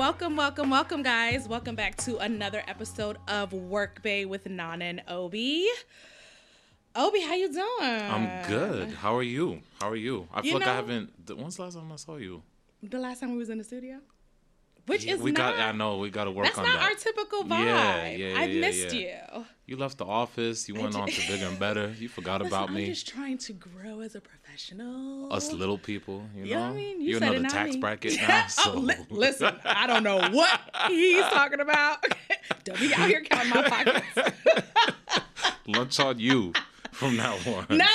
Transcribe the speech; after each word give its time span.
Welcome, 0.00 0.34
welcome, 0.34 0.70
welcome, 0.70 1.02
guys. 1.02 1.46
Welcome 1.46 1.74
back 1.74 1.94
to 1.98 2.16
another 2.16 2.62
episode 2.66 3.18
of 3.28 3.52
Work 3.52 4.00
Bay 4.00 4.24
with 4.24 4.48
Nana 4.48 4.86
and 4.86 5.02
Obi. 5.06 5.68
Obi, 6.96 7.20
how 7.20 7.34
you 7.34 7.52
doing? 7.52 7.68
I'm 7.82 8.48
good. 8.48 8.92
How 8.92 9.14
are 9.14 9.22
you? 9.22 9.60
How 9.78 9.90
are 9.90 9.96
you? 9.96 10.26
I 10.32 10.40
feel 10.40 10.52
You 10.52 10.58
like 10.60 10.68
I 10.68 10.74
haven't. 10.76 11.10
When's 11.36 11.56
the 11.56 11.64
last 11.64 11.74
time 11.74 11.92
I 11.92 11.96
saw 11.96 12.16
you? 12.16 12.42
The 12.82 12.98
last 12.98 13.20
time 13.20 13.32
we 13.32 13.36
was 13.36 13.50
in 13.50 13.58
the 13.58 13.64
studio, 13.64 13.98
which 14.90 15.04
Yeah, 15.04 15.14
is 15.14 15.20
we 15.20 15.32
not. 15.32 15.56
got. 15.56 15.68
I 15.68 15.72
know 15.72 15.98
we 15.98 16.10
got 16.10 16.24
to 16.24 16.30
work 16.30 16.46
that's 16.46 16.58
on 16.58 16.64
not 16.66 16.80
that. 16.80 16.90
our 16.90 16.94
typical 16.94 17.42
vibe. 17.44 17.64
Yeah, 17.66 18.08
yeah, 18.10 18.38
I 18.40 18.44
yeah, 18.44 18.60
missed 18.60 18.92
yeah. 18.92 19.38
you. 19.38 19.44
you 19.66 19.76
left 19.76 19.98
the 19.98 20.04
office. 20.04 20.68
You 20.68 20.74
went 20.74 20.94
on 20.96 21.08
to 21.08 21.20
bigger 21.28 21.46
and 21.46 21.58
better. 21.58 21.94
You 21.98 22.08
forgot 22.08 22.40
Listen, 22.40 22.54
about 22.54 22.68
I'm 22.70 22.74
me. 22.74 22.86
just 22.86 23.08
trying 23.08 23.38
to 23.38 23.52
grow 23.52 24.00
as 24.00 24.14
a 24.14 24.20
professional. 24.20 25.32
Us 25.32 25.52
little 25.52 25.78
people. 25.78 26.22
You 26.36 26.44
You 26.44 26.54
know. 26.54 26.60
know 26.66 26.72
I 26.72 26.76
mean? 26.76 27.00
You 27.00 27.16
it, 27.16 27.22
another 27.22 27.48
tax 27.48 27.74
me. 27.74 27.80
bracket 27.80 28.16
now. 28.28 28.44
Oh, 28.58 28.62
So 28.72 28.74
li- 28.78 28.94
listen, 29.10 29.54
I 29.64 29.86
don't 29.86 30.02
know 30.02 30.18
what 30.30 30.60
he's 30.88 31.22
talking 31.24 31.60
about. 31.60 32.04
don't 32.64 32.78
be 32.80 32.92
out 32.94 33.08
here 33.08 33.22
counting 33.22 33.50
my 33.50 33.62
pockets. 33.68 34.34
lunch 35.66 36.00
on 36.00 36.18
you 36.18 36.52
from 36.92 37.16
now 37.16 37.36
on. 37.46 37.66
No, 37.70 37.86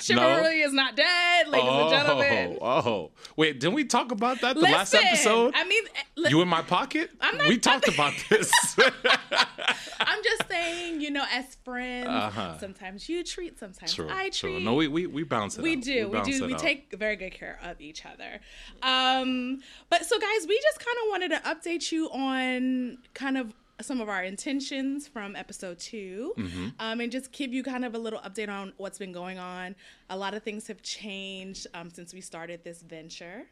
chivalry 0.00 0.60
is 0.62 0.72
not 0.72 0.96
dead, 0.96 1.48
ladies 1.48 1.68
and 1.68 1.90
gentlemen. 1.90 2.58
Oh, 2.60 2.66
oh. 2.88 3.10
Wait, 3.36 3.58
didn't 3.60 3.74
we 3.74 3.84
talk 3.84 4.12
about 4.12 4.40
that 4.40 4.54
the 4.56 4.62
last 4.62 4.94
episode? 4.94 5.54
I 5.56 5.64
mean, 5.64 5.84
eh, 5.94 6.00
li- 6.16 6.30
you 6.30 6.40
in 6.42 6.48
my 6.48 6.62
pocket? 6.62 7.10
I'm 7.20 7.36
not- 7.38 7.48
we 7.48 7.58
talked 7.58 7.88
about 7.94 8.14
this. 8.28 8.50
I'm 10.00 10.22
just 10.22 10.48
saying, 10.48 11.00
you 11.00 11.10
know, 11.10 11.24
as 11.32 11.56
friends, 11.64 12.08
Uh-huh. 12.08 12.58
sometimes 12.58 13.08
you 13.08 13.24
treat, 13.24 13.58
sometimes 13.58 13.92
true, 13.94 14.08
I 14.10 14.30
true. 14.30 14.52
treat. 14.54 14.62
No, 14.64 14.74
we, 14.74 14.88
we, 14.88 15.06
we 15.06 15.22
bounce 15.24 15.58
it 15.58 15.62
we 15.62 15.76
out. 15.76 15.82
do, 15.82 16.08
we, 16.08 16.12
bounce 16.18 16.28
do. 16.28 16.46
We 16.46 16.54
out. 16.54 16.60
take 16.60 16.94
very 16.96 17.16
good 17.16 17.32
care 17.32 17.58
of 17.62 17.80
each 17.80 18.04
other. 18.06 18.40
Um, 18.82 19.60
but 19.90 20.04
so, 20.06 20.18
guys, 20.18 20.46
we 20.48 20.58
just 20.62 20.78
kind 20.78 20.96
of 21.04 21.08
wanted 21.10 21.30
to 21.30 21.70
update 21.70 21.92
you 21.92 22.08
on 22.10 22.98
kind 23.14 23.36
of 23.36 23.52
some 23.80 24.00
of 24.00 24.08
our 24.08 24.22
intentions 24.24 25.06
from 25.06 25.36
episode 25.36 25.78
2 25.78 26.34
Mm-hmm. 26.36 26.66
um, 26.80 27.00
and 27.00 27.12
just 27.12 27.30
give 27.32 27.52
you 27.52 27.62
kind 27.62 27.84
of 27.84 27.94
a 27.94 27.98
little 27.98 28.20
update 28.20 28.48
on 28.48 28.72
what's 28.76 28.98
been 28.98 29.12
going 29.12 29.38
on. 29.38 29.74
A 30.10 30.16
lot 30.16 30.34
of 30.34 30.42
things 30.42 30.66
have 30.66 30.82
changed 30.82 31.66
um, 31.74 31.90
since 31.90 32.12
we 32.12 32.20
started 32.20 32.64
this 32.64 32.82
venture. 32.82 33.46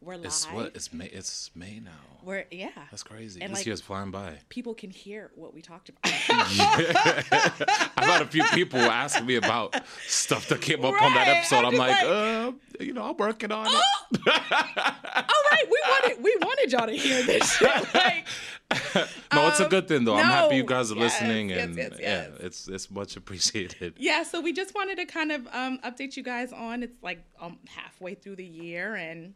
We're 0.00 0.14
live. 0.16 0.26
It's 0.26 0.44
what? 0.46 0.76
It's 0.76 0.92
May. 0.92 1.06
It's 1.06 1.50
May 1.56 1.80
now. 1.80 1.90
We're 2.22 2.44
yeah. 2.52 2.70
That's 2.90 3.02
crazy. 3.02 3.40
And, 3.42 3.50
this 3.52 3.60
like- 3.60 3.66
year's 3.66 3.80
flying 3.80 4.10
by. 4.12 4.34
People 4.48 4.74
can 4.74 4.90
hear 4.90 5.30
what 5.34 5.52
we 5.54 5.60
talked 5.60 5.88
about. 5.88 6.00
I've 6.30 8.04
had 8.04 8.22
a 8.22 8.26
few 8.26 8.44
people 8.44 8.78
ask 8.80 9.22
me 9.24 9.36
about 9.36 9.74
stuff 10.06 10.48
that 10.48 10.60
came 10.60 10.84
up 10.84 11.00
on 11.02 11.14
that 11.14 11.28
episode. 11.28 11.64
I'm 11.64 11.74
like, 11.74 11.90
like- 11.90 12.04
uh, 12.04 12.52
you 12.80 12.92
know, 12.92 13.10
I'm 13.10 13.16
working 13.16 13.50
on 13.50 13.66
it. 13.66 13.72
All 13.72 15.42
right, 15.50 15.64
we 15.68 15.80
wanted 15.88 16.22
we 16.22 16.36
wanted 16.42 16.72
y'all 16.72 16.86
to 16.86 16.92
hear 16.96 17.22
this 17.24 17.50
shit. 17.56 17.68
Like, 18.70 19.06
no, 19.32 19.48
it's 19.48 19.60
a 19.60 19.68
good 19.68 19.88
thing 19.88 20.04
though. 20.04 20.14
I'm 20.14 20.26
happy 20.26 20.56
you 20.56 20.62
guys 20.64 20.92
are 20.92 20.96
Yes, 20.96 21.20
listening, 21.22 21.48
yes, 21.48 21.64
and 21.64 21.76
yes. 21.76 21.92
yeah, 21.98 22.28
it's 22.40 22.68
it's 22.68 22.90
much 22.90 23.16
appreciated. 23.16 23.94
yeah, 23.96 24.22
so 24.24 24.42
we 24.42 24.52
just 24.52 24.74
wanted 24.74 24.96
to 24.98 25.06
kind 25.06 25.32
of 25.32 25.46
um, 25.52 25.78
update 25.82 26.18
you 26.18 26.22
guys 26.22 26.52
on 26.52 26.82
it's 26.82 27.02
like 27.02 27.24
um, 27.40 27.58
halfway 27.66 28.14
through 28.14 28.36
the 28.36 28.44
year, 28.44 28.94
and 28.94 29.32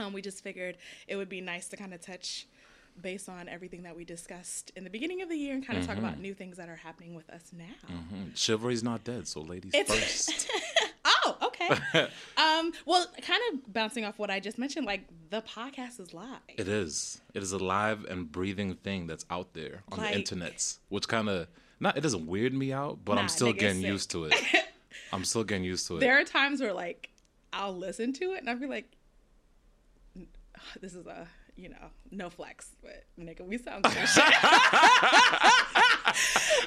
um, 0.00 0.12
we 0.12 0.22
just 0.22 0.42
figured 0.42 0.76
it 1.06 1.16
would 1.16 1.28
be 1.28 1.40
nice 1.40 1.68
to 1.68 1.76
kind 1.76 1.92
of 1.94 2.00
touch 2.00 2.46
base 3.00 3.28
on 3.28 3.48
everything 3.48 3.84
that 3.84 3.96
we 3.96 4.04
discussed 4.04 4.72
in 4.76 4.84
the 4.84 4.90
beginning 4.90 5.22
of 5.22 5.28
the 5.28 5.36
year 5.36 5.54
and 5.54 5.66
kind 5.66 5.78
of 5.78 5.86
talk 5.86 5.96
about 5.96 6.18
new 6.18 6.34
things 6.34 6.56
that 6.56 6.68
are 6.68 6.76
happening 6.76 7.14
with 7.14 7.30
us 7.30 7.50
now. 7.56 7.64
Mhm. 7.90 8.36
Chivalry's 8.36 8.82
not 8.82 9.04
dead, 9.04 9.26
so 9.28 9.40
ladies 9.40 9.72
It's- 9.74 9.88
first. 10.26 10.50
Oh, 11.22 11.36
okay. 11.48 11.68
um, 12.36 12.72
well, 12.86 13.06
kind 13.22 13.40
of 13.52 13.72
bouncing 13.72 14.04
off 14.04 14.18
what 14.18 14.30
I 14.30 14.38
just 14.40 14.58
mentioned, 14.58 14.86
like 14.86 15.02
the 15.30 15.42
podcast 15.42 15.98
is 16.00 16.14
live. 16.14 16.38
It 16.48 16.66
is. 16.68 17.20
It 17.34 17.42
is 17.42 17.52
a 17.52 17.58
live 17.58 18.04
and 18.06 18.30
breathing 18.30 18.74
thing 18.76 19.06
that's 19.06 19.24
out 19.30 19.52
there 19.54 19.82
on 19.92 19.98
Like- 19.98 20.14
the 20.14 20.22
internets, 20.22 20.78
which 20.88 21.08
kind 21.08 21.28
of 21.28 21.46
not. 21.78 21.96
It 21.98 22.00
doesn't 22.02 22.26
weird 22.26 22.54
me 22.54 22.72
out, 22.72 23.00
but 23.04 23.14
Nah, 23.14 23.22
I'm 23.22 23.28
still 23.28 23.52
getting 23.52 23.80
sick. 23.82 23.88
used 23.90 24.10
to 24.12 24.24
it. 24.24 24.34
I'm 25.12 25.24
still 25.24 25.44
getting 25.44 25.64
used 25.64 25.86
to 25.88 25.96
it. 25.96 26.00
there 26.00 26.18
are 26.18 26.24
times 26.24 26.60
where 26.60 26.72
like 26.72 27.10
I'll 27.52 27.76
listen 27.76 28.12
to 28.14 28.32
it 28.32 28.38
and 28.40 28.48
I'll 28.50 28.56
be 28.56 28.66
like, 28.66 28.86
this 30.80 30.94
is 30.94 31.06
a 31.06 31.26
you 31.56 31.68
know 31.68 31.90
no 32.10 32.30
flex, 32.30 32.70
but 32.82 33.04
nigga, 33.18 33.42
we 33.46 33.58
sound 33.58 33.84
good. 33.84 33.94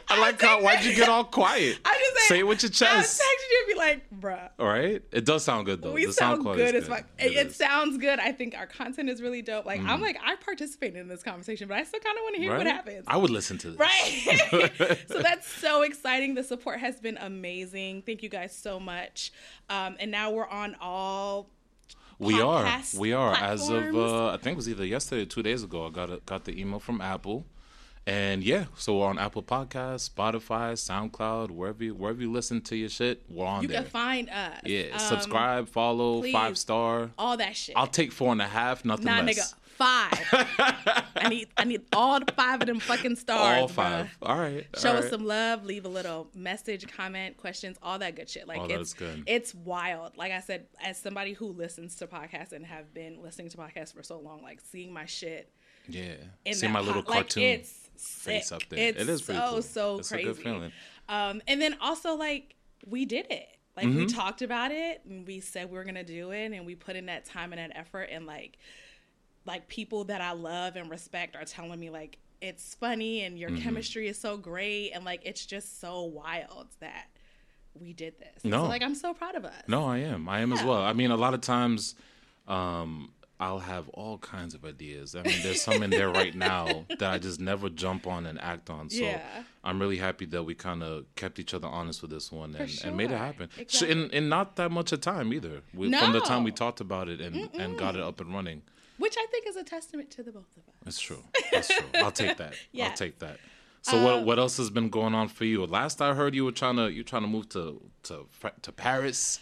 I 0.09 0.20
like 0.20 0.42
how. 0.42 0.62
Why'd 0.62 0.84
you 0.86 0.94
get 0.96 1.09
all 1.09 1.24
quiet? 1.24 1.80
I 1.84 1.94
just 2.16 2.28
say 2.28 2.40
it 2.40 2.48
with 2.48 2.62
your 2.64 2.70
chest. 2.70 2.92
I'll 2.92 3.02
chest. 3.02 3.22
you 3.52 3.66
and 3.68 3.74
be 3.74 3.80
like, 3.80 4.22
bruh. 4.22 4.50
All 4.59 4.68
right. 4.68 5.02
It 5.12 5.26
does 5.26 5.44
sound 5.44 5.66
good 5.66 5.82
though. 5.82 5.92
We 5.92 6.06
the 6.06 6.14
sound 6.14 6.46
is 6.48 6.56
good 6.56 6.76
as 6.76 6.88
fuck. 6.88 7.06
It, 7.18 7.34
it 7.34 7.48
is. 7.48 7.56
sounds 7.56 7.98
good. 7.98 8.20
I 8.20 8.32
think 8.32 8.56
our 8.56 8.68
content 8.68 9.09
is 9.09 9.22
really 9.22 9.42
dope. 9.42 9.66
Like 9.66 9.82
Mm-hmm. 9.82 9.90
I'm 9.90 10.02
like 10.02 10.18
I 10.24 10.36
participated 10.36 10.98
in 11.00 11.08
this 11.08 11.24
conversation, 11.24 11.68
but 11.68 11.78
I 11.78 11.84
still 11.84 12.00
kind 12.00 12.16
of 12.18 12.24
want 12.24 12.36
to 12.36 12.42
hear 12.42 12.56
what 12.56 12.68
happens. 12.68 13.03
I 13.08 13.18
would 13.18 13.32
listen 13.32 13.58
to 13.59 13.72
this. 13.72 13.80
Right. 13.80 15.00
so 15.08 15.20
that's 15.22 15.48
so 15.48 15.82
exciting. 15.82 16.36
The 16.36 16.44
support 16.44 16.80
has 16.80 17.00
been 17.00 17.18
amazing. 17.18 18.03
Thank 18.03 18.22
you 18.24 18.30
guys 18.30 18.56
so 18.56 18.80
much. 18.80 19.34
Um, 19.70 19.98
and 20.00 20.12
now 20.12 20.30
we're 20.32 20.48
on 20.48 20.76
all. 20.80 21.50
We 22.23 22.41
are. 22.41 22.81
We 22.97 23.13
are. 23.13 23.34
As 23.35 23.69
of 23.69 23.95
uh, 23.95 24.28
I 24.29 24.38
think 24.38 24.53
it 24.53 24.57
was 24.57 24.69
either 24.69 24.85
yesterday 24.85 25.23
or 25.23 25.25
two 25.25 25.44
days 25.44 25.63
ago, 25.63 25.88
I 25.88 25.89
got 25.89 26.09
a, 26.09 26.17
got 26.25 26.45
the 26.45 26.59
email 26.59 26.79
from 26.79 27.01
Apple, 27.01 27.45
and 28.06 28.44
yeah, 28.44 28.66
so 28.75 29.00
we're 29.00 29.07
on 29.07 29.17
Apple 29.17 29.44
Podcasts, 29.44 30.09
Spotify, 30.09 30.73
SoundCloud, 30.73 31.51
wherever 31.51 31.84
you, 31.84 31.94
wherever 31.95 32.22
you 32.22 32.31
listen 32.31 32.61
to 32.61 32.75
your 32.75 32.89
shit, 32.89 33.22
we're 33.29 33.45
on 33.45 33.61
You 33.61 33.67
there. 33.69 33.81
can 33.81 33.89
find 33.89 34.29
us. 34.29 34.59
yeah, 34.66 34.85
Um, 34.94 35.00
subscribe, 35.00 35.69
follow, 35.69 36.22
please. 36.22 36.34
five 36.34 36.57
star. 36.57 37.11
All 37.17 37.38
that 37.38 37.56
shit. 37.56 37.75
I'll 37.78 37.88
take 37.88 38.11
four 38.11 38.31
and 38.31 38.41
a 38.41 38.47
half, 38.47 38.84
nothing 38.84 39.05
nah, 39.05 39.22
less. 39.22 39.38
nigga. 39.38 39.53
Five. 39.75 40.19
I 41.16 41.28
need 41.29 41.47
I 41.57 41.63
need 41.63 41.81
all 41.94 42.19
the 42.19 42.31
five 42.34 42.61
of 42.61 42.67
them 42.67 42.79
fucking 42.79 43.16
stars. 43.16 43.61
All 43.61 43.67
bruh. 43.67 43.72
five. 43.72 44.17
All 44.22 44.38
right. 44.38 44.66
Show 44.78 44.91
all 44.91 44.97
us 44.97 45.03
right. 45.03 45.11
some 45.11 45.25
love, 45.25 45.66
leave 45.66 45.85
a 45.85 45.89
little 45.89 46.29
message, 46.35 46.88
comment, 46.95 47.38
questions, 47.38 47.78
all 47.81 47.97
that 48.00 48.16
good 48.16 48.29
shit. 48.29 48.47
Like 48.47 48.61
Oh, 48.61 48.66
it's 48.66 48.94
good. 48.94 49.23
it's 49.25 49.53
wild. 49.56 50.16
Like 50.17 50.31
I 50.31 50.39
said, 50.41 50.67
as 50.84 50.97
somebody 50.97 51.34
who 51.34 51.47
listens 51.47 51.95
to 51.97 52.07
podcasts 52.07 52.51
and 52.51 52.66
have 52.66 52.94
been 52.94 53.22
listening 53.22 53.50
to 53.50 53.57
podcasts 53.57 53.94
for 53.94 54.03
so 54.03 54.19
long, 54.19 54.41
like 54.44 54.59
seeing 54.61 54.94
my 54.94 55.06
shit 55.06 55.51
Yeah. 55.88 56.16
See 56.51 56.67
my 56.67 56.79
little 56.79 57.01
pod- 57.03 57.09
like, 57.09 57.19
cartoon 57.29 57.44
it's 57.44 57.90
face 57.97 58.51
up 58.51 58.61
there. 58.69 58.79
It's 58.90 59.01
it 59.01 59.09
is 59.09 59.25
so 59.25 59.34
cool. 59.50 59.61
so 59.61 60.00
it's 60.00 60.09
crazy. 60.09 60.29
a 60.29 60.34
good 60.34 60.44
feeling. 60.44 60.72
Um, 61.09 61.41
and 61.47 61.61
then 61.61 61.75
also 61.81 62.16
like 62.16 62.55
we 62.85 63.05
did 63.05 63.25
it. 63.29 63.47
Like 63.75 63.85
we 63.88 63.91
Mm-hmm. 64.05 64.16
talked 64.16 64.44
about 64.44 64.72
it 64.72 65.01
and 65.09 65.25
we 65.25 65.40
said 65.40 65.72
we 65.72 65.78
were 65.78 65.84
gonna 65.84 66.03
do 66.03 66.29
it 66.31 66.51
and 66.51 66.63
we 66.66 66.75
put 66.75 66.95
in 66.95 67.07
that 67.07 67.25
time 67.25 67.53
and 67.53 67.59
that 67.59 67.75
effort 67.75 68.09
and 68.11 68.28
like 68.28 68.57
like 69.46 69.68
people 69.68 70.06
that 70.06 70.22
I 70.22 70.31
love 70.31 70.76
and 70.76 70.90
respect 70.90 71.36
are 71.36 71.46
telling 71.46 71.80
me 71.80 71.90
like 71.90 72.18
it's 72.42 72.76
funny 72.76 73.22
and 73.22 73.38
your 73.40 73.50
Mm-hmm. 73.50 73.62
chemistry 73.64 74.08
is 74.08 74.18
so 74.20 74.38
great 74.38 74.92
and 74.92 75.04
like 75.06 75.22
it's 75.24 75.46
just 75.46 75.80
so 75.80 76.04
wild 76.04 76.68
that 76.80 77.08
we 77.74 77.94
did 77.94 78.20
this. 78.20 78.44
No. 78.44 78.64
So 78.64 78.68
like 78.70 78.82
I'm 78.82 78.96
so 78.96 79.14
proud 79.14 79.36
of 79.36 79.46
us. 79.46 79.64
No, 79.68 79.86
I 79.86 80.00
am. 80.00 80.28
I 80.30 80.42
am 80.42 80.52
as 80.53 80.64
well. 80.64 80.82
I 80.84 80.94
mean, 80.94 81.09
a 81.12 81.18
lot 81.18 81.34
of 81.34 81.42
times, 81.42 81.96
um, 82.48 83.12
I'll 83.40 83.59
have 83.59 83.90
all 83.90 84.20
kinds 84.20 84.53
of 84.53 84.64
ideas. 84.64 85.16
I 85.16 85.24
mean, 85.24 85.42
there's 85.42 85.59
some 85.62 85.82
in 85.84 85.90
there 85.90 86.09
right 86.09 86.34
now 86.52 86.86
that 87.00 87.12
I 87.12 87.18
just 87.18 87.42
never 87.42 87.68
jump 87.68 88.06
on 88.08 88.26
and 88.26 88.40
act 88.40 88.70
on. 88.70 88.90
So 88.90 89.03
Yeah. 89.03 89.44
I'm 89.64 89.80
really 89.82 89.98
happy 89.98 90.26
that 90.28 90.44
we 90.44 90.53
kind 90.53 90.84
of 90.84 91.06
kept 91.16 91.40
each 91.40 91.53
other 91.53 91.68
honest 91.68 92.02
with 92.02 92.12
this 92.12 92.32
one 92.32 92.56
and, 92.56 92.70
For 92.72 92.88
and 92.88 92.96
made 92.96 93.06
it 93.06 93.09
sure. 93.09 93.18
happen. 93.18 93.50
So 93.56 93.62
Exactly. 93.62 93.92
in, 93.92 94.09
in 94.12 94.30
not 94.30 94.56
that 94.58 94.72
much 94.72 94.91
of 94.91 95.02
time 95.02 95.34
either. 95.34 95.62
We, 95.73 95.91
From 95.91 96.14
the 96.14 96.22
time 96.22 96.44
we 96.44 96.52
talked 96.52 96.79
about 96.79 97.09
it 97.09 97.20
and, 97.20 97.50
and 97.56 97.78
got 97.78 97.96
it 97.96 98.02
up 98.02 98.22
and 98.22 98.34
running. 98.34 98.62
Which 98.97 99.16
I 99.17 99.25
think 99.31 99.47
is 99.47 99.55
a 99.55 99.63
testament 99.63 100.11
to 100.11 100.23
the 100.23 100.31
both 100.31 100.45
of 100.57 100.63
us. 100.69 100.75
That's 100.84 100.99
true. 100.99 101.23
That's 101.51 101.67
true. 101.67 101.85
I'll 101.95 102.11
take 102.11 102.37
that. 102.37 102.53
Yeah. 102.72 102.87
I'll 102.90 102.93
take 102.95 103.19
that. 103.19 103.37
So 103.81 103.97
Um, 103.97 104.03
what 104.03 104.23
what 104.25 104.40
else 104.40 104.57
has 104.57 104.69
been 104.69 104.90
going 104.90 105.13
on 105.16 105.28
for 105.28 105.45
you? 105.45 105.66
Last 105.66 106.01
I 106.01 106.13
heard, 106.13 106.34
you 106.35 106.45
were 106.45 106.51
trying 106.51 106.78
to 106.78 106.90
you 106.91 107.03
trying 107.03 107.23
to 107.23 107.28
move 107.28 107.49
to 107.49 107.81
to 108.03 108.28
to 108.61 108.72
Paris. 108.72 109.40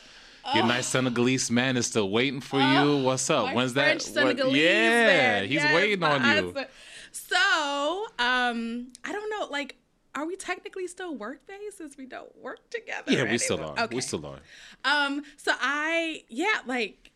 Your 0.56 0.66
nice 0.66 0.88
Senegalese 0.88 1.52
man 1.52 1.78
is 1.78 1.86
still 1.86 2.10
waiting 2.10 2.42
for 2.42 2.60
you. 2.60 2.98
What's 3.04 3.30
up? 3.30 3.54
When's 3.54 3.74
French 3.74 4.06
that? 4.14 4.38
what- 4.38 4.52
yeah, 4.56 5.42
he's 5.44 5.64
waiting 5.64 6.02
on 6.04 6.22
you. 6.22 6.46
husband. 6.46 6.68
So, 7.12 8.06
um, 8.18 8.88
I 9.04 9.12
don't 9.12 9.30
know, 9.30 9.48
like, 9.52 9.76
are 10.16 10.26
we 10.26 10.36
technically 10.36 10.88
still 10.88 11.16
work 11.16 11.46
based 11.46 11.78
since 11.78 11.96
we 11.98 12.06
don't 12.06 12.36
work 12.38 12.70
together? 12.70 13.12
Yeah, 13.12 13.30
we 13.30 13.38
still 13.38 13.60
are. 13.64 13.80
Okay. 13.84 13.96
We 13.96 14.02
still 14.02 14.26
are. 14.26 14.40
Um, 14.84 15.22
so 15.38 15.54
I 15.60 16.24
yeah, 16.28 16.60
like 16.66 17.11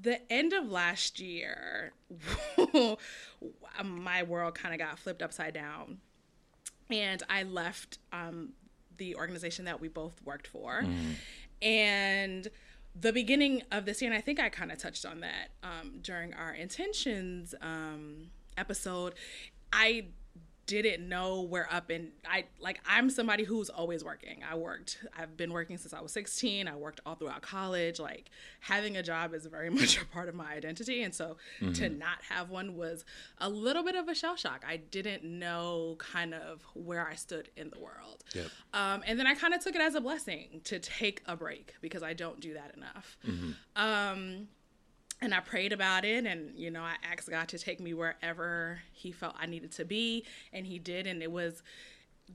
the 0.00 0.20
end 0.32 0.52
of 0.52 0.70
last 0.70 1.20
year, 1.20 1.92
my 3.84 4.22
world 4.22 4.54
kind 4.54 4.74
of 4.74 4.78
got 4.78 4.98
flipped 4.98 5.22
upside 5.22 5.54
down, 5.54 5.98
and 6.90 7.22
I 7.28 7.42
left 7.42 7.98
um, 8.12 8.50
the 8.96 9.16
organization 9.16 9.64
that 9.66 9.80
we 9.80 9.88
both 9.88 10.20
worked 10.24 10.46
for, 10.46 10.84
and 11.62 12.48
the 13.00 13.12
beginning 13.12 13.62
of 13.70 13.84
this 13.84 14.02
year, 14.02 14.10
and 14.10 14.18
I 14.18 14.20
think 14.20 14.40
I 14.40 14.48
kind 14.48 14.72
of 14.72 14.78
touched 14.78 15.04
on 15.06 15.20
that 15.20 15.50
um, 15.62 15.98
during 16.02 16.34
our 16.34 16.52
intentions 16.52 17.54
um, 17.60 18.30
episode. 18.56 19.14
I 19.72 20.06
didn't 20.68 21.08
know 21.08 21.40
where 21.40 21.66
up 21.72 21.88
and 21.88 22.10
I 22.28 22.44
like 22.60 22.78
I'm 22.86 23.08
somebody 23.08 23.44
who's 23.44 23.70
always 23.70 24.04
working. 24.04 24.42
I 24.48 24.54
worked 24.54 24.98
I've 25.18 25.36
been 25.36 25.52
working 25.52 25.78
since 25.78 25.94
I 25.94 26.00
was 26.00 26.12
16. 26.12 26.68
I 26.68 26.76
worked 26.76 27.00
all 27.06 27.14
throughout 27.14 27.40
college. 27.42 27.98
Like 27.98 28.30
having 28.60 28.96
a 28.96 29.02
job 29.02 29.34
is 29.34 29.46
very 29.46 29.70
much 29.78 30.00
a 30.00 30.04
part 30.04 30.28
of 30.28 30.34
my 30.34 30.52
identity 30.52 31.02
and 31.02 31.14
so 31.14 31.36
mm-hmm. 31.60 31.72
to 31.72 31.88
not 31.88 32.22
have 32.28 32.50
one 32.50 32.76
was 32.76 33.04
a 33.38 33.48
little 33.48 33.82
bit 33.82 33.96
of 33.96 34.08
a 34.08 34.14
shell 34.14 34.36
shock. 34.36 34.62
I 34.68 34.76
didn't 34.76 35.24
know 35.24 35.96
kind 35.98 36.34
of 36.34 36.62
where 36.74 37.06
I 37.06 37.14
stood 37.14 37.48
in 37.56 37.70
the 37.70 37.80
world. 37.80 38.22
Yep. 38.34 38.46
Um, 38.74 39.02
and 39.06 39.18
then 39.18 39.26
I 39.26 39.34
kind 39.34 39.54
of 39.54 39.64
took 39.64 39.74
it 39.74 39.80
as 39.80 39.94
a 39.94 40.00
blessing 40.00 40.60
to 40.64 40.78
take 40.78 41.22
a 41.26 41.34
break 41.34 41.74
because 41.80 42.02
I 42.02 42.12
don't 42.12 42.40
do 42.40 42.54
that 42.54 42.74
enough. 42.76 43.16
Mm-hmm. 43.26 43.50
Um, 43.74 44.48
and 45.20 45.34
I 45.34 45.40
prayed 45.40 45.72
about 45.72 46.04
it 46.04 46.26
and 46.26 46.52
you 46.56 46.70
know 46.70 46.82
I 46.82 46.94
asked 47.10 47.28
God 47.28 47.48
to 47.48 47.58
take 47.58 47.80
me 47.80 47.94
wherever 47.94 48.80
he 48.92 49.12
felt 49.12 49.34
I 49.38 49.46
needed 49.46 49.72
to 49.72 49.84
be 49.84 50.24
and 50.52 50.66
he 50.66 50.78
did 50.78 51.06
and 51.06 51.22
it 51.22 51.30
was 51.30 51.62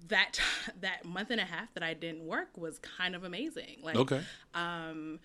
that 0.07 0.39
that 0.81 1.05
month 1.05 1.31
and 1.31 1.39
a 1.39 1.45
half 1.45 1.73
that 1.73 1.83
I 1.83 1.93
didn't 1.93 2.25
work 2.25 2.57
was 2.57 2.79
kind 2.79 3.15
of 3.15 3.23
amazing 3.23 3.77
like 3.83 3.95
okay 3.95 4.21
um 4.53 5.19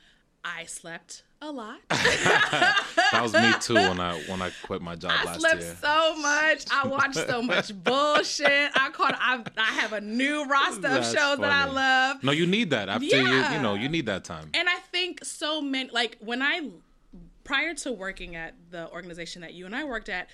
I 0.44 0.64
slept 0.64 1.24
a 1.42 1.50
lot. 1.50 1.78
that 1.88 3.20
was 3.20 3.32
me 3.32 3.52
too 3.60 3.74
when 3.74 4.00
I 4.00 4.18
when 4.28 4.40
I 4.40 4.50
quit 4.62 4.80
my 4.80 4.94
job 4.94 5.12
I 5.14 5.24
last 5.24 5.40
slept 5.40 5.62
so 5.80 6.16
much. 6.16 6.64
I 6.72 6.86
watched 6.86 7.14
so 7.16 7.42
much 7.42 7.72
bullshit. 7.84 8.70
I 8.74 8.90
caught. 8.90 9.16
I, 9.20 9.42
I 9.56 9.72
have 9.80 9.92
a 9.92 10.00
new 10.00 10.46
roster 10.46 10.80
That's 10.80 11.08
of 11.08 11.14
shows 11.14 11.36
funny. 11.36 11.42
that 11.42 11.52
I 11.52 11.64
love. 11.70 12.24
No, 12.24 12.32
you 12.32 12.46
need 12.46 12.70
that 12.70 12.88
after 12.88 13.04
yeah. 13.04 13.50
you 13.50 13.56
you 13.56 13.62
know 13.62 13.74
you 13.74 13.88
need 13.88 14.06
that 14.06 14.24
time. 14.24 14.50
And 14.54 14.68
I 14.68 14.76
think 14.92 15.24
so 15.24 15.60
many 15.60 15.90
like 15.90 16.16
when 16.20 16.40
I 16.40 16.70
prior 17.48 17.72
to 17.72 17.90
working 17.90 18.36
at 18.36 18.54
the 18.70 18.90
organization 18.90 19.40
that 19.40 19.54
you 19.54 19.64
and 19.64 19.74
I 19.74 19.82
worked 19.82 20.10
at, 20.10 20.28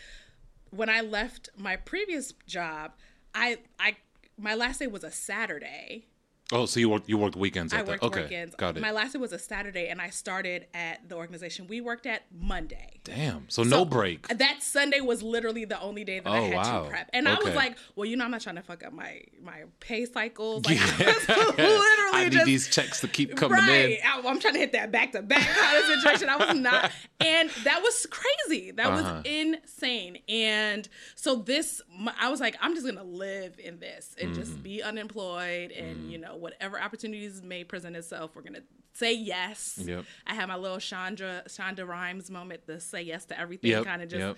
when 0.70 0.88
I 0.90 1.00
left 1.00 1.49
my 1.56 1.76
previous 1.76 2.32
job, 2.49 2.90
I 3.32 3.58
I 3.78 3.96
my 4.37 4.56
last 4.56 4.81
day 4.81 4.88
was 4.88 5.05
a 5.05 5.12
Saturday 5.12 6.06
Oh, 6.52 6.67
so 6.67 6.79
you 6.79 6.91
worked 6.91 7.08
you 7.08 7.17
worked 7.17 7.37
weekends? 7.37 7.73
I 7.73 7.82
worked 7.82 8.02
okay. 8.02 8.23
weekends. 8.23 8.55
Got 8.55 8.76
it. 8.76 8.81
My 8.81 8.91
last 8.91 9.14
day 9.14 9.19
was 9.19 9.32
a 9.32 9.38
Saturday, 9.38 9.88
and 9.88 10.00
I 10.00 10.11
started 10.11 10.67
at 10.75 11.08
the 11.08 11.17
organization 11.17 11.67
we 11.69 11.81
worked 11.81 12.05
at 12.05 12.25
Monday. 12.38 13.00
Damn. 13.02 13.49
So, 13.49 13.62
so 13.62 13.69
no 13.69 13.85
break. 13.87 14.29
That 14.29 14.62
Sunday 14.62 15.00
was 15.00 15.23
literally 15.23 15.64
the 15.64 15.81
only 15.81 16.05
day 16.05 16.20
that 16.20 16.29
oh, 16.29 16.32
I 16.32 16.41
had 16.41 16.55
wow. 16.55 16.82
to 16.82 16.91
prep, 16.91 17.11
and 17.14 17.26
okay. 17.26 17.37
I 17.37 17.44
was 17.44 17.55
like, 17.55 17.79
"Well, 17.96 18.05
you 18.05 18.17
know, 18.17 18.25
I'm 18.25 18.31
not 18.31 18.43
trying 18.43 18.56
to 18.56 18.62
fuck 18.62 18.85
up 18.85 18.93
my 18.93 19.23
my 19.43 19.64
pay 19.81 20.05
cycles. 20.05 20.67
Like, 20.67 20.76
yeah. 20.76 21.14
literally 21.29 22.11
I 22.12 22.25
need 22.25 22.32
just, 22.32 22.46
these 22.46 22.69
checks 22.69 23.00
to 23.00 23.08
keep 23.08 23.37
coming 23.37 23.58
right. 23.58 23.91
in. 23.93 23.99
I, 24.05 24.19
am 24.19 24.38
trying 24.38 24.55
to 24.55 24.61
hit 24.61 24.73
that 24.73 24.93
back 24.93 25.12
to 25.12 25.23
back 25.23 25.46
kind 25.46 25.79
of 25.79 25.85
situation. 25.85 26.29
I 26.29 26.37
was 26.37 26.56
not, 26.58 26.91
and 27.20 27.50
that 27.64 27.82
was 27.82 28.06
crazy. 28.11 28.70
That 28.70 28.87
uh-huh. 28.87 29.23
was 29.23 29.26
insane. 29.26 30.19
And 30.29 30.88
so 31.14 31.37
this, 31.37 31.81
I 32.20 32.29
was 32.29 32.41
like, 32.41 32.56
I'm 32.61 32.75
just 32.75 32.87
gonna 32.87 33.02
live 33.02 33.58
in 33.58 33.79
this 33.79 34.14
and 34.20 34.32
mm-hmm. 34.32 34.41
just 34.41 34.62
be 34.62 34.82
unemployed, 34.82 35.73
and 35.73 35.96
mm-hmm. 35.96 36.11
you 36.11 36.19
know 36.19 36.33
whatever 36.40 36.81
opportunities 36.81 37.42
may 37.42 37.64
present 37.64 37.96
itself, 37.96 38.32
we're 38.34 38.42
gonna 38.42 38.62
say 38.92 39.12
yes. 39.12 39.81
Yep. 39.82 40.04
I 40.26 40.34
had 40.34 40.46
my 40.46 40.56
little 40.56 40.78
Shonda 40.78 41.46
Shonda 41.46 41.86
Rhimes 41.86 42.31
moment, 42.31 42.66
the 42.66 42.81
say 42.81 43.02
yes 43.02 43.25
to 43.26 43.38
everything 43.38 43.70
yep. 43.70 43.84
kind 43.84 44.02
of 44.02 44.08
just. 44.08 44.20
Yep. 44.20 44.36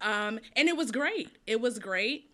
Um, 0.00 0.40
and 0.56 0.68
it 0.68 0.76
was 0.76 0.90
great. 0.90 1.28
It 1.46 1.60
was 1.60 1.78
great. 1.78 2.30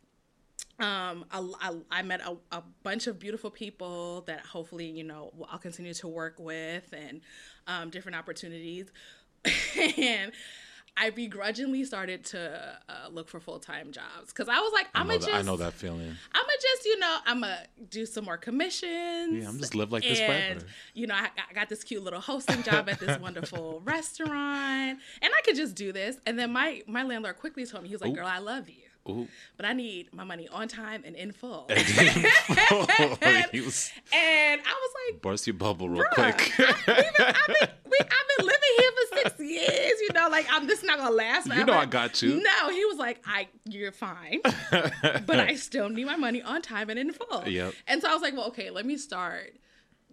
Um, 0.78 1.24
I, 1.30 1.52
I, 1.60 1.76
I 1.90 2.02
met 2.02 2.20
a, 2.20 2.36
a, 2.52 2.62
bunch 2.82 3.06
of 3.06 3.18
beautiful 3.18 3.50
people 3.50 4.22
that 4.26 4.40
hopefully 4.40 4.86
you 4.86 5.04
know 5.04 5.32
I'll 5.50 5.58
continue 5.58 5.94
to 5.94 6.08
work 6.08 6.38
with 6.38 6.92
and 6.92 7.22
um, 7.66 7.90
different 7.90 8.16
opportunities. 8.16 8.86
and 9.98 10.32
I 10.96 11.10
begrudgingly 11.10 11.84
started 11.84 12.24
to 12.26 12.78
uh, 12.88 13.08
look 13.10 13.28
for 13.28 13.38
full 13.38 13.58
time 13.58 13.92
jobs 13.92 14.28
because 14.28 14.48
I 14.48 14.58
was 14.60 14.72
like, 14.72 14.86
I'm 14.94 15.06
gonna 15.06 15.18
just, 15.18 15.32
I 15.32 15.42
know 15.42 15.56
that 15.58 15.74
feeling. 15.74 16.16
I'm 16.32 16.42
gonna 16.42 16.52
just, 16.60 16.84
you 16.86 16.98
know, 16.98 17.16
I'm 17.26 17.40
gonna 17.40 17.66
do 17.90 18.06
some 18.06 18.24
more 18.24 18.38
commissions. 18.38 19.42
Yeah, 19.42 19.48
I'm 19.48 19.58
just 19.58 19.74
live 19.74 19.92
like 19.92 20.02
this 20.02 20.18
forever. 20.18 20.60
You 20.94 21.06
know, 21.06 21.14
I, 21.14 21.28
I 21.50 21.52
got 21.52 21.68
this 21.68 21.84
cute 21.84 22.02
little 22.02 22.20
hosting 22.20 22.62
job 22.62 22.88
at 22.88 22.98
this 22.98 23.18
wonderful 23.20 23.80
restaurant, 23.84 24.98
and 25.22 25.32
I 25.36 25.40
could 25.44 25.56
just 25.56 25.74
do 25.74 25.92
this. 25.92 26.16
And 26.24 26.38
then 26.38 26.52
my 26.52 26.82
my 26.86 27.02
landlord 27.02 27.36
quickly 27.36 27.66
told 27.66 27.82
me, 27.82 27.88
he 27.88 27.94
was 27.94 28.02
like, 28.02 28.12
Ooh. 28.12 28.16
"Girl, 28.16 28.26
I 28.26 28.38
love 28.38 28.68
you." 28.68 28.86
Ooh. 29.08 29.28
But 29.56 29.66
I 29.66 29.72
need 29.72 30.12
my 30.12 30.24
money 30.24 30.48
on 30.48 30.68
time 30.68 31.02
and 31.04 31.14
in 31.16 31.32
full. 31.32 31.66
and, 31.68 31.78
I 32.58 33.54
was 33.62 33.90
like, 34.12 35.22
burst 35.22 35.46
your 35.46 35.54
bubble 35.54 35.88
real 35.88 36.04
quick. 36.12 36.52
I, 36.58 36.62
have 36.62 36.86
been, 36.86 36.96
I've 38.00 38.36
been 38.36 38.46
living 38.46 38.74
here 38.78 38.90
for 38.90 39.18
six 39.18 39.40
years. 39.40 40.00
You 40.00 40.08
know, 40.14 40.28
like 40.30 40.46
I'm. 40.50 40.66
This 40.66 40.80
is 40.80 40.84
not 40.84 40.98
gonna 40.98 41.14
last. 41.14 41.46
Forever. 41.46 41.60
You 41.60 41.66
know, 41.66 41.74
I 41.74 41.86
got 41.86 42.22
you. 42.22 42.42
No, 42.42 42.70
he 42.70 42.84
was 42.84 42.98
like, 42.98 43.22
I, 43.26 43.48
you're 43.64 43.92
fine, 43.92 44.40
but 44.70 45.40
I 45.40 45.54
still 45.54 45.88
need 45.88 46.06
my 46.06 46.16
money 46.16 46.42
on 46.42 46.62
time 46.62 46.90
and 46.90 46.98
in 46.98 47.12
full. 47.12 47.46
Yep. 47.46 47.74
And 47.86 48.02
so 48.02 48.10
I 48.10 48.12
was 48.12 48.22
like, 48.22 48.34
well, 48.34 48.48
okay, 48.48 48.70
let 48.70 48.86
me 48.86 48.96
start 48.96 49.56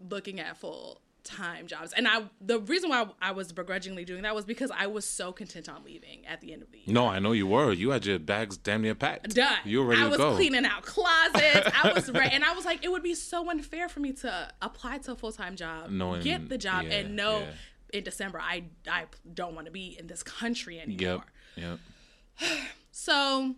looking 0.09 0.39
at 0.39 0.57
full 0.57 1.01
time 1.23 1.67
jobs. 1.67 1.93
And 1.93 2.07
I 2.07 2.23
the 2.41 2.59
reason 2.59 2.89
why 2.89 3.07
I 3.21 3.31
was 3.31 3.51
begrudgingly 3.51 4.05
doing 4.05 4.23
that 4.23 4.35
was 4.35 4.45
because 4.45 4.71
I 4.75 4.87
was 4.87 5.05
so 5.05 5.31
content 5.31 5.69
on 5.69 5.83
leaving 5.83 6.25
at 6.25 6.41
the 6.41 6.53
end 6.53 6.61
of 6.61 6.71
the 6.71 6.79
year. 6.79 6.93
No, 6.93 7.07
I 7.07 7.19
know 7.19 7.31
you 7.31 7.47
were. 7.47 7.71
You 7.71 7.91
had 7.91 8.05
your 8.05 8.19
bags 8.19 8.57
damn 8.57 8.81
near 8.81 8.95
packed. 8.95 9.33
Done. 9.33 9.57
You 9.65 9.79
were 9.79 9.87
ready 9.87 10.01
I 10.01 10.07
was 10.07 10.17
go. 10.17 10.35
cleaning 10.35 10.65
out 10.65 10.83
closets. 10.83 11.69
I 11.73 11.91
was 11.93 12.11
ready 12.13 12.33
and 12.33 12.43
I 12.43 12.53
was 12.53 12.65
like, 12.65 12.83
it 12.83 12.91
would 12.91 13.03
be 13.03 13.15
so 13.15 13.49
unfair 13.49 13.89
for 13.89 13.99
me 13.99 14.13
to 14.13 14.49
apply 14.61 14.99
to 14.99 15.13
a 15.13 15.15
full 15.15 15.31
time 15.31 15.55
job, 15.55 15.89
Knowing, 15.89 16.21
get 16.21 16.49
the 16.49 16.57
job 16.57 16.85
yeah, 16.85 16.97
and 16.97 17.15
know 17.15 17.39
yeah. 17.39 17.99
in 17.99 18.03
December 18.03 18.39
I 18.39 18.65
I 18.89 19.05
don't 19.33 19.55
want 19.55 19.65
to 19.65 19.71
be 19.71 19.95
in 19.97 20.07
this 20.07 20.23
country 20.23 20.79
anymore. 20.79 21.23
Yep. 21.57 21.79
Yep. 22.39 22.59
so 22.91 23.55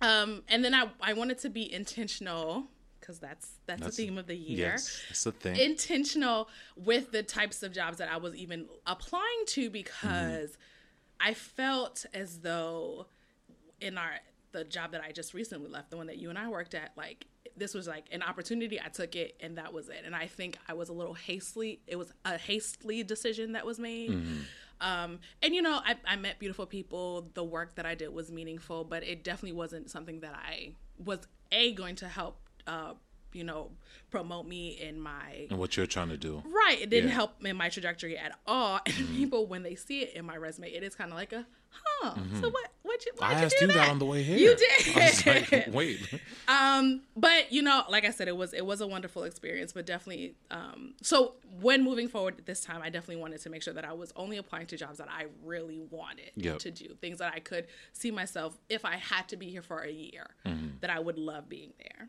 um 0.00 0.42
and 0.48 0.64
then 0.64 0.74
I 0.74 0.88
I 1.00 1.14
wanted 1.14 1.38
to 1.38 1.50
be 1.50 1.72
intentional 1.72 2.68
because 3.06 3.18
that's, 3.18 3.50
that's 3.66 3.82
that's 3.82 3.96
the 3.96 4.04
theme 4.04 4.18
of 4.18 4.26
the 4.26 4.34
year. 4.34 4.72
Yes, 4.72 5.02
that's 5.08 5.24
the 5.24 5.32
thing. 5.32 5.56
Intentional 5.56 6.48
with 6.76 7.12
the 7.12 7.22
types 7.22 7.62
of 7.62 7.72
jobs 7.72 7.98
that 7.98 8.10
I 8.10 8.16
was 8.16 8.34
even 8.34 8.66
applying 8.86 9.44
to 9.48 9.70
because 9.70 10.50
mm. 10.50 10.56
I 11.20 11.34
felt 11.34 12.04
as 12.12 12.40
though 12.40 13.06
in 13.80 13.96
our 13.98 14.10
the 14.52 14.64
job 14.64 14.92
that 14.92 15.02
I 15.02 15.12
just 15.12 15.34
recently 15.34 15.70
left, 15.70 15.90
the 15.90 15.96
one 15.96 16.06
that 16.06 16.16
you 16.16 16.30
and 16.30 16.38
I 16.38 16.48
worked 16.48 16.74
at, 16.74 16.92
like 16.96 17.26
this 17.56 17.74
was 17.74 17.86
like 17.86 18.06
an 18.10 18.22
opportunity. 18.22 18.80
I 18.80 18.88
took 18.88 19.14
it, 19.14 19.36
and 19.40 19.58
that 19.58 19.72
was 19.72 19.88
it. 19.88 20.02
And 20.04 20.14
I 20.14 20.26
think 20.26 20.58
I 20.68 20.74
was 20.74 20.88
a 20.88 20.92
little 20.92 21.14
hastily. 21.14 21.80
It 21.86 21.96
was 21.96 22.12
a 22.24 22.38
hastily 22.38 23.02
decision 23.02 23.52
that 23.52 23.64
was 23.64 23.78
made. 23.78 24.10
Mm-hmm. 24.10 24.40
Um, 24.78 25.20
and 25.42 25.54
you 25.54 25.62
know, 25.62 25.80
I, 25.84 25.96
I 26.06 26.16
met 26.16 26.38
beautiful 26.38 26.66
people. 26.66 27.30
The 27.34 27.44
work 27.44 27.76
that 27.76 27.86
I 27.86 27.94
did 27.94 28.12
was 28.12 28.30
meaningful, 28.30 28.84
but 28.84 29.04
it 29.04 29.22
definitely 29.24 29.56
wasn't 29.56 29.90
something 29.90 30.20
that 30.20 30.34
I 30.34 30.72
was 30.98 31.20
a 31.52 31.72
going 31.72 31.96
to 31.96 32.08
help 32.08 32.40
uh, 32.66 32.94
you 33.36 33.44
know, 33.44 33.70
promote 34.10 34.46
me 34.46 34.78
in 34.80 34.98
my 34.98 35.46
and 35.50 35.58
what 35.58 35.76
you're 35.76 35.86
trying 35.86 36.08
to 36.08 36.16
do. 36.16 36.42
Right. 36.46 36.80
It 36.80 36.90
didn't 36.90 37.10
yeah. 37.10 37.16
help 37.16 37.44
in 37.44 37.56
my 37.56 37.68
trajectory 37.68 38.16
at 38.16 38.32
all. 38.46 38.80
And 38.86 38.94
mm-hmm. 38.94 39.16
people, 39.16 39.46
when 39.46 39.62
they 39.62 39.74
see 39.74 40.02
it 40.02 40.14
in 40.14 40.24
my 40.24 40.36
resume, 40.36 40.70
it 40.70 40.82
is 40.82 40.94
kind 40.94 41.10
of 41.10 41.18
like 41.18 41.32
a, 41.32 41.44
huh. 41.70 42.14
Mm-hmm. 42.14 42.40
So 42.40 42.48
what? 42.48 42.68
What 42.82 43.04
you? 43.04 43.12
I 43.20 43.34
asked 43.34 43.60
you 43.60 43.66
that? 43.66 43.74
that? 43.74 43.88
on 43.90 43.98
the 43.98 44.06
way 44.06 44.22
here. 44.22 44.38
You 44.38 44.56
did. 44.56 45.26
Like, 45.26 45.66
Wait. 45.72 45.98
um, 46.48 47.02
but 47.16 47.52
you 47.52 47.62
know, 47.62 47.82
like 47.90 48.04
I 48.04 48.10
said, 48.10 48.28
it 48.28 48.36
was 48.36 48.54
it 48.54 48.64
was 48.64 48.80
a 48.80 48.86
wonderful 48.86 49.24
experience. 49.24 49.72
But 49.72 49.86
definitely, 49.86 50.36
um, 50.50 50.94
so 51.02 51.34
when 51.60 51.82
moving 51.82 52.08
forward 52.08 52.42
this 52.46 52.60
time, 52.60 52.80
I 52.80 52.90
definitely 52.90 53.20
wanted 53.20 53.42
to 53.42 53.50
make 53.50 53.62
sure 53.62 53.74
that 53.74 53.84
I 53.84 53.92
was 53.92 54.12
only 54.16 54.38
applying 54.38 54.66
to 54.68 54.76
jobs 54.76 54.98
that 54.98 55.08
I 55.10 55.26
really 55.44 55.80
wanted 55.90 56.30
yep. 56.36 56.58
to 56.60 56.70
do, 56.70 56.94
things 57.00 57.18
that 57.18 57.32
I 57.34 57.40
could 57.40 57.66
see 57.92 58.10
myself 58.10 58.56
if 58.68 58.84
I 58.84 58.96
had 58.96 59.28
to 59.28 59.36
be 59.36 59.50
here 59.50 59.62
for 59.62 59.80
a 59.80 59.90
year, 59.90 60.28
mm-hmm. 60.46 60.78
that 60.80 60.90
I 60.90 61.00
would 61.00 61.18
love 61.18 61.48
being 61.48 61.72
there. 61.78 62.08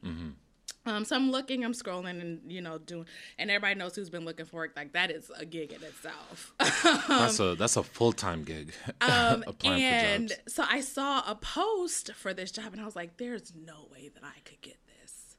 Um, 0.88 1.04
so 1.04 1.18
I'm 1.18 1.32
looking, 1.32 1.66
I'm 1.66 1.74
scrolling, 1.74 2.22
and 2.22 2.40
you 2.50 2.62
know, 2.62 2.78
doing, 2.78 3.06
and 3.38 3.52
everybody 3.52 3.76
knows 3.76 3.96
who's 3.96 4.10
been 4.10 4.24
looking 4.24 4.46
for 4.46 4.64
it. 4.64 4.72
Like 4.76 4.94
that 4.94 5.12
is 5.12 5.30
a 5.38 5.46
gig 5.46 5.74
in 5.74 5.84
itself. 5.84 6.54
that's 7.10 7.40
a 7.42 7.56
that's 7.56 7.76
a 7.76 7.84
full 7.84 8.14
time 8.14 8.44
gig. 8.44 8.72
um, 9.02 9.44
and 9.66 10.32
so 10.48 10.64
I 10.68 10.80
saw 10.80 11.30
a 11.30 11.36
post 11.36 12.14
for 12.14 12.34
this 12.34 12.52
job, 12.52 12.72
and 12.72 12.82
I 12.82 12.86
was 12.86 12.96
like, 12.96 13.18
"There's 13.18 13.54
no 13.54 13.90
way 13.92 14.10
that 14.14 14.24
I 14.24 14.40
could 14.46 14.62
get 14.62 14.78
this." 15.02 15.36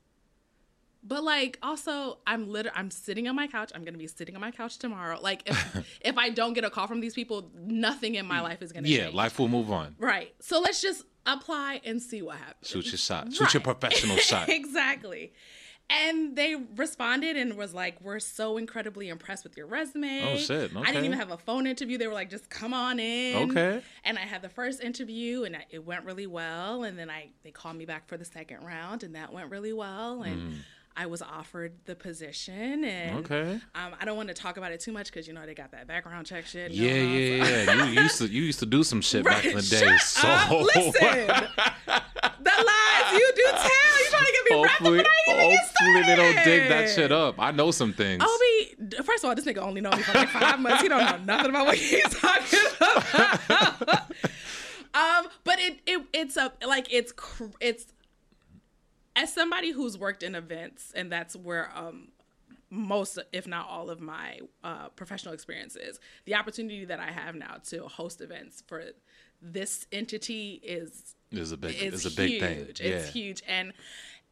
But 1.03 1.25
like, 1.25 1.59
also, 1.63 2.19
I'm 2.27 2.51
literally 2.51 2.77
I'm 2.77 2.91
sitting 2.91 3.27
on 3.27 3.35
my 3.35 3.47
couch. 3.47 3.73
I'm 3.75 3.85
gonna 3.85 3.97
be 3.97 4.07
sitting 4.07 4.35
on 4.35 4.43
my 4.43 4.51
couch 4.51 4.79
tomorrow. 4.79 5.19
Like, 5.19 5.49
if 5.49 5.99
if 6.03 6.19
I 6.19 6.29
don't 6.29 6.53
get 6.53 6.65
a 6.65 6.71
call 6.71 6.87
from 6.87 7.01
these 7.01 7.15
people, 7.15 7.51
nothing 7.55 8.17
in 8.17 8.27
my 8.27 8.43
life 8.43 8.61
is 8.61 8.71
gonna. 8.71 8.87
Yeah, 8.87 9.05
change. 9.05 9.15
life 9.15 9.39
will 9.39 9.49
move 9.49 9.73
on. 9.73 9.97
Right. 9.99 10.35
So 10.41 10.61
let's 10.61 10.83
just 10.83 11.05
apply 11.29 11.81
and 11.85 12.03
see 12.03 12.23
what 12.23 12.37
happens. 12.37 12.69
Shoot 12.69 12.87
your 12.87 12.99
shot. 12.99 13.33
Shoot 13.33 13.41
right. 13.43 13.55
your 13.55 13.61
professional 13.61 14.17
shot. 14.19 14.49
exactly. 14.49 15.33
And 15.91 16.37
they 16.37 16.55
responded 16.77 17.39
and 17.39 17.57
was 17.57 17.73
like, 17.73 17.99
"We're 18.03 18.19
so 18.19 18.59
incredibly 18.59 19.09
impressed 19.09 19.43
with 19.43 19.57
your 19.57 19.67
resume." 19.67 20.23
Oh 20.23 20.37
shit! 20.37 20.77
Okay. 20.77 20.81
I 20.83 20.93
didn't 20.93 21.07
even 21.07 21.19
have 21.19 21.31
a 21.31 21.39
phone 21.39 21.67
interview. 21.67 21.97
They 21.97 22.07
were 22.07 22.13
like, 22.13 22.29
"Just 22.29 22.51
come 22.51 22.75
on 22.75 23.01
in." 23.01 23.51
Okay. 23.51 23.83
And 24.05 24.19
I 24.19 24.23
had 24.23 24.43
the 24.43 24.51
first 24.51 24.83
interview, 24.83 25.45
and 25.45 25.57
it 25.71 25.87
went 25.87 26.05
really 26.05 26.27
well. 26.27 26.83
And 26.83 26.99
then 26.99 27.09
I 27.09 27.31
they 27.43 27.53
called 27.53 27.77
me 27.77 27.87
back 27.87 28.07
for 28.07 28.19
the 28.19 28.27
second 28.27 28.65
round, 28.67 29.03
and 29.03 29.15
that 29.15 29.33
went 29.33 29.51
really 29.51 29.73
well. 29.73 30.25
And 30.25 30.53
mm. 30.53 30.57
I 30.99 31.07
was 31.07 31.23
offered 31.23 31.75
the 31.85 31.95
position, 31.95 32.83
and 32.83 33.19
okay. 33.19 33.61
Um, 33.77 33.95
I 34.01 34.05
don't 34.05 34.17
want 34.17 34.31
to 34.31 34.35
talk 34.35 34.57
about 34.57 34.73
it 34.73 34.81
too 34.81 34.91
much 34.91 35.07
because 35.07 35.29
you 35.29 35.33
know 35.33 35.47
they 35.47 35.55
got 35.55 35.71
that 35.71 35.87
background 35.87 36.27
check 36.27 36.45
shit. 36.45 36.73
Yeah, 36.73 36.93
yeah, 36.93 37.65
yeah. 37.65 37.85
you 37.85 38.01
used 38.03 38.19
to 38.19 38.27
you 38.27 38.43
used 38.43 38.59
to 38.59 38.67
do 38.67 38.83
some 38.83 39.01
shit 39.01 39.25
right. 39.25 39.37
back 39.37 39.45
in 39.45 39.55
the 39.55 39.63
day. 39.63 39.87
Shut 39.87 40.01
so 40.01 40.29
up. 40.29 40.51
listen. 40.51 40.93
the 40.93 42.51
lies 42.51 43.13
you 43.13 43.33
do 43.37 43.45
tell. 43.45 43.99
You 43.99 44.07
trying 44.11 44.25
to 44.25 44.33
get 44.33 44.51
me 44.51 44.63
wrapped 44.63 44.75
up, 44.75 44.87
hopefully, 44.87 44.99
but 44.99 45.07
I 45.07 45.31
ain't 45.31 45.39
even 45.39 45.51
get 45.51 45.61
hopefully 45.61 46.03
they 46.03 46.17
don't 46.17 46.45
dig 46.45 46.69
that 46.69 46.91
shit 46.91 47.13
up. 47.13 47.37
I 47.39 47.53
know 47.53 47.71
some 47.71 47.93
things. 47.93 48.25
Obi, 48.25 49.03
first 49.05 49.23
of 49.23 49.29
all, 49.29 49.37
this 49.37 49.45
nigga 49.45 49.59
only 49.59 49.81
know 49.81 49.91
me 49.91 50.03
for 50.03 50.19
like 50.19 50.31
five 50.31 50.59
months. 50.59 50.83
He 50.83 50.89
don't 50.89 51.05
know 51.05 51.35
nothing 51.37 51.51
about 51.51 51.67
what 51.67 51.77
he's 51.79 52.03
talking 52.09 52.59
about. 52.77 54.01
um, 54.95 55.31
but 55.45 55.61
it, 55.61 55.79
it 55.87 56.03
it's 56.13 56.37
a 56.37 56.53
like 56.67 56.93
it's 56.93 57.13
cr- 57.13 57.45
it's 57.61 57.87
somebody 59.39 59.71
who's 59.71 59.97
worked 59.97 60.23
in 60.23 60.35
events, 60.35 60.93
and 60.95 61.11
that's 61.11 61.35
where 61.37 61.71
um 61.75 62.09
most, 62.71 63.19
if 63.33 63.47
not 63.47 63.67
all, 63.69 63.89
of 63.89 63.99
my 64.01 64.41
uh, 64.63 64.89
professional 64.91 65.33
experiences. 65.33 65.99
The 66.27 66.35
opportunity 66.35 66.85
that 66.85 67.01
I 67.01 67.11
have 67.11 67.35
now 67.35 67.57
to 67.69 67.85
host 67.85 68.21
events 68.21 68.63
for 68.67 68.83
this 69.41 69.87
entity 69.91 70.61
is 70.63 71.15
It's 71.31 71.53
a 71.53 71.57
big, 71.57 71.83
is 71.83 71.95
it's 71.95 72.15
a 72.15 72.17
big 72.17 72.31
huge. 72.31 72.41
thing. 72.43 72.59
It's 72.69 72.81
yeah. 72.81 73.07
huge, 73.07 73.43
and 73.49 73.73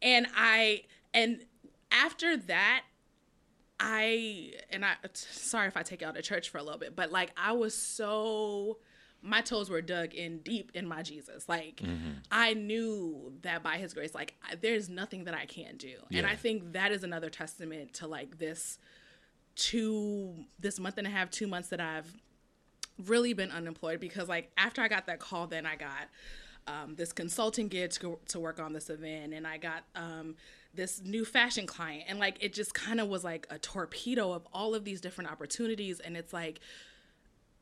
and 0.01 0.27
I 0.35 0.83
and 1.13 1.39
after 1.91 2.37
that, 2.37 2.83
I 3.79 4.53
and 4.71 4.85
I 4.85 4.93
sorry 5.13 5.67
if 5.67 5.77
I 5.77 5.83
take 5.83 6.01
you 6.01 6.07
out 6.07 6.17
of 6.17 6.23
church 6.23 6.49
for 6.49 6.57
a 6.59 6.63
little 6.63 6.79
bit, 6.79 6.95
but 6.95 7.11
like 7.11 7.31
I 7.37 7.53
was 7.53 7.73
so 7.73 8.77
my 9.27 9.41
toes 9.41 9.69
were 9.69 9.81
dug 9.81 10.13
in 10.13 10.39
deep 10.39 10.71
in 10.73 10.87
my 10.87 11.03
Jesus. 11.03 11.47
Like 11.47 11.77
Mm-hmm. 11.77 12.11
I 12.31 12.53
knew 12.53 13.33
that 13.41 13.61
by 13.61 13.77
His 13.77 13.93
grace, 13.93 14.15
like 14.15 14.35
I, 14.43 14.55
there's 14.55 14.89
nothing 14.89 15.25
that 15.25 15.33
I 15.33 15.45
can't 15.45 15.77
do, 15.77 15.95
and 16.11 16.25
I 16.25 16.35
think 16.35 16.73
that 16.73 16.91
is 16.91 17.03
another 17.03 17.29
testament 17.29 17.93
to 17.95 18.07
like 18.07 18.39
this 18.39 18.79
two 19.55 20.33
this 20.59 20.79
month 20.79 20.97
and 20.97 21.07
a 21.07 21.09
half, 21.09 21.29
two 21.29 21.47
months 21.47 21.69
that 21.69 21.81
I've 21.81 22.15
really 23.05 23.33
been 23.33 23.51
unemployed 23.51 23.99
because 23.99 24.27
like 24.27 24.51
after 24.57 24.81
I 24.81 24.87
got 24.87 25.05
that 25.07 25.19
call, 25.19 25.47
then 25.47 25.65
I 25.65 25.75
got 25.75 26.07
um, 26.67 26.95
this 26.95 27.13
consulting 27.13 27.67
gig 27.67 27.91
to, 27.91 28.19
to 28.29 28.39
work 28.39 28.59
on 28.59 28.73
this 28.73 28.89
event, 28.89 29.33
and 29.33 29.47
I 29.47 29.57
got 29.57 29.83
um, 29.95 30.35
this 30.73 31.01
new 31.03 31.25
fashion 31.25 31.65
client, 31.65 32.03
and 32.07 32.19
like 32.19 32.37
it 32.41 32.53
just 32.53 32.73
kind 32.73 32.99
of 32.99 33.07
was 33.07 33.23
like 33.23 33.47
a 33.49 33.57
torpedo 33.57 34.31
of 34.31 34.47
all 34.53 34.75
of 34.75 34.83
these 34.83 35.01
different 35.01 35.31
opportunities, 35.31 35.99
and 35.99 36.17
it's 36.17 36.33
like 36.33 36.59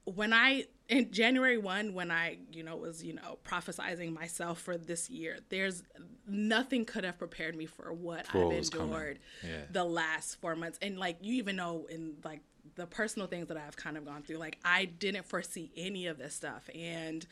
when 0.06 0.34
I 0.34 0.66
in 0.88 1.12
January 1.12 1.58
one, 1.58 1.94
when 1.94 2.12
I 2.12 2.38
you 2.52 2.64
know 2.64 2.76
was 2.76 3.04
you 3.04 3.14
know 3.14 3.38
prophesizing 3.44 4.14
myself 4.14 4.60
for 4.62 4.78
this 4.78 5.10
year, 5.10 5.40
there's 5.50 5.84
nothing 6.28 6.86
could 6.86 7.04
have 7.04 7.18
prepared 7.18 7.56
me 7.56 7.66
for 7.66 7.92
what 7.94 8.28
For 8.28 8.38
I've 8.46 8.52
endured 8.52 9.20
Yeah. 9.44 9.66
the 9.70 9.84
last 9.84 10.36
four 10.42 10.56
months, 10.56 10.78
and 10.82 10.98
like 10.98 11.18
you 11.22 11.36
even 11.36 11.56
know 11.56 11.88
in 11.90 12.16
like 12.24 12.42
the 12.76 12.86
personal 12.86 13.28
things 13.28 13.48
that 13.48 13.58
I've 13.58 13.76
kind 13.76 13.98
of 13.98 14.06
gone 14.06 14.24
through, 14.24 14.38
like 14.38 14.58
I 14.64 14.86
didn't 14.86 15.26
foresee 15.26 15.72
any 15.76 16.08
of 16.08 16.18
this 16.18 16.36
stuff, 16.36 16.70
and 16.76 17.26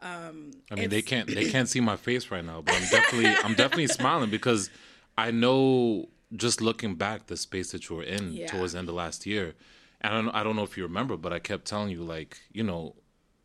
um 0.00 0.50
I 0.70 0.74
mean, 0.76 0.90
they 0.90 1.02
can't 1.02 1.26
they 1.34 1.44
can't 1.44 1.68
see 1.68 1.80
my 1.80 1.96
face 1.96 2.30
right 2.30 2.44
now, 2.44 2.60
but 2.62 2.74
I'm 2.74 2.80
definitely 2.90 3.38
I'm 3.42 3.54
definitely 3.54 3.86
smiling 3.88 4.30
because 4.30 4.70
I 5.16 5.30
know 5.30 6.08
just 6.36 6.60
looking 6.60 6.94
back 6.94 7.26
the 7.26 7.36
space 7.36 7.72
that 7.72 7.88
you 7.88 7.96
were 7.96 8.02
in 8.02 8.34
Yeah. 8.34 8.46
towards 8.46 8.72
the 8.74 8.78
end 8.78 8.88
of 8.88 8.94
last 8.94 9.26
year, 9.26 9.54
I 10.02 10.10
don't 10.10 10.28
I 10.30 10.42
don't 10.42 10.56
know 10.56 10.62
if 10.62 10.76
you 10.76 10.84
remember, 10.84 11.16
but 11.16 11.32
I 11.32 11.38
kept 11.38 11.64
telling 11.66 11.90
you 11.90 12.02
like 12.02 12.38
you 12.52 12.62
know, 12.62 12.94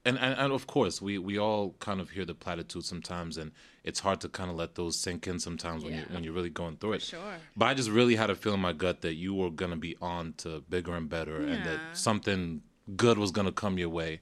and 0.06 0.18
and, 0.20 0.38
and 0.38 0.54
of 0.54 0.68
course 0.68 1.02
we 1.02 1.18
we 1.18 1.38
all 1.40 1.76
kind 1.80 2.00
of 2.00 2.12
hear 2.12 2.26
the 2.26 2.36
platitudes 2.36 2.88
sometimes, 2.88 3.38
and 3.38 3.52
it's 3.84 4.00
hard 4.00 4.22
to 4.22 4.30
kind 4.30 4.50
of 4.50 4.56
let 4.56 4.76
those 4.76 5.00
sink 5.00 5.28
in 5.28 5.40
sometimes 5.40 5.84
when 5.84 5.94
you 5.94 6.04
when 6.12 6.24
you're 6.24 6.34
really 6.34 6.50
going 6.50 6.78
through 6.78 6.94
it. 6.94 7.02
sure. 7.02 7.20
But 7.58 7.66
I 7.66 7.74
just 7.74 7.90
really 7.90 8.16
had 8.16 8.30
a 8.30 8.36
feeling 8.36 8.60
in 8.60 8.62
my 8.62 8.74
gut 8.74 9.02
that 9.02 9.16
you 9.16 9.34
were 9.34 9.50
gonna 9.50 9.78
be 9.78 9.96
on 10.02 10.34
to 10.38 10.62
bigger 10.70 10.96
and 10.96 11.10
better, 11.10 11.38
and 11.38 11.66
that 11.66 11.98
something 11.98 12.62
good 12.96 13.18
was 13.18 13.32
gonna 13.32 13.52
come 13.52 13.78
your 13.78 13.90
way. 13.90 14.22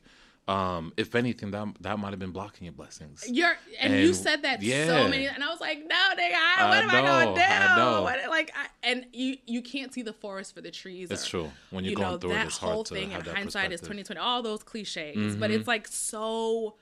Um, 0.51 0.91
if 0.97 1.15
anything, 1.15 1.51
that 1.51 1.65
that 1.79 1.97
might 1.97 2.09
have 2.09 2.19
been 2.19 2.31
blocking 2.31 2.65
your 2.65 2.73
blessings. 2.73 3.23
You're 3.27 3.55
and, 3.79 3.93
you 3.93 4.13
said 4.13 4.41
that 4.41 4.61
yeah. 4.61 4.85
so 4.85 5.07
many, 5.07 5.25
and 5.25 5.41
I 5.41 5.47
was 5.47 5.61
like, 5.61 5.79
no, 5.79 5.95
nigga, 5.95 6.33
I, 6.33 6.55
I 6.57 6.69
what 6.69 6.77
am 6.79 6.89
I 6.89 7.01
gonna 7.01 7.35
do? 7.35 7.41
I 7.41 7.75
know. 7.77 8.01
What, 8.01 8.19
like, 8.29 8.51
I, 8.53 8.67
and 8.83 9.05
you 9.13 9.37
you 9.45 9.61
can't 9.61 9.93
see 9.93 10.01
the 10.01 10.11
forest 10.13 10.53
for 10.53 10.59
the 10.59 10.71
trees. 10.71 11.09
It's 11.09 11.25
or, 11.27 11.29
true. 11.29 11.51
When 11.69 11.85
you're 11.85 11.91
you 11.91 11.97
going 11.97 12.11
know 12.11 12.17
through 12.17 12.31
it, 12.31 12.35
that 12.35 12.47
it's 12.47 12.57
hard 12.57 12.73
whole 12.73 12.83
thing. 12.83 13.11
in 13.11 13.21
hindsight 13.21 13.71
is. 13.71 13.79
Mm-hmm. 13.79 13.99
2020. 13.99 14.19
All 14.19 14.41
those 14.41 14.63
cliches, 14.63 15.35
but 15.37 15.51
it's 15.51 15.67
like 15.67 15.87
so, 15.87 16.75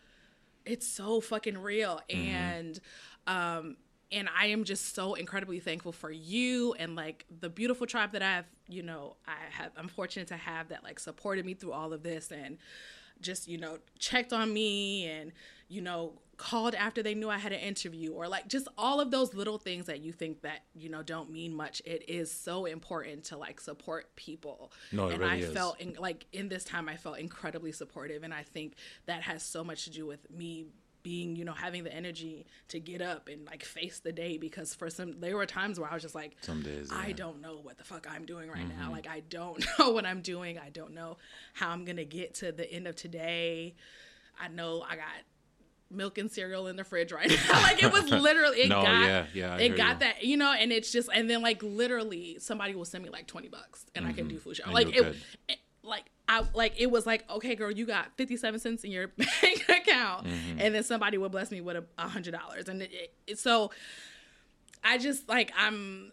it's 0.66 0.88
so 0.88 1.22
fucking 1.22 1.58
real, 1.58 2.02
Mm-hmm. 2.10 2.36
and 2.36 2.80
um, 3.28 3.78
and 4.12 4.28
I 4.36 4.48
am 4.48 4.64
just 4.64 4.96
so 4.96 5.14
incredibly 5.14 5.60
thankful 5.60 5.92
for 5.92 6.10
you 6.10 6.74
and 6.74 6.96
like 6.96 7.26
the 7.40 7.50
beautiful 7.50 7.86
tribe 7.86 8.14
that 8.14 8.24
I've, 8.24 8.46
you 8.68 8.82
know, 8.82 9.18
I 9.28 9.36
have. 9.52 9.72
I'm 9.78 9.88
fortunate 9.88 10.28
to 10.30 10.38
have 10.38 10.70
that 10.70 10.84
like 10.84 11.00
supported 11.00 11.46
me 11.46 11.54
through 11.54 11.74
all 11.74 11.94
of 11.94 12.02
this 12.02 12.32
and 12.32 12.58
just 13.22 13.48
you 13.48 13.58
know 13.58 13.80
checked 13.98 14.34
on 14.34 14.54
me 14.54 15.08
and 15.08 15.32
you 15.68 15.82
know 15.82 16.14
called 16.40 16.74
after 16.74 17.04
they 17.04 17.14
knew 17.14 17.30
I 17.30 17.38
had 17.38 17.52
an 17.52 17.60
interview 17.60 18.14
or 18.14 18.28
like 18.28 18.48
just 18.48 18.68
all 18.78 19.02
of 19.02 19.12
those 19.12 19.34
little 19.34 19.58
things 19.58 19.86
that 19.88 20.00
you 20.00 20.14
think 20.14 20.42
that 20.42 20.64
you 20.74 20.90
know 20.90 21.04
don't 21.04 21.30
mean 21.30 21.54
much. 21.54 21.82
It 21.86 22.10
is 22.10 22.32
so 22.32 22.66
important 22.66 23.26
to 23.26 23.38
like 23.38 23.60
support 23.60 24.16
people. 24.16 24.72
No, 24.92 25.10
it 25.10 25.14
and 25.14 25.20
really 25.20 25.32
I 25.32 25.36
is. 25.36 25.54
felt 25.54 25.80
in, 25.80 25.96
like 26.00 26.26
in 26.32 26.48
this 26.48 26.64
time 26.64 26.88
I 26.90 26.96
felt 26.96 27.20
incredibly 27.20 27.74
supportive. 27.74 28.24
And 28.24 28.34
I 28.34 28.44
think 28.44 28.76
that 29.06 29.22
has 29.24 29.44
so 29.44 29.64
much 29.64 29.84
to 29.84 29.90
do 29.92 30.08
with 30.08 30.32
me 30.32 30.68
being 31.04 31.36
you 31.36 31.46
know 31.46 31.54
having 31.54 31.84
the 31.84 31.94
energy 31.94 32.46
to 32.68 32.80
get 32.80 33.02
up 33.02 33.28
and 33.30 33.46
like 33.46 33.64
face 33.64 34.00
the 34.00 34.12
day 34.12 34.38
because 34.38 34.76
for 34.76 34.90
some 34.90 35.20
there 35.20 35.36
were 35.38 35.46
times 35.46 35.80
where 35.80 35.90
I 35.90 35.94
was 35.94 36.04
just 36.04 36.16
like 36.16 36.36
Some 36.42 36.62
days, 36.62 36.92
I 36.92 36.96
yeah. 36.96 37.02
Mm-hmm. 37.08 37.16
don't 37.16 37.42
know 37.42 37.60
what 37.64 37.78
the 37.78 37.84
fuck 37.84 38.06
I'm 38.10 38.26
doing 38.26 38.50
right 38.50 38.68
now. 38.78 38.92
Like 38.92 39.08
I 39.08 39.22
don't 39.30 39.64
know 39.80 39.92
what 39.92 40.06
I'm 40.06 40.22
doing. 40.22 40.58
I 40.60 40.70
don't 40.70 40.94
know 40.94 41.18
how 41.54 41.70
I'm 41.70 41.86
gonna 41.86 42.04
get 42.06 42.34
to 42.36 42.52
the 42.52 42.70
end 42.72 42.88
of 42.88 42.96
today. 42.96 43.76
I 44.40 44.48
know 44.48 44.84
I 44.88 44.96
got 44.96 45.06
milk 45.92 46.20
and 46.20 46.32
cereal 46.32 46.68
in 46.68 46.76
the 46.76 46.84
fridge 46.84 47.12
right 47.12 47.30
now. 47.50 47.62
like 47.64 47.82
it 47.82 47.92
was 47.92 48.10
literally 48.10 48.60
it 48.62 48.70
No, 48.70 48.82
got 48.84 49.02
yeah, 49.08 49.26
yeah, 49.34 49.56
I 49.56 49.60
it 49.62 49.76
got 49.78 49.94
you. 49.94 50.00
that 50.00 50.24
you 50.24 50.38
know, 50.38 50.54
and 50.54 50.72
it's 50.72 50.92
just 50.92 51.10
and 51.14 51.30
then 51.30 51.42
like 51.42 51.64
literally 51.64 52.38
somebody 52.40 52.76
will 52.76 52.86
send 52.86 53.04
me 53.04 53.10
like 53.10 53.26
twenty 53.28 53.48
bucks 53.48 53.86
and 53.96 54.06
I 54.06 54.14
can 54.14 54.28
do 54.28 54.38
food. 54.38 54.58
Mm-hmm. 54.58 54.70
And 54.70 54.74
Like 54.74 54.96
it, 54.96 55.16
it 55.48 55.58
like 55.82 56.06
I 56.30 56.44
like 56.54 56.80
it 56.80 56.90
was 56.92 57.06
like 57.06 57.30
okay 57.30 57.56
girl 57.56 57.72
you 57.72 57.86
got 57.86 58.16
57 58.16 58.60
cents 58.60 58.84
in 58.86 58.92
your 58.92 59.08
bank 59.18 59.66
account 59.68 60.28
Mm-hmm. 60.28 60.60
and 60.60 60.76
then 60.76 60.84
somebody 60.84 61.18
would 61.18 61.32
bless 61.32 61.50
me 61.52 61.60
with 61.60 61.76
a 61.76 61.84
a 61.98 62.08
hundred 62.08 62.32
dollars 62.34 62.70
and 62.70 62.82
it, 62.84 63.12
it, 63.28 63.40
so 63.40 63.72
I 64.84 64.98
just 64.98 65.28
like 65.28 65.52
I'm 65.58 66.12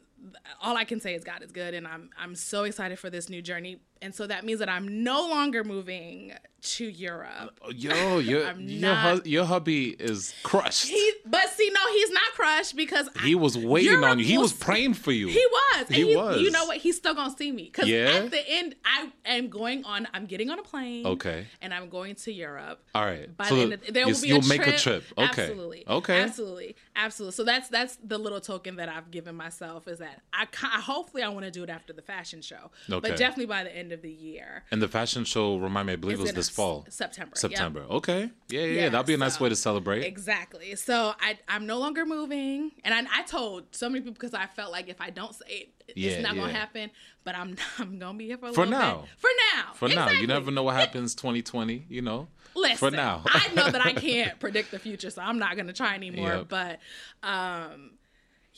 all 0.62 0.76
I 0.76 0.84
can 0.84 0.98
say 1.00 1.14
is 1.14 1.22
God 1.22 1.42
is 1.42 1.52
good 1.52 1.74
and 1.74 1.86
I'm 1.86 2.10
I'm 2.18 2.34
so 2.34 2.64
excited 2.64 2.98
for 2.98 3.10
this 3.10 3.28
new 3.28 3.42
journey. 3.42 3.80
And 4.02 4.14
so 4.14 4.26
that 4.26 4.44
means 4.44 4.58
that 4.60 4.68
I'm 4.68 5.02
no 5.04 5.28
longer 5.28 5.64
moving 5.64 6.32
to 6.62 6.84
Europe. 6.84 7.56
Oh, 7.62 7.70
yo, 7.70 8.18
your 8.18 8.52
your 8.58 8.94
hus- 8.94 9.24
your 9.26 9.44
hubby 9.44 9.90
is 9.90 10.34
crushed. 10.42 10.88
He 10.88 11.12
but 11.24 11.48
see 11.50 11.70
no 11.72 11.92
he's 11.92 12.10
not 12.10 12.32
crushed 12.34 12.74
because 12.76 13.08
I- 13.16 13.22
He 13.26 13.34
was 13.36 13.56
waiting 13.56 14.02
on 14.02 14.18
you. 14.18 14.24
He 14.24 14.36
was 14.38 14.52
was- 14.52 14.60
praying 14.60 14.94
for 14.94 15.12
you. 15.12 15.28
He 15.28 15.44
was. 15.50 15.86
And 15.86 15.94
He 15.96 16.08
he 16.08 16.16
was. 16.16 16.40
You 16.40 16.50
know 16.50 16.64
what? 16.66 16.78
He's 16.78 16.96
still 16.96 17.14
gonna 17.14 17.34
see 17.36 17.52
me 17.52 17.64
because 17.64 17.88
Yeah? 17.88 18.06
at 18.24 18.30
the 18.32 18.48
end, 18.48 18.74
I 18.84 19.10
am 19.26 19.48
going 19.48 19.84
on. 19.84 20.08
I'm 20.12 20.26
getting 20.26 20.50
on 20.50 20.58
a 20.58 20.62
plane. 20.62 21.06
Okay. 21.06 21.46
And 21.62 21.72
I'm 21.72 21.88
going 21.88 22.16
to 22.16 22.32
Europe. 22.32 22.82
All 22.94 23.04
right. 23.04 23.34
By 23.36 23.48
So 23.48 23.54
the 23.56 23.62
end 23.62 23.72
of, 23.74 23.94
there 23.94 24.06
will 24.06 24.20
be 24.20 24.28
you'll 24.28 24.44
a 24.44 24.48
make 24.48 24.62
trip. 24.62 24.74
a 24.76 24.78
trip. 24.78 25.04
Okay. 25.16 25.42
Absolutely. 25.42 25.84
Okay. 25.88 26.20
Absolutely. 26.22 26.76
Absolutely. 26.96 27.32
So 27.32 27.44
that's 27.44 27.68
that's 27.68 27.96
the 28.02 28.18
little 28.18 28.40
token 28.40 28.76
that 28.76 28.88
I've 28.88 29.10
given 29.12 29.36
myself 29.36 29.86
is 29.86 29.98
that 29.98 30.20
I 30.32 30.46
hopefully 30.80 31.22
I 31.22 31.28
want 31.28 31.44
to 31.44 31.50
do 31.52 31.62
it 31.62 31.70
after 31.70 31.92
the 31.92 32.02
fashion 32.02 32.42
show, 32.42 32.70
Okay. 32.90 33.08
but 33.08 33.16
definitely 33.16 33.46
by 33.46 33.62
the 33.62 33.74
end 33.76 33.85
of 33.92 34.02
the 34.02 34.10
year. 34.12 34.64
And 34.70 34.80
the 34.82 34.88
fashion 34.88 35.24
show, 35.24 35.56
remind 35.56 35.86
me, 35.86 35.92
I 35.94 35.96
believe 35.96 36.18
it 36.18 36.22
was 36.22 36.32
this 36.32 36.48
fall. 36.48 36.86
September. 36.88 37.30
Yep. 37.34 37.38
September. 37.38 37.80
Okay. 37.90 38.30
Yeah, 38.48 38.60
yeah, 38.60 38.66
yeah. 38.66 38.80
Yeah, 38.82 38.88
That'd 38.90 39.06
be 39.06 39.14
a 39.14 39.18
nice 39.18 39.38
way 39.40 39.48
to 39.48 39.56
celebrate. 39.56 40.04
Exactly. 40.04 40.74
So 40.76 41.14
I 41.20 41.38
I'm 41.48 41.66
no 41.66 41.78
longer 41.78 42.04
moving, 42.06 42.72
and 42.84 42.94
I, 42.94 43.20
I 43.20 43.22
told 43.24 43.74
so 43.74 43.88
many 43.88 44.00
people 44.00 44.14
because 44.14 44.34
I 44.34 44.46
felt 44.46 44.72
like 44.72 44.88
if 44.88 45.00
I 45.00 45.10
don't 45.10 45.34
say 45.34 45.44
it, 45.48 45.68
it's 45.88 45.96
Yeah, 45.98 46.20
not 46.22 46.34
gonna 46.36 46.52
happen. 46.52 46.90
But 47.24 47.34
I'm 47.36 47.56
I'm 47.78 47.98
gonna 47.98 48.16
be 48.18 48.26
here 48.26 48.38
for 48.38 48.46
a 48.48 48.52
For 48.52 48.64
little 48.66 48.78
now. 48.78 48.96
bit. 49.02 49.08
For 49.18 49.30
now. 49.54 49.72
For 49.74 49.88
now, 49.88 50.10
you 50.10 50.26
never 50.26 50.50
know 50.50 50.62
what 50.64 50.76
happens 50.82 51.14
2020, 51.14 51.86
you 51.88 52.02
know? 52.02 52.28
Listen, 52.54 52.76
For 52.78 52.90
now. 52.90 53.22
I 53.26 53.52
know 53.54 53.70
that 53.70 53.84
I 53.84 53.92
can't 54.08 54.38
predict 54.40 54.70
the 54.70 54.78
future, 54.78 55.10
so 55.10 55.20
I'm 55.22 55.38
not 55.38 55.56
gonna 55.56 55.72
try 55.74 55.94
anymore. 55.94 56.28
Yep. 56.36 56.48
But 56.48 56.78
um, 57.22 57.90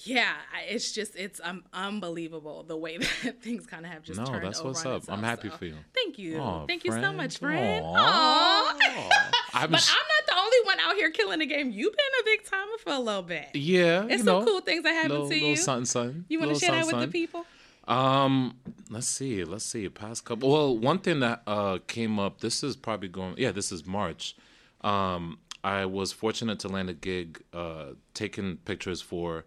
yeah, 0.05 0.35
it's 0.69 0.93
just 0.93 1.17
it's 1.17 1.40
um, 1.43 1.64
unbelievable 1.73 2.62
the 2.62 2.76
way 2.76 2.99
that 3.23 3.43
things 3.43 3.67
kind 3.67 3.85
of 3.85 3.93
have 3.93 4.02
just 4.02 4.21
No, 4.21 4.26
turned 4.26 4.45
that's 4.45 4.61
over 4.61 4.69
what's 4.69 4.87
up. 4.87 5.02
I'm 5.09 5.23
happy 5.23 5.49
so 5.50 5.57
for 5.57 5.64
you. 5.67 5.75
Thank 5.95 6.19
you, 6.19 6.38
Aw, 6.38 6.67
thank 6.67 6.85
you 6.85 6.93
so 6.93 7.12
much, 7.12 7.38
friend. 7.38 7.85
Aw. 7.85 8.76
Aw. 8.81 9.31
I'm 9.55 9.71
But 9.71 9.90
I'm 9.90 10.07
not 10.07 10.26
the 10.26 10.37
only 10.38 10.57
one 10.64 10.78
out 10.81 10.95
here 10.97 11.11
killing 11.11 11.38
the 11.40 11.47
game. 11.47 11.71
You've 11.71 11.97
been 11.97 12.07
a 12.21 12.25
big 12.25 12.45
timer 12.45 12.78
for 12.83 12.93
a 12.93 12.99
little 12.99 13.23
bit. 13.23 13.49
yeah, 13.55 14.05
It's 14.09 14.23
some 14.25 14.40
know, 14.40 14.45
cool 14.45 14.61
things 14.61 14.83
that 14.85 14.93
happened 14.93 15.12
little, 15.12 15.28
to 15.28 15.35
little 15.35 15.49
you. 15.50 15.57
something, 15.57 15.85
something. 15.87 16.25
You 16.28 16.38
want 16.40 16.55
to 16.55 16.61
share 16.61 16.73
that 16.73 16.87
with 16.87 17.00
the 17.00 17.09
people? 17.09 17.45
Um, 17.88 18.57
let's 18.90 19.09
see, 19.09 19.45
let's 19.45 19.64
see. 19.64 19.88
Past 19.88 20.25
couple. 20.25 20.50
Well, 20.52 20.76
one 20.76 20.99
thing 20.99 21.21
that 21.21 21.43
uh 21.47 21.78
came 21.87 22.19
up. 22.21 22.40
This 22.40 22.62
is 22.62 22.76
probably 22.76 23.09
going. 23.09 23.35
Yeah, 23.38 23.50
this 23.50 23.73
is 23.73 23.87
March. 23.87 24.37
Um, 24.83 25.38
I 25.64 25.87
was 25.87 26.12
fortunate 26.12 26.59
to 26.61 26.69
land 26.69 26.88
a 26.90 26.95
gig, 26.95 27.43
uh, 27.52 27.87
taking 28.14 28.59
pictures 28.59 29.00
for 29.00 29.45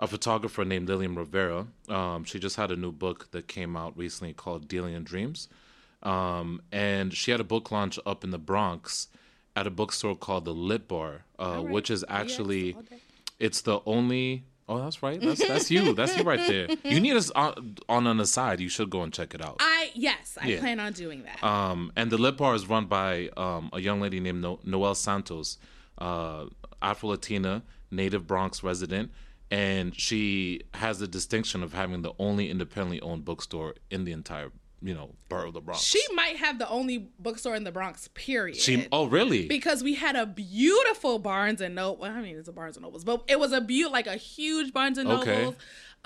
a 0.00 0.06
photographer 0.06 0.64
named 0.64 0.88
Lilliam 0.88 1.16
Rivera. 1.16 1.66
Um, 1.88 2.24
she 2.24 2.38
just 2.38 2.56
had 2.56 2.70
a 2.70 2.76
new 2.76 2.92
book 2.92 3.30
that 3.30 3.48
came 3.48 3.76
out 3.76 3.96
recently 3.96 4.32
called 4.32 4.66
Dealing 4.68 4.94
in 4.94 5.04
Dreams. 5.04 5.48
Um, 6.02 6.60
and 6.72 7.14
she 7.14 7.30
had 7.30 7.40
a 7.40 7.44
book 7.44 7.70
launch 7.70 7.98
up 8.04 8.24
in 8.24 8.30
the 8.30 8.38
Bronx 8.38 9.08
at 9.56 9.66
a 9.66 9.70
bookstore 9.70 10.16
called 10.16 10.44
the 10.44 10.52
Lit 10.54 10.88
Bar, 10.88 11.24
uh, 11.38 11.62
right. 11.62 11.68
which 11.72 11.90
is 11.90 12.04
actually 12.08 12.74
all 12.74 12.82
day. 12.82 12.98
it's 13.38 13.62
the 13.62 13.80
only. 13.86 14.44
Oh, 14.68 14.82
that's 14.82 15.02
right. 15.02 15.20
That's 15.20 15.46
that's 15.46 15.70
you. 15.70 15.92
That's 15.94 16.16
you 16.16 16.22
right 16.24 16.40
there. 16.46 16.68
You 16.84 16.98
need 16.98 17.14
us 17.16 17.30
on, 17.30 17.76
on 17.88 18.06
an 18.06 18.18
aside. 18.18 18.60
You 18.60 18.68
should 18.70 18.88
go 18.90 19.02
and 19.02 19.12
check 19.12 19.34
it 19.34 19.42
out. 19.44 19.56
I 19.60 19.90
yes, 19.94 20.36
I 20.40 20.48
Yeah. 20.48 20.60
plan 20.60 20.80
on 20.80 20.92
doing 20.94 21.22
that. 21.24 21.42
Um, 21.44 21.92
and 21.96 22.10
the 22.10 22.16
Lit 22.18 22.36
bar 22.38 22.54
is 22.54 22.66
run 22.66 22.86
by 22.86 23.28
um, 23.36 23.68
a 23.74 23.80
young 23.80 24.00
lady 24.00 24.20
named 24.20 24.40
no- 24.42 24.60
Noelle 24.64 24.94
Santos, 24.94 25.58
uh, 25.98 26.46
Afro 26.82 27.10
Latina, 27.10 27.62
native 27.90 28.26
Bronx 28.26 28.62
resident, 28.62 29.10
and 29.54 29.94
she 29.98 30.62
has 30.74 30.98
the 30.98 31.06
distinction 31.06 31.62
of 31.62 31.72
having 31.72 32.02
the 32.02 32.12
only 32.18 32.50
independently 32.50 33.00
owned 33.00 33.24
bookstore 33.24 33.74
in 33.88 34.04
the 34.04 34.10
entire, 34.10 34.50
you 34.82 34.94
know, 34.94 35.14
borough 35.28 35.48
of 35.48 35.54
the 35.54 35.60
Bronx. 35.60 35.80
she 35.80 36.02
might 36.12 36.36
have 36.38 36.58
the 36.58 36.68
only 36.68 37.10
bookstore 37.20 37.54
in 37.54 37.62
the 37.62 37.70
Bronx. 37.70 38.08
Period. 38.14 38.56
She, 38.56 38.88
oh 38.90 39.06
really? 39.06 39.46
because 39.46 39.84
we 39.84 39.94
had 39.94 40.16
a 40.16 40.26
beautiful 40.26 41.20
Barnes 41.20 41.60
and 41.60 41.76
Noble. 41.76 42.04
I 42.04 42.20
mean, 42.20 42.36
it's 42.36 42.48
a 42.48 42.52
Barnes 42.52 42.76
and 42.76 42.82
Nobles, 42.82 43.04
but 43.04 43.22
it 43.28 43.38
was 43.38 43.52
a 43.52 43.60
beaut 43.60 43.92
like 43.92 44.08
a 44.08 44.16
huge 44.16 44.72
Barnes 44.72 44.98
and 44.98 45.08
Okay. 45.08 45.54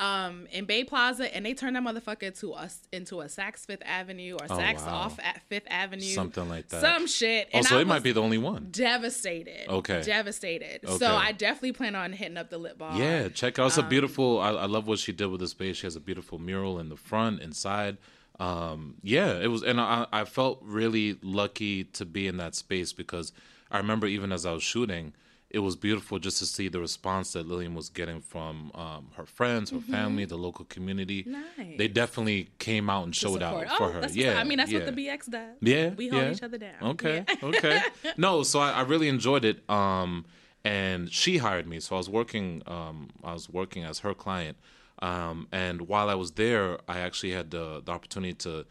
Um, 0.00 0.46
in 0.52 0.64
Bay 0.64 0.84
Plaza, 0.84 1.34
and 1.34 1.44
they 1.44 1.54
turned 1.54 1.74
that 1.74 1.82
motherfucker 1.82 2.38
to 2.38 2.52
us 2.52 2.86
into 2.92 3.20
a 3.20 3.24
Saks 3.24 3.66
Fifth 3.66 3.82
Avenue 3.84 4.34
or 4.40 4.46
Saks 4.46 4.82
Oh, 4.82 4.86
wow. 4.86 4.94
off 4.94 5.18
at 5.18 5.42
Fifth 5.48 5.66
Avenue, 5.68 6.02
Something 6.04 6.48
like 6.48 6.68
that. 6.68 6.80
some 6.80 7.08
shit. 7.08 7.48
oh, 7.52 7.56
And 7.58 7.66
so 7.66 7.78
I 7.78 7.80
it 7.80 7.88
might 7.88 8.04
be 8.04 8.12
the 8.12 8.22
only 8.22 8.38
one. 8.38 8.68
devastated. 8.70 9.68
Okay. 9.68 10.02
devastated. 10.02 10.84
Okay. 10.84 10.98
So 10.98 11.12
I 11.12 11.32
definitely 11.32 11.72
plan 11.72 11.96
on 11.96 12.12
hitting 12.12 12.36
up 12.36 12.48
the 12.48 12.58
Lit 12.58 12.78
Bar. 12.78 12.96
Yeah, 12.96 13.28
check 13.28 13.58
out. 13.58 13.66
It's 13.66 13.78
a 13.78 13.82
Um, 13.82 13.88
beautiful. 13.88 14.38
I, 14.40 14.50
I 14.50 14.66
love 14.66 14.86
what 14.86 15.00
she 15.00 15.10
did 15.12 15.26
with 15.26 15.40
the 15.40 15.48
space. 15.48 15.78
She 15.78 15.86
has 15.86 15.96
a 15.96 16.00
beautiful 16.00 16.38
mural 16.38 16.78
in 16.78 16.90
the 16.90 16.96
front, 16.96 17.42
inside. 17.42 17.96
Um, 18.38 18.94
yeah, 19.02 19.32
it 19.40 19.48
was, 19.48 19.64
and 19.64 19.80
I, 19.80 20.06
I 20.12 20.24
felt 20.24 20.60
really 20.62 21.18
lucky 21.22 21.82
to 21.84 22.04
be 22.04 22.28
in 22.28 22.36
that 22.36 22.54
space 22.54 22.92
because 22.92 23.32
I 23.68 23.78
remember 23.78 24.06
even 24.06 24.30
as 24.30 24.46
I 24.46 24.52
was 24.52 24.62
shooting, 24.62 25.12
it 25.50 25.60
was 25.60 25.76
beautiful 25.76 26.18
just 26.18 26.38
to 26.38 26.46
see 26.46 26.68
the 26.68 26.78
response 26.78 27.32
that 27.32 27.48
Lilliam 27.48 27.74
was 27.74 27.88
getting 27.88 28.20
from 28.20 28.70
um, 28.74 29.08
her 29.16 29.24
friends, 29.24 29.70
her 29.70 29.80
family, 29.80 30.26
the 30.26 30.36
local 30.36 30.66
community. 30.66 31.22
Mm-hmm. 31.22 31.32
Nice. 31.32 31.78
They 31.78 31.88
definitely 31.88 32.50
came 32.58 32.90
out 32.90 33.04
and 33.04 33.16
showed 33.16 33.42
out 33.42 33.66
for 33.78 33.84
oh, 33.84 33.92
her. 33.92 34.08
Yeah, 34.12 34.32
up. 34.32 34.38
I 34.38 34.44
mean, 34.44 34.58
that's 34.58 34.70
yeah. 34.70 34.80
what 34.80 34.94
the 34.94 35.06
BX 35.06 35.30
does. 35.30 35.56
Yeah, 35.60 35.88
we 35.90 36.08
hold 36.08 36.22
yeah. 36.22 36.32
each 36.32 36.42
other 36.42 36.58
down. 36.58 36.74
Okay, 36.82 37.24
Yeah. 37.26 37.36
okay. 37.42 37.82
No, 38.18 38.42
so 38.42 38.60
I, 38.60 38.72
I 38.72 38.80
really 38.82 39.08
enjoyed 39.08 39.44
it. 39.44 39.68
Um, 39.70 40.26
and 40.64 41.10
she 41.10 41.38
hired 41.38 41.66
me, 41.66 41.80
so 41.80 41.94
I 41.94 41.98
was 41.98 42.10
working. 42.10 42.62
Um, 42.66 43.08
I 43.24 43.32
was 43.32 43.48
working 43.48 43.84
as 43.84 44.00
her 44.00 44.12
client. 44.12 44.58
Um, 45.00 45.46
and 45.52 45.82
while 45.82 46.10
I 46.10 46.14
was 46.14 46.32
there, 46.32 46.78
I 46.88 46.98
actually 46.98 47.32
had 47.32 47.50
the, 47.52 47.80
the 47.84 47.92
opportunity 47.92 48.34
to 48.34 48.66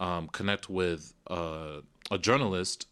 um, 0.00 0.28
connect 0.28 0.68
with 0.68 1.14
uh, 1.30 1.80
a 2.10 2.18
journalist 2.18 2.86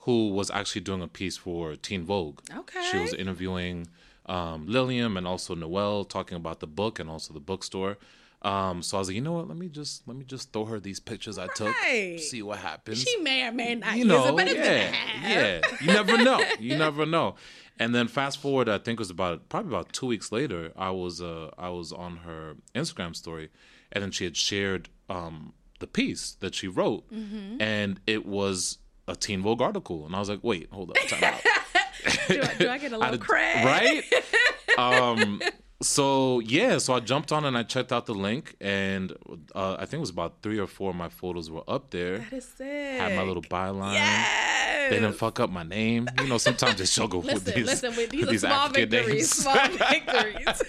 who 0.00 0.30
was 0.30 0.50
actually 0.50 0.80
doing 0.82 1.02
a 1.02 1.08
piece 1.08 1.36
for 1.36 1.76
Teen 1.76 2.04
Vogue. 2.04 2.40
Okay. 2.54 2.82
She 2.90 2.98
was 2.98 3.12
interviewing 3.14 3.86
um, 4.26 4.66
Lilliam 4.66 5.16
and 5.16 5.26
also 5.26 5.54
Noelle, 5.54 6.04
talking 6.04 6.36
about 6.36 6.60
the 6.60 6.66
book 6.66 6.98
and 6.98 7.10
also 7.10 7.34
the 7.34 7.40
bookstore. 7.40 7.98
Um, 8.42 8.82
so 8.82 8.96
I 8.96 9.00
was 9.00 9.08
like, 9.08 9.16
you 9.16 9.20
know 9.20 9.32
what? 9.34 9.48
Let 9.48 9.58
me 9.58 9.68
just 9.68 10.08
let 10.08 10.16
me 10.16 10.24
just 10.24 10.50
throw 10.52 10.64
her 10.64 10.80
these 10.80 10.98
pictures 11.00 11.36
I 11.36 11.46
took, 11.48 11.74
Right. 11.82 12.18
see 12.18 12.40
what 12.42 12.58
happens 12.58 13.02
She 13.02 13.18
may 13.18 13.46
or 13.46 13.52
may 13.52 13.74
not 13.74 13.92
you 13.92 13.98
use 13.98 14.06
know, 14.06 14.28
it, 14.28 14.36
but 14.36 14.46
it's 14.48 14.56
yeah, 14.56 14.84
gonna 14.84 14.96
have. 14.96 15.30
yeah. 15.30 15.76
You 15.82 15.86
never 15.88 16.16
know. 16.24 16.42
You 16.58 16.78
never 16.78 17.04
know. 17.04 17.34
And 17.78 17.94
then 17.94 18.08
fast 18.08 18.38
forward, 18.40 18.68
I 18.70 18.78
think 18.78 18.98
it 18.98 19.00
was 19.00 19.10
about 19.10 19.50
probably 19.50 19.70
about 19.74 19.92
two 19.92 20.06
weeks 20.06 20.32
later. 20.32 20.72
I 20.74 20.90
was 20.90 21.20
uh 21.20 21.50
I 21.58 21.68
was 21.68 21.92
on 21.92 22.18
her 22.18 22.54
Instagram 22.74 23.14
story, 23.14 23.50
and 23.92 24.02
then 24.02 24.10
she 24.10 24.24
had 24.24 24.38
shared 24.38 24.88
um 25.10 25.52
the 25.80 25.86
piece 25.86 26.32
that 26.40 26.54
she 26.54 26.66
wrote, 26.68 27.10
Mm-hmm. 27.12 27.60
and 27.60 28.00
it 28.06 28.24
was 28.24 28.78
a 29.10 29.16
Teen 29.16 29.42
Vogue 29.42 29.60
article, 29.62 30.06
and 30.06 30.14
I 30.14 30.18
was 30.18 30.28
like, 30.28 30.40
wait, 30.42 30.68
hold 30.70 30.90
up, 30.90 30.96
time 31.08 31.24
out. 31.24 31.40
Do 32.28 32.40
I, 32.42 32.54
do 32.54 32.68
I 32.70 32.78
get 32.78 32.92
a 32.92 32.98
little 33.04 33.18
cred? 33.18 33.62
right? 33.62 34.02
um, 34.78 35.42
so 35.82 36.40
yeah, 36.40 36.78
so 36.78 36.94
I 36.94 37.00
jumped 37.00 37.30
on 37.30 37.44
and 37.44 37.58
I 37.58 37.62
checked 37.62 37.92
out 37.92 38.06
the 38.06 38.14
link, 38.14 38.54
and 38.60 39.12
uh, 39.54 39.74
I 39.78 39.84
think 39.84 39.94
it 39.94 40.00
was 40.00 40.10
about 40.10 40.36
three 40.42 40.58
or 40.58 40.66
four 40.66 40.90
of 40.90 40.96
my 40.96 41.10
photos 41.10 41.50
were 41.50 41.62
up 41.68 41.90
there. 41.90 42.18
That 42.18 42.32
is 42.32 42.44
sick. 42.46 43.00
Had 43.00 43.16
my 43.16 43.22
little 43.22 43.42
byline. 43.42 43.94
Yes. 43.94 44.90
They 44.90 44.96
didn't 44.96 45.14
fuck 45.14 45.40
up 45.40 45.50
my 45.50 45.62
name. 45.62 46.08
You 46.20 46.28
know, 46.28 46.38
sometimes 46.38 46.76
they 46.76 46.84
struggle 46.86 47.20
with 47.20 47.44
these, 47.44 47.66
listen. 47.66 47.94
With 47.94 48.10
these, 48.10 48.20
with 48.22 48.30
these 48.30 48.40
small 48.40 48.52
African 48.52 48.88
victories. 48.88 49.14
names. 49.14 49.30
Small 49.30 49.68
victories. 49.68 50.62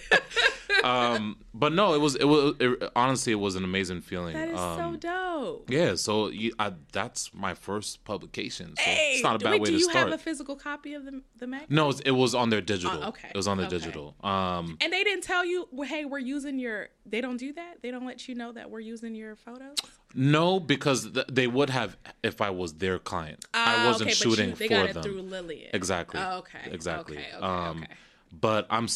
Um, 0.84 1.38
but 1.54 1.74
no, 1.74 1.94
it 1.94 2.00
was 2.00 2.16
it 2.16 2.24
was 2.26 2.56
it, 2.60 2.92
honestly 2.96 3.32
it 3.34 3.38
was 3.40 3.56
an 3.56 3.64
amazing 3.64 4.02
feeling. 4.02 4.34
that 4.34 4.50
is 4.50 4.60
um, 4.60 4.78
so 4.78 4.96
dope. 4.98 5.70
Yeah, 5.70 5.96
so 5.96 6.30
you, 6.30 6.54
I, 6.60 6.74
that's 6.92 7.34
my 7.34 7.54
first 7.54 8.04
publication. 8.04 8.76
So 8.76 8.82
Hey, 8.84 9.12
it's 9.16 9.24
not 9.24 9.36
a 9.36 9.40
bad 9.40 9.52
wait, 9.54 9.62
way 9.62 9.70
do 9.72 9.78
you 9.78 9.90
have 9.90 10.12
a 10.12 10.18
physical 10.18 10.56
copy 10.56 10.94
of 10.94 11.06
the 11.06 11.22
the 11.38 11.48
mag? 11.48 11.70
no, 11.70 11.92
it 12.06 12.12
was 12.12 12.34
on 12.36 12.50
their 12.50 12.62
digital. 12.62 13.00
Oh, 13.04 13.10
okay, 13.10 13.30
It 13.30 13.38
was 13.38 13.48
on 13.48 13.58
their 13.58 13.68
okay. 13.68 13.78
digital. 13.78 14.16
Um, 14.24 14.78
And 14.82 14.92
they 14.92 15.04
didn't 15.04 15.24
tell 15.24 15.46
you, 15.46 15.68
well, 15.72 15.88
hey, 15.88 16.06
we're 16.06 16.20
using 16.20 16.58
your. 16.60 16.90
They 17.06 17.22
don't 17.22 17.38
do 17.38 17.54
that. 17.54 17.82
They 17.82 17.92
don't 17.92 18.06
let 18.06 18.28
you 18.28 18.36
know 18.36 18.52
that 18.54 18.70
we're 18.70 18.80
using 18.80 19.16
your 19.16 19.36
photos. 19.36 19.78
no, 20.14 20.60
because 20.60 21.12
th- 21.12 21.26
they 21.32 21.48
would 21.48 21.70
have 21.70 21.98
if 22.24 22.42
I 22.42 22.50
was 22.50 22.74
their 22.76 23.00
client. 23.00 23.46
I 23.54 23.84
Ah, 23.84 23.88
wasn't 23.88 24.10
okay, 24.10 24.16
shooting 24.16 24.50
you, 24.50 24.56
they 24.56 24.68
for 24.68 24.74
got 24.76 24.90
it 24.90 24.94
them. 24.94 25.04
through 25.04 25.22
Lilliam. 25.22 25.70
Exactly. 25.74 26.20
Oh, 26.24 26.40
okay. 26.40 26.70
Exactly. 26.72 27.18
Okay. 27.18 27.28
Okay. 27.36 27.46
um, 27.46 27.84
okay. 27.84 27.94
But 28.34 28.66
I'm 28.70 28.88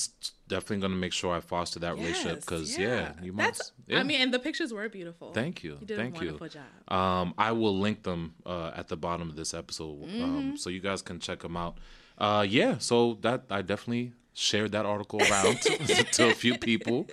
definitely 0.48 0.78
gonna 0.82 0.96
make 0.96 1.12
sure 1.12 1.34
I 1.36 1.42
foster 1.42 1.80
that 1.80 1.96
relationship 1.96 2.40
because 2.42 2.78
yeah. 2.78 3.12
you 3.22 3.34
That's. 3.34 3.60
must. 3.60 3.72
Yeah. 3.88 4.00
I 4.00 4.04
mean, 4.04 4.22
and 4.22 4.34
the 4.34 4.40
pictures 4.40 4.72
were 4.74 4.88
beautiful. 4.88 5.34
Thank 5.34 5.64
you. 5.64 5.78
You 5.82 5.86
did 5.88 5.98
Thank 5.98 6.16
a 6.18 6.20
you. 6.24 6.32
wonderful 6.32 6.48
job. 6.48 6.94
Um, 6.98 7.34
I 7.38 7.52
will 7.52 7.78
link 7.78 8.04
them 8.04 8.36
uh, 8.46 8.72
at 8.76 8.88
the 8.88 8.96
bottom 8.96 9.30
of 9.30 9.36
this 9.36 9.54
episode, 9.54 10.04
Mm-hmm. 10.08 10.24
um, 10.24 10.58
so 10.58 10.70
you 10.70 10.80
guys 10.80 11.02
can 11.02 11.20
check 11.20 11.40
them 11.40 11.58
out. 11.58 11.78
Uh, 12.18 12.46
yeah, 12.48 12.78
so 12.78 13.16
that 13.22 13.44
I 13.50 13.62
definitely 13.62 14.14
shared 14.34 14.72
that 14.72 14.86
article 14.86 15.22
around 15.22 15.62
to, 15.62 15.78
to 16.14 16.30
a 16.30 16.34
few 16.34 16.58
people. 16.58 17.08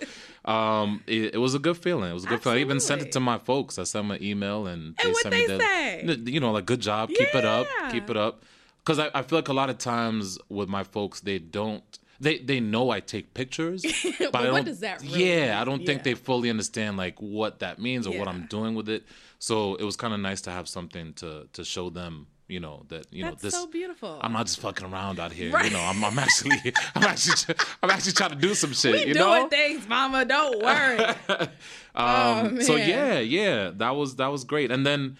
Um, 0.45 1.03
it, 1.07 1.35
it 1.35 1.37
was 1.39 1.55
a 1.55 1.59
good 1.59 1.77
feeling. 1.77 2.09
It 2.09 2.13
was 2.13 2.23
a 2.23 2.27
good 2.27 2.41
feeling. 2.41 2.59
I 2.59 2.61
even 2.61 2.79
sent 2.79 3.01
it 3.01 3.11
to 3.13 3.19
my 3.19 3.37
folks. 3.37 3.77
I 3.77 3.83
sent 3.83 4.07
them 4.07 4.11
an 4.11 4.23
email 4.23 4.65
and 4.67 4.95
they 4.97 5.07
And 5.09 5.15
sent 5.17 5.33
what'd 5.33 5.39
me 5.39 5.45
they 5.47 6.05
the, 6.05 6.23
say? 6.25 6.31
you 6.31 6.39
know, 6.39 6.51
like 6.51 6.65
good 6.65 6.79
job, 6.81 7.09
keep 7.09 7.33
it 7.35 7.45
up, 7.45 7.67
keep 7.91 8.09
it 8.09 8.15
up. 8.17 8.43
Because 8.79 8.99
I, 8.99 9.09
I 9.13 9.21
feel 9.23 9.37
like 9.37 9.47
a 9.47 9.53
lot 9.53 9.69
of 9.69 9.77
times 9.77 10.37
with 10.49 10.67
my 10.69 10.83
folks, 10.83 11.19
they 11.21 11.39
don't. 11.39 11.83
They, 12.19 12.37
they 12.39 12.59
know 12.59 12.89
I 12.89 12.99
take 12.99 13.33
pictures, 13.33 13.83
but, 14.31 14.51
what 14.51 14.65
does 14.65 14.79
that 14.81 15.01
really 15.01 15.29
Yeah, 15.33 15.59
I 15.59 15.65
don't 15.65 15.85
think 15.85 15.99
Yeah. 15.99 16.03
they 16.03 16.13
fully 16.13 16.49
understand 16.49 16.95
like 16.97 17.19
what 17.21 17.59
that 17.59 17.79
means 17.79 18.07
or 18.07 18.17
what 18.17 18.27
I'm 18.27 18.45
doing 18.47 18.75
with 18.75 18.87
it. 18.89 19.03
So 19.39 19.75
it 19.75 19.83
was 19.83 19.95
kind 19.97 20.13
of 20.13 20.19
nice 20.21 20.41
to 20.41 20.51
have 20.51 20.67
something 20.69 21.13
to 21.15 21.47
to 21.51 21.65
show 21.65 21.89
them, 21.89 22.27
you 22.47 22.61
know, 22.61 22.85
that 22.87 23.07
you 23.11 23.23
That's 23.25 23.43
know 23.43 23.47
this. 23.49 23.53
so 23.55 23.67
beautiful. 23.67 24.17
I'm 24.21 24.31
not 24.31 24.45
just 24.45 24.59
fucking 24.61 24.85
around 24.87 25.19
out 25.19 25.33
here. 25.33 25.51
Right. 25.51 25.65
You 25.65 25.71
know, 25.71 25.81
I'm, 25.83 26.01
I'm 26.05 26.17
actually, 26.17 26.57
I'm 26.95 27.03
actually, 27.03 27.55
I'm 27.81 27.89
actually 27.89 28.13
trying 28.13 28.29
to 28.29 28.35
do 28.47 28.53
some 28.55 28.71
shit. 28.73 28.93
we 28.93 28.99
you 29.07 29.13
doing 29.15 29.25
know. 29.43 29.49
things, 29.49 29.85
Mama. 29.87 30.23
Don't 30.25 30.63
worry. 30.63 30.99
Um, 31.95 32.59
so 32.61 32.73
Oh, 32.73 32.77
man. 32.77 32.89
yeah, 32.89 33.19
yeah, 33.19 33.71
that 33.75 33.95
was 33.95 34.15
that 34.15 34.27
was 34.27 34.43
great. 34.45 34.71
And 34.71 34.85
then, 34.85 35.17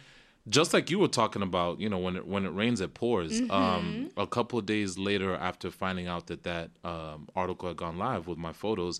just 0.49 0.73
like 0.73 0.89
you 0.89 0.99
were 0.99 1.07
talking 1.07 1.41
about, 1.41 1.79
you 1.79 1.89
know, 1.89 1.99
when 1.99 2.15
it 2.17 2.27
when 2.27 2.45
it 2.45 2.49
rains, 2.49 2.81
it 2.81 2.93
pours. 2.93 3.41
Mm-hmm. 3.41 3.51
Um, 3.51 4.11
a 4.17 4.27
couple 4.27 4.59
of 4.59 4.65
days 4.65 4.97
later, 4.97 5.35
after 5.35 5.71
finding 5.71 6.07
out 6.07 6.27
that 6.27 6.43
that 6.43 6.71
um, 6.83 7.29
article 7.35 7.69
had 7.69 7.77
gone 7.77 7.97
live 7.97 8.27
with 8.27 8.37
my 8.37 8.51
photos, 8.51 8.99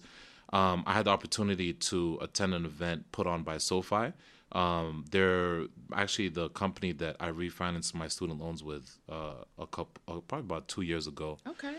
um, 0.54 0.84
I 0.86 0.94
had 0.94 1.06
the 1.06 1.12
opportunity 1.12 1.74
to 1.74 2.20
attend 2.22 2.54
an 2.54 2.66
event 2.66 3.12
put 3.12 3.28
on 3.28 3.44
by 3.44 3.58
SoFi. 3.58 4.14
Um, 4.54 5.06
they're 5.10 5.66
actually 5.94 6.30
the 6.30 6.50
company 6.50 6.92
that 6.94 7.18
I 7.20 7.32
refinanced 7.32 7.96
my 7.96 8.08
student 8.08 8.40
loans 8.40 8.64
with 8.64 9.00
uh, 9.10 9.44
a 9.58 9.66
couple, 9.66 9.96
uh, 10.08 10.20
probably 10.22 10.46
about 10.46 10.68
two 10.68 10.84
years 10.84 11.08
ago 11.08 11.40
okay. 11.48 11.74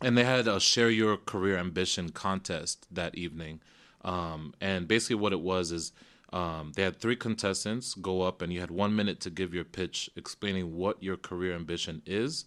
and 0.00 0.16
they 0.16 0.24
had 0.24 0.48
a 0.48 0.58
share 0.58 0.88
your 0.88 1.18
career 1.18 1.58
ambition 1.58 2.08
contest 2.08 2.86
that 2.90 3.16
evening 3.16 3.60
um, 4.02 4.54
and 4.62 4.88
basically 4.88 5.16
what 5.16 5.34
it 5.34 5.40
was 5.40 5.72
is 5.72 5.92
um, 6.32 6.72
they 6.74 6.82
had 6.82 6.96
three 7.00 7.16
contestants 7.16 7.94
go 7.94 8.22
up 8.22 8.42
and 8.42 8.52
you 8.52 8.60
had 8.60 8.70
one 8.70 8.94
minute 8.96 9.20
to 9.20 9.30
give 9.30 9.54
your 9.54 9.64
pitch 9.64 10.10
explaining 10.16 10.76
what 10.76 11.02
your 11.02 11.16
career 11.16 11.54
ambition 11.54 12.02
is 12.06 12.46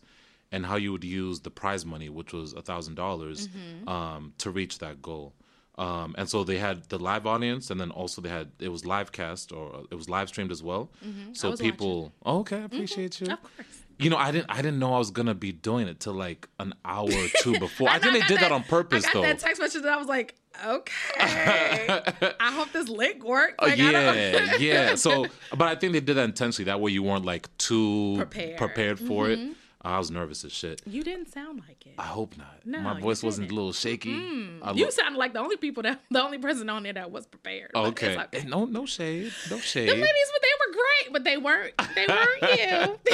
and 0.52 0.66
how 0.66 0.76
you 0.76 0.92
would 0.92 1.04
use 1.04 1.40
the 1.42 1.50
prize 1.52 1.86
money 1.86 2.10
which 2.10 2.34
was 2.34 2.54
a 2.54 2.62
thousand 2.62 2.96
dollars 2.96 3.48
um, 3.88 4.34
to 4.38 4.50
reach 4.52 4.80
that 4.80 5.02
goal 5.02 5.34
um, 5.78 6.14
and 6.18 6.28
so 6.28 6.44
they 6.44 6.58
had 6.58 6.84
the 6.90 7.00
live 7.00 7.26
audience 7.26 7.70
and 7.72 7.80
then 7.80 7.90
also 7.92 8.22
they 8.22 8.30
had 8.30 8.52
it 8.60 8.70
was 8.70 8.86
live 8.86 9.12
cast 9.14 9.52
or 9.54 9.84
it 9.92 9.96
was 9.96 10.10
live 10.10 10.28
streamed 10.28 10.52
as 10.52 10.62
well 10.62 10.90
so 11.34 11.52
was 11.52 11.60
people 11.62 12.12
oh, 12.26 12.40
okay 12.40 12.58
i 12.58 12.64
appreciate 12.64 13.22
you 13.22 13.28
Of 13.32 13.42
course. 13.42 13.84
you 13.98 14.10
know, 14.10 14.16
I 14.18 14.32
didn't. 14.32 14.48
I 14.50 14.62
didn't 14.62 14.80
know 14.80 14.94
I 14.94 14.98
was 14.98 15.12
gonna 15.12 15.36
be 15.36 15.52
doing 15.52 15.88
it 15.90 16.00
till 16.00 16.14
like 16.14 16.48
an 16.60 16.74
hour 16.86 17.12
or 17.12 17.28
two 17.44 17.60
before. 17.68 17.90
I 17.90 18.00
think 18.00 18.14
they 18.14 18.26
did 18.28 18.40
that 18.40 18.50
on 18.52 18.64
purpose, 18.64 19.04
I 19.04 19.08
got 19.08 19.14
though. 19.14 19.22
that 19.24 19.40
text 19.40 19.62
message 19.62 19.82
and 19.82 19.90
I 19.92 19.98
was 19.98 20.08
like, 20.08 20.36
okay. 20.66 21.14
I 22.40 22.52
hope 22.52 22.72
this 22.72 22.90
link 22.90 23.24
works. 23.24 23.56
Uh, 23.60 23.68
Like, 23.68 23.78
yeah, 23.78 24.56
yeah. 24.60 24.96
So, 24.96 25.26
but 25.56 25.68
I 25.68 25.76
think 25.76 25.94
they 25.94 26.00
did 26.00 26.16
that 26.16 26.26
intentionally. 26.26 26.66
That 26.66 26.82
way, 26.82 26.92
you 26.92 27.04
weren't 27.04 27.26
like 27.26 27.56
too 27.58 28.16
Prepared. 28.18 29.00
for 29.00 29.30
it. 29.30 29.40
I 29.82 29.98
was 29.98 30.12
nervous 30.12 30.44
as 30.44 30.52
shit. 30.52 30.82
you 30.86 31.04
didn't 31.04 31.32
sound 31.32 31.62
like 31.66 31.86
it. 31.86 31.94
I 31.98 32.04
hope 32.04 32.38
not. 32.38 32.66
No, 32.66 32.82
My 32.82 33.00
voice 33.00 33.24
wasn't 33.24 33.50
a 33.50 33.56
little 33.56 33.72
shaky. 33.72 34.14
I 34.62 34.74
You 34.74 34.92
sounded 34.92 35.18
like 35.18 35.32
the 35.32 35.40
only 35.40 35.56
people 35.56 35.84
that 35.84 36.02
the 36.12 36.22
only 36.22 36.38
person 36.38 36.70
on 36.70 36.84
there 36.84 36.92
that 36.94 37.12
was 37.12 37.26
prepared. 37.26 37.72
Okay. 37.74 38.18
okay. 38.18 38.44
No, 38.46 38.66
no 38.66 38.86
shade. 38.86 39.32
No 39.50 39.58
shade. 39.60 39.88
The 39.88 39.94
ladies, 39.94 40.32
but 40.34 40.42
they 40.42 40.54
were 40.60 40.74
great, 40.74 41.14
but 41.14 41.24
they 41.24 41.38
weren't. 41.38 41.74
They 41.96 42.08
weren't 42.08 42.42
you. 42.60 43.14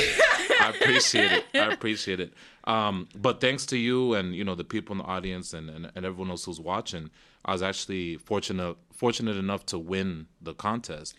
I 0.60 0.70
appreciate 0.76 1.32
it. 1.32 1.46
I 1.54 1.72
appreciate 1.72 2.20
it. 2.20 2.34
Um, 2.66 3.08
but 3.16 3.42
thanks 3.42 3.66
to 3.68 3.78
you 3.78 4.16
and 4.16 4.36
you 4.36 4.44
know 4.44 4.56
the 4.56 4.64
people 4.64 4.94
in 4.94 4.98
the 5.00 5.04
audience 5.04 5.54
and, 5.54 5.70
and, 5.70 5.92
and 5.96 6.06
everyone 6.06 6.32
else 6.32 6.46
who's 6.46 6.60
watching, 6.60 7.10
I 7.44 7.54
was 7.54 7.62
actually 7.62 8.18
fortunate 8.18 8.78
fortunate 8.94 9.38
enough 9.38 9.66
to 9.68 9.80
win 9.80 10.28
the 10.42 10.54
contest. 10.54 11.16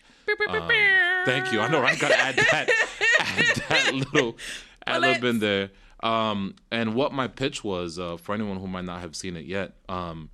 Um, 0.49 0.67
thank 1.25 1.51
you. 1.51 1.61
I 1.61 1.69
know 1.69 1.83
I 1.83 1.95
gotta 1.95 2.19
add 2.19 2.35
that 2.35 2.69
add 3.19 3.55
that 3.69 3.93
little 3.93 4.37
add 4.85 5.01
Well, 5.01 5.01
little 5.01 5.21
bit 5.21 5.29
in 5.29 5.39
there. 5.39 5.69
Um, 6.03 6.55
and 6.71 6.93
what 6.95 7.13
my 7.13 7.27
pitch 7.27 7.63
was 7.63 7.97
uh, 7.97 8.17
for 8.17 8.35
anyone 8.35 8.57
who 8.57 8.67
might 8.67 8.85
not 8.85 9.01
have 9.01 9.15
seen 9.15 9.35
it 9.35 9.45
yet. 9.45 9.73
Um, 9.89 10.29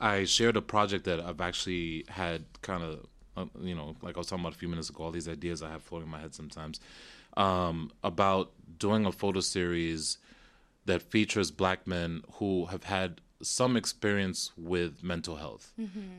I 0.00 0.24
shared 0.24 0.56
a 0.56 0.62
project 0.62 1.04
that 1.04 1.20
I've 1.20 1.40
actually 1.40 2.04
had 2.08 2.44
kind 2.62 2.82
of, 2.82 3.06
uh, 3.36 3.46
you 3.60 3.74
know, 3.74 3.94
like 4.02 4.16
I 4.16 4.20
was 4.20 4.26
talking 4.26 4.44
about 4.44 4.54
a 4.54 4.58
few 4.58 4.68
minutes 4.68 4.90
ago, 4.90 5.04
all 5.04 5.10
these 5.10 5.28
ideas 5.28 5.62
I 5.62 5.70
have 5.70 5.82
floating 5.82 6.06
in 6.06 6.10
my 6.10 6.20
head 6.20 6.34
sometimes, 6.34 6.80
um, 7.36 7.90
about 8.02 8.52
doing 8.78 9.06
a 9.06 9.12
photo 9.12 9.40
series 9.40 10.18
that 10.86 11.02
features 11.02 11.50
black 11.50 11.86
men 11.86 12.22
who 12.34 12.66
have 12.66 12.84
had 12.84 13.20
some 13.42 13.76
experience 13.76 14.52
with 14.56 15.02
mental 15.02 15.36
health, 15.36 15.72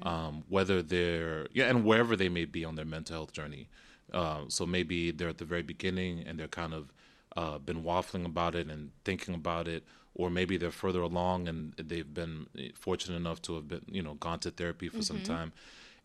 um, 0.03 0.43
whether 0.49 0.81
they're, 0.81 1.47
yeah, 1.53 1.65
and 1.69 1.83
wherever 1.83 2.15
they 2.15 2.29
may 2.29 2.45
be 2.45 2.63
on 2.65 2.75
their 2.75 2.85
mental 2.85 3.15
health 3.15 3.31
journey. 3.31 3.67
Uh, 4.13 4.41
so 4.47 4.65
maybe 4.65 5.11
they're 5.11 5.29
at 5.29 5.39
the 5.39 5.45
very 5.45 5.63
beginning 5.63 6.23
and 6.27 6.39
they're 6.39 6.47
kind 6.47 6.73
of 6.73 6.93
uh, 7.35 7.57
been 7.57 7.83
waffling 7.83 8.25
about 8.25 8.53
it 8.55 8.67
and 8.67 8.91
thinking 9.03 9.33
about 9.33 9.67
it, 9.67 9.83
or 10.13 10.29
maybe 10.29 10.55
they're 10.57 10.71
further 10.71 11.01
along 11.01 11.47
and 11.47 11.73
they've 11.77 12.13
been 12.13 12.47
fortunate 12.75 13.15
enough 13.15 13.41
to 13.41 13.55
have 13.55 13.67
been, 13.67 13.81
you 13.87 14.03
know, 14.03 14.13
gone 14.15 14.39
to 14.39 14.51
therapy 14.51 14.87
for 14.87 15.01
some 15.01 15.21
time, 15.23 15.51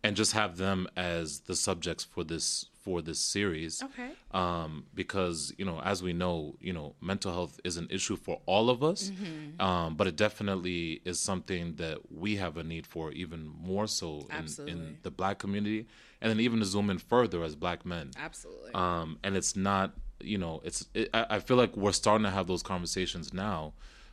and 0.03 0.17
just 0.17 0.33
have 0.33 0.57
them 0.57 0.89
as 0.97 1.41
the 1.41 1.55
subjects 1.55 2.05
for 2.05 2.25
this 2.25 2.67
for 2.83 3.03
this 3.03 3.19
series. 3.19 3.83
Okay. 3.83 4.11
Um, 4.33 4.85
because 4.95 5.53
you 5.59 5.65
know, 5.65 5.81
as 5.83 6.03
we 6.03 6.13
know, 6.13 6.57
you 6.61 6.73
know, 6.73 6.95
mental 7.01 7.33
health 7.33 7.61
is 7.65 7.77
an 7.77 7.89
issue 7.91 8.17
for 8.17 8.41
all 8.47 8.71
of 8.71 8.83
us, 8.83 9.11
um, 9.59 9.97
but 9.97 10.07
it 10.07 10.17
definitely 10.17 11.01
is 11.05 11.21
something 11.21 11.75
that 11.77 11.99
we 12.11 12.37
have 12.37 12.57
a 12.57 12.65
need 12.65 12.87
for 12.87 13.13
even 13.13 13.47
more 13.47 13.87
so 13.87 14.27
in, 14.37 14.69
in 14.69 14.99
the 15.03 15.11
black 15.11 15.39
community, 15.39 15.87
and 16.21 16.31
then 16.31 16.41
even 16.41 16.59
to 16.61 16.65
zoom 16.65 16.91
in 16.91 16.99
further 16.99 17.43
as 17.43 17.55
black 17.55 17.85
men 17.85 18.11
Absolutely. 18.19 18.73
um, 18.75 19.19
and 19.25 19.37
it's 19.37 19.57
not 19.57 19.93
you 20.21 20.39
know 20.39 20.61
it's 20.65 20.87
it, 20.95 21.09
I, 21.15 21.27
I 21.31 21.39
feel 21.41 21.57
like 21.57 21.77
we're 21.77 21.93
starting 21.93 22.25
to 22.25 22.31
have 22.31 22.47
those 22.47 22.63
conversations 22.63 23.33
now 23.33 23.73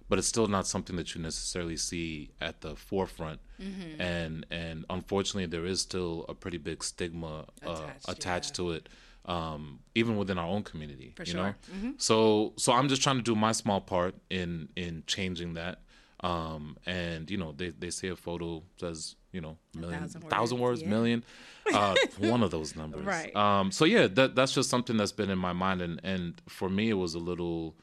but 0.09 0.17
it's 0.19 0.27
still 0.27 0.47
not 0.47 0.65
something 0.67 0.95
that 0.95 1.13
you 1.15 1.21
necessarily 1.21 1.77
see 1.77 2.31
at 2.41 2.61
the 2.61 2.75
forefront 2.75 3.39
Mm-hmm. 3.59 3.99
and 3.99 4.45
and 4.51 4.85
unfortunately 4.87 5.47
there 5.47 5.65
is 5.65 5.81
still 5.81 6.25
a 6.29 6.35
pretty 6.35 6.59
big 6.59 6.83
stigma 6.83 7.45
uh, 7.65 7.71
Attached, 7.71 8.09
attached, 8.09 8.49
yeah. 8.51 8.65
to 8.65 8.71
it 8.73 8.89
um, 9.25 9.79
even 9.95 10.15
within 10.15 10.37
our 10.37 10.47
own 10.47 10.61
community 10.63 11.13
For 11.15 11.23
you 11.23 11.31
sure. 11.31 11.55
Mm-hmm. 11.73 11.87
know 11.87 11.93
so 11.97 12.53
so 12.57 12.71
i'm 12.73 12.87
just 12.87 13.01
trying 13.01 13.15
to 13.17 13.23
do 13.23 13.35
my 13.35 13.51
small 13.53 13.81
part 13.81 14.13
in 14.29 14.69
in 14.75 15.01
changing 15.07 15.55
that 15.55 15.81
um, 16.21 16.77
and 16.85 17.29
you 17.31 17.37
know 17.37 17.51
they, 17.57 17.69
they 17.69 17.89
say 17.89 18.09
a 18.09 18.15
photo 18.15 18.61
says 18.79 19.15
you 19.31 19.41
know 19.41 19.57
million 19.75 20.01
thousand 20.01 20.21
words, 20.23 20.33
thousand 20.35 20.59
words 20.59 20.81
yeah. 20.83 20.89
million 20.89 21.23
uh, 21.73 21.95
one 22.19 22.43
of 22.43 22.51
those 22.51 22.75
numbers 22.75 23.05
Right. 23.05 23.35
um, 23.35 23.71
so 23.71 23.85
yeah, 23.85 24.05
that 24.07 24.35
that's 24.35 24.53
just 24.53 24.69
something 24.69 24.97
that's 24.97 25.11
been 25.11 25.29
in 25.29 25.37
my 25.39 25.53
mind, 25.53 25.81
and 25.81 25.99
and 26.03 26.41
for 26.47 26.69
me, 26.69 26.89
it 26.89 26.93
was 26.93 27.13
a 27.13 27.19
little. 27.19 27.75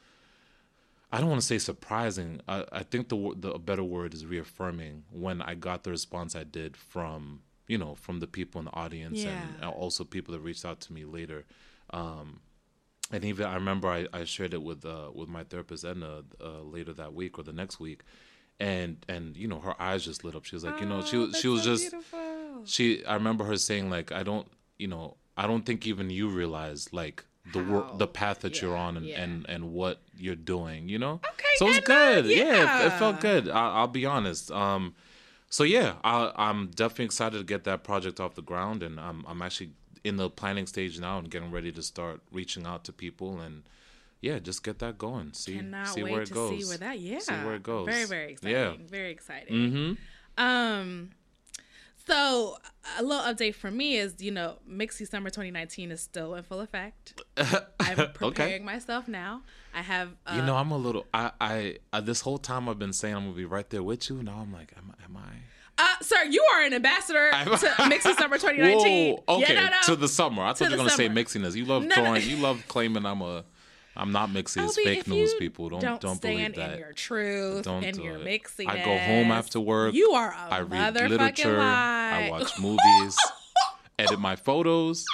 I 1.15 1.21
don't 1.21 1.29
want 1.31 1.41
to 1.41 1.47
say 1.47 1.59
surprising. 1.59 2.41
I, 2.49 2.65
I 2.81 2.83
think 2.91 3.09
the 3.09 3.19
the 3.45 3.59
better 3.59 3.85
word 3.97 4.15
is 4.15 4.23
reaffirming 4.27 5.05
when 5.25 5.41
I 5.51 5.55
got 5.69 5.79
the 5.85 5.91
response 5.91 6.35
I 6.37 6.45
did 6.45 6.77
from 6.77 7.41
you 7.73 7.79
know 7.83 7.95
from 7.95 8.17
the 8.21 8.27
people 8.39 8.59
in 8.61 8.65
the 8.67 8.73
audience 8.85 9.19
Yeah. 9.25 9.41
and 9.61 9.71
also 9.83 10.05
people 10.05 10.33
that 10.35 10.41
reached 10.41 10.65
out 10.65 10.81
to 10.87 10.93
me 10.93 11.05
later. 11.05 11.41
Um, 11.91 12.41
and 13.13 13.25
even 13.25 13.47
I 13.47 13.55
remember 13.55 13.89
I, 13.89 14.07
I 14.13 14.25
shared 14.25 14.55
it 14.55 14.63
with 14.63 14.85
uh, 14.85 15.11
with 15.19 15.29
my 15.29 15.45
therapist 15.45 15.85
Edna 15.85 16.23
uh, 16.41 16.63
later 16.63 16.93
that 16.95 17.13
week 17.15 17.39
or 17.39 17.43
the 17.45 17.53
next 17.53 17.79
week, 17.79 18.01
and 18.59 19.05
and 19.09 19.37
you 19.37 19.47
know 19.49 19.61
her 19.61 19.81
eyes 19.81 20.05
just 20.05 20.25
lit 20.25 20.35
up. 20.35 20.45
She 20.45 20.57
was 20.57 20.65
like, 20.65 20.81
you 20.81 20.87
know, 20.87 21.03
she 21.03 21.17
Oh, 21.19 21.31
she 21.33 21.49
was 21.49 21.63
so 21.63 21.71
just 21.71 21.91
beautiful. 21.91 22.63
she 22.65 23.05
i 23.05 23.15
remember 23.15 23.45
her 23.45 23.57
saying 23.59 23.91
like 23.91 24.11
i 24.21 24.23
don't 24.23 24.49
you 24.79 24.89
know 24.89 25.17
i 25.37 25.47
don't 25.47 25.67
think 25.67 25.87
even 25.87 26.09
you 26.09 26.29
realize 26.29 26.93
like 26.93 27.25
the 27.53 27.87
the 27.99 28.07
path 28.07 28.41
that 28.41 28.63
you're 28.63 28.77
on 28.77 28.97
and, 28.97 29.07
yeah. 29.07 29.23
and 29.23 29.47
and 29.49 29.73
what 29.73 30.01
you're 30.17 30.35
doing 30.35 30.89
you 30.89 30.99
know? 30.99 31.15
Okay, 31.15 31.45
so 31.57 31.67
it 31.67 31.69
was 31.69 31.77
Edna, 31.79 31.95
good. 31.95 32.27
Yeah, 32.27 32.83
it, 32.83 32.87
it 32.87 32.93
felt 32.95 33.21
good. 33.21 33.49
I, 33.49 33.75
i'll 33.75 33.87
be 33.87 34.07
honest. 34.07 34.51
Um 34.51 34.95
so 35.51 35.63
yeah 35.63 35.95
I, 36.03 36.33
i'm 36.35 36.69
definitely 36.69 37.05
excited 37.05 37.39
to 37.39 37.45
get 37.45 37.63
that 37.65 37.85
project 37.85 38.19
off 38.19 38.35
the 38.35 38.43
ground 38.43 38.83
and 38.83 38.99
i'm, 38.99 39.25
I'm 39.29 39.41
actually 39.41 39.71
in 40.05 40.17
the 40.17 40.29
planning 40.29 40.67
stage 40.67 41.01
now 41.01 41.19
and 41.19 41.31
getting 41.31 41.51
ready 41.51 41.73
to 41.73 41.83
start 41.83 42.21
reaching 42.31 42.67
out 42.67 42.85
to 42.85 42.93
people 42.93 43.41
and 43.41 43.63
yeah 44.21 44.39
just 44.39 44.63
get 44.63 44.79
that 44.79 44.99
going. 44.99 45.33
See 45.33 45.57
Cannot 45.57 45.89
see 45.89 46.03
where 46.03 46.23
it 46.23 46.31
goes 46.31 46.63
see 46.63 46.69
where 46.69 46.79
that. 46.79 46.99
Yeah, 46.99 47.19
see 47.19 47.35
where 47.35 47.55
it 47.55 47.63
goes. 47.63 47.87
Very 47.87 48.05
very 48.05 48.33
exciting. 48.33 48.57
yeah 48.57 48.73
Very 48.89 49.11
exciting. 49.11 49.55
mm-hmm. 49.55 49.93
Um, 50.37 51.11
so 52.07 52.57
a 52.99 53.03
little 53.03 53.23
update 53.25 53.55
for 53.55 53.71
me 53.71 53.97
is 53.97 54.15
you 54.21 54.31
know 54.31 54.59
Mixie 54.71 55.07
Summer 55.09 55.31
2019 55.31 55.91
is 55.91 56.01
still 56.01 56.35
in 56.35 56.43
full 56.45 56.61
effect. 56.61 57.23
I'm 57.81 58.13
preparing 58.13 58.65
myself 58.65 59.09
now. 59.09 59.43
I 59.75 59.83
have 59.83 60.11
uh, 60.27 60.35
You 60.37 60.43
know, 60.43 60.57
I'm 60.57 60.71
a 60.71 60.77
little. 60.79 61.07
I, 61.13 61.33
I, 61.41 61.77
I, 61.93 62.01
this 62.01 62.21
whole 62.21 62.39
time 62.39 62.69
I've 62.69 62.79
been 62.79 62.93
saying 62.93 63.15
I'm 63.15 63.25
gonna 63.25 63.37
be 63.37 63.45
right 63.45 63.69
there 63.71 63.83
with 63.83 64.09
you. 64.11 64.23
Now 64.23 64.39
I'm 64.41 64.53
like, 64.53 64.73
am, 64.77 64.95
am 65.05 65.17
I? 65.17 65.83
uh, 65.83 65.87
sir, 66.03 66.23
you 66.31 66.41
are 66.55 66.63
an 66.63 66.73
ambassador 66.75 67.31
to 67.33 67.37
Mixie 67.89 68.15
Summer 68.15 68.37
2019. 68.39 69.17
Whoa, 69.17 69.25
okay, 69.37 69.55
Yeah, 69.55 69.65
no, 69.65 69.71
no. 69.71 69.77
to 69.87 69.97
the 69.97 70.07
summer. 70.09 70.43
I 70.45 70.53
thought 70.53 70.67
you 70.67 70.71
were 70.73 70.77
gonna 70.77 70.91
say 70.91 71.09
summer. 71.09 71.21
mixiness. 71.21 71.57
You 71.57 71.65
love 71.65 71.83
no. 71.85 71.95
throwing. 71.95 72.23
You 72.23 72.37
love 72.37 72.63
claiming 72.69 73.05
I'm 73.07 73.23
a. 73.23 73.45
I'm 73.97 74.13
not 74.13 74.31
mixy. 74.31 74.65
It's 74.65 74.77
fake 74.77 75.07
news, 75.07 75.35
people. 75.35 75.69
Don't 75.69 75.81
don't, 75.81 76.01
don't, 76.01 76.21
believe 76.21 76.39
stand 76.39 76.55
that. 76.57 76.73
in 76.75 76.79
your 76.81 76.93
truth 76.93 77.65
Don't 77.65 77.85
and 77.85 77.97
do 77.97 78.03
your 78.03 78.17
it. 78.17 78.25
mixiness. 78.25 78.69
I 78.69 78.85
go 78.85 78.99
home 78.99 79.31
after 79.31 79.61
work. 79.61 79.95
You 79.95 80.11
are 80.13 80.31
a 80.33 80.49
I 80.55 80.61
read 80.61 80.95
literature. 80.95 81.57
lie. 81.59 82.27
I 82.27 82.31
watch 82.31 82.59
movies. 82.61 83.17
edit 83.99 84.19
my 84.19 84.37
photos. 84.37 85.05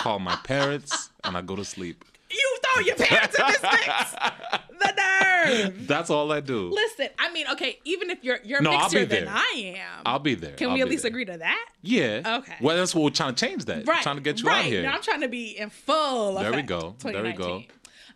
Call 0.00 0.18
my 0.18 0.36
parents, 0.44 1.10
and 1.24 1.36
I 1.36 1.42
go 1.42 1.56
to 1.56 1.64
sleep. 1.64 2.04
You 2.30 2.58
throw 2.64 2.82
your 2.82 2.96
parents 2.96 3.38
in 3.38 3.46
this 3.46 3.62
mix. 3.62 4.12
the 4.78 4.92
nerve. 4.96 5.86
That's 5.86 6.10
all 6.10 6.30
I 6.32 6.40
do. 6.40 6.70
Listen, 6.70 7.08
I 7.18 7.32
mean, 7.32 7.46
okay, 7.52 7.78
even 7.84 8.10
if 8.10 8.22
you're 8.22 8.38
you're 8.44 8.60
No, 8.60 8.72
mixier 8.72 9.08
than. 9.08 9.28
I 9.28 9.76
am, 9.76 10.02
I'll 10.04 10.18
be 10.18 10.34
there. 10.34 10.52
can 10.54 10.68
I'll 10.68 10.74
we 10.74 10.82
at 10.82 10.88
least 10.88 11.02
there. 11.02 11.10
agree 11.10 11.24
to 11.24 11.38
that? 11.38 11.68
Yeah. 11.82 12.38
Okay. 12.40 12.56
Well, 12.60 12.76
that's 12.76 12.94
what 12.94 13.04
we're 13.04 13.10
trying 13.10 13.34
to 13.34 13.46
change. 13.46 13.64
That. 13.66 13.86
Right. 13.86 14.02
Trying 14.02 14.16
to 14.16 14.22
get 14.22 14.40
you 14.42 14.48
right. 14.48 14.58
out 14.58 14.64
here. 14.64 14.82
Now 14.82 14.92
I'm 14.92 15.02
trying 15.02 15.20
to 15.22 15.28
be 15.28 15.56
in 15.58 15.70
full. 15.70 16.34
There 16.34 16.52
we 16.52 16.62
go. 16.62 16.94
There 17.00 17.22
we 17.22 17.32
go. 17.32 17.62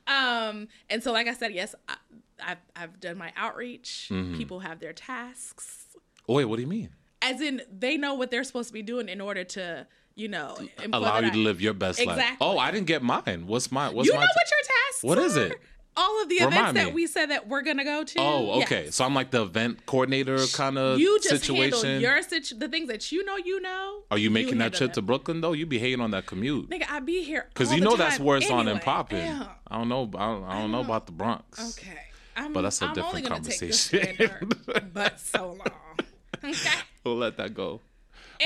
2019. 0.07 0.49
Um, 0.61 0.69
and 0.89 1.03
so, 1.03 1.13
like 1.13 1.27
I 1.29 1.35
said, 1.35 1.53
yes, 1.53 1.75
I, 1.89 1.97
I've 2.43 2.59
I've 2.77 3.01
done 3.01 3.19
my 3.19 3.33
outreach. 3.37 4.09
Mm-hmm. 4.11 4.37
People 4.37 4.61
have 4.61 4.81
their 4.81 4.93
tasks, 4.93 5.87
Oh, 6.29 6.35
wait, 6.35 6.45
what 6.47 6.57
do 6.57 6.63
you 6.63 6.69
mean? 6.69 6.91
as 7.23 7.41
in 7.41 7.61
they 7.71 7.97
know 7.99 8.15
what 8.15 8.31
they're 8.31 8.45
supposed 8.45 8.69
to 8.69 8.73
be 8.73 8.83
doing 8.83 9.09
in 9.09 9.21
order 9.21 9.45
to, 9.45 9.87
you 10.15 10.27
know, 10.29 10.57
Allow 10.93 11.19
you 11.21 11.31
to 11.31 11.37
I- 11.37 11.41
live 11.41 11.61
your 11.61 11.75
best 11.75 12.05
life. 12.05 12.37
Oh, 12.41 12.57
I 12.59 12.71
didn't 12.71 12.87
get 12.87 13.03
mine. 13.03 13.45
What's 13.47 13.71
my? 13.71 13.91
What's 13.91 14.09
my 14.09 14.15
You 14.15 14.15
my? 14.15 14.21
know 14.21 14.29
what 14.35 14.51
your 14.51 14.77
tasks? 14.89 15.03
What 15.03 15.19
is 15.19 15.37
are? 15.37 15.47
it? 15.47 15.61
All 15.97 16.23
of 16.23 16.29
the 16.29 16.37
Remind 16.39 16.55
events 16.55 16.75
me. 16.75 16.81
that 16.85 16.95
we 16.95 17.07
said 17.07 17.27
that 17.31 17.49
we're 17.49 17.63
gonna 17.63 17.85
go 17.85 18.05
to. 18.05 18.19
Oh, 18.21 18.63
okay. 18.63 18.85
Yes. 18.87 18.95
So 18.95 19.05
I'm 19.05 19.15
like 19.15 19.31
the 19.31 19.43
event 19.43 19.85
coordinator 19.87 20.39
kind 20.55 20.79
of 20.79 20.99
You 20.99 21.19
just 21.21 21.43
situation. 21.45 21.89
handle 21.89 22.01
your 22.01 22.23
situ- 22.23 22.57
the 22.59 22.69
things 22.69 22.89
that 22.89 23.11
you 23.13 23.25
know 23.25 23.37
you 23.37 23.61
know. 23.61 24.03
Are 24.11 24.17
you 24.19 24.31
making 24.31 24.59
that 24.59 24.73
trip 24.73 24.91
them. 24.95 25.03
to 25.03 25.07
Brooklyn 25.07 25.41
though? 25.41 25.53
You 25.53 25.67
be 25.67 25.79
hating 25.79 26.01
on 26.01 26.13
that 26.13 26.27
commute 26.27 26.71
Nigga, 26.71 26.87
I 26.89 27.01
be 27.01 27.23
here 27.23 27.47
because 27.53 27.73
you 27.75 27.81
know 27.81 27.97
that's 27.97 28.19
where 28.21 28.37
it's 28.39 28.51
on 28.51 28.61
anyway. 28.61 28.73
and 28.75 28.81
popping. 28.83 29.19
Yeah. 29.19 29.47
I 29.67 29.79
don't 29.79 29.89
know. 29.89 30.11
I 30.17 30.27
don't, 30.27 30.45
I 30.45 30.59
don't 30.61 30.71
know 30.73 30.81
about 30.81 31.07
the 31.07 31.13
Bronx. 31.13 31.77
Okay. 31.79 31.99
I'm, 32.37 32.53
But 32.53 32.63
that's 32.63 32.81
a 32.81 32.87
I'm 32.87 32.95
different 32.95 33.29
gonna 33.29 33.41
take 33.43 33.59
this 33.61 33.91
conversation. 33.91 34.53
but 34.95 35.21
so 35.21 35.49
long. 35.49 35.99
Okay. 36.45 36.71
We'll 37.05 37.17
let 37.17 37.37
that 37.39 37.55
go. 37.55 37.81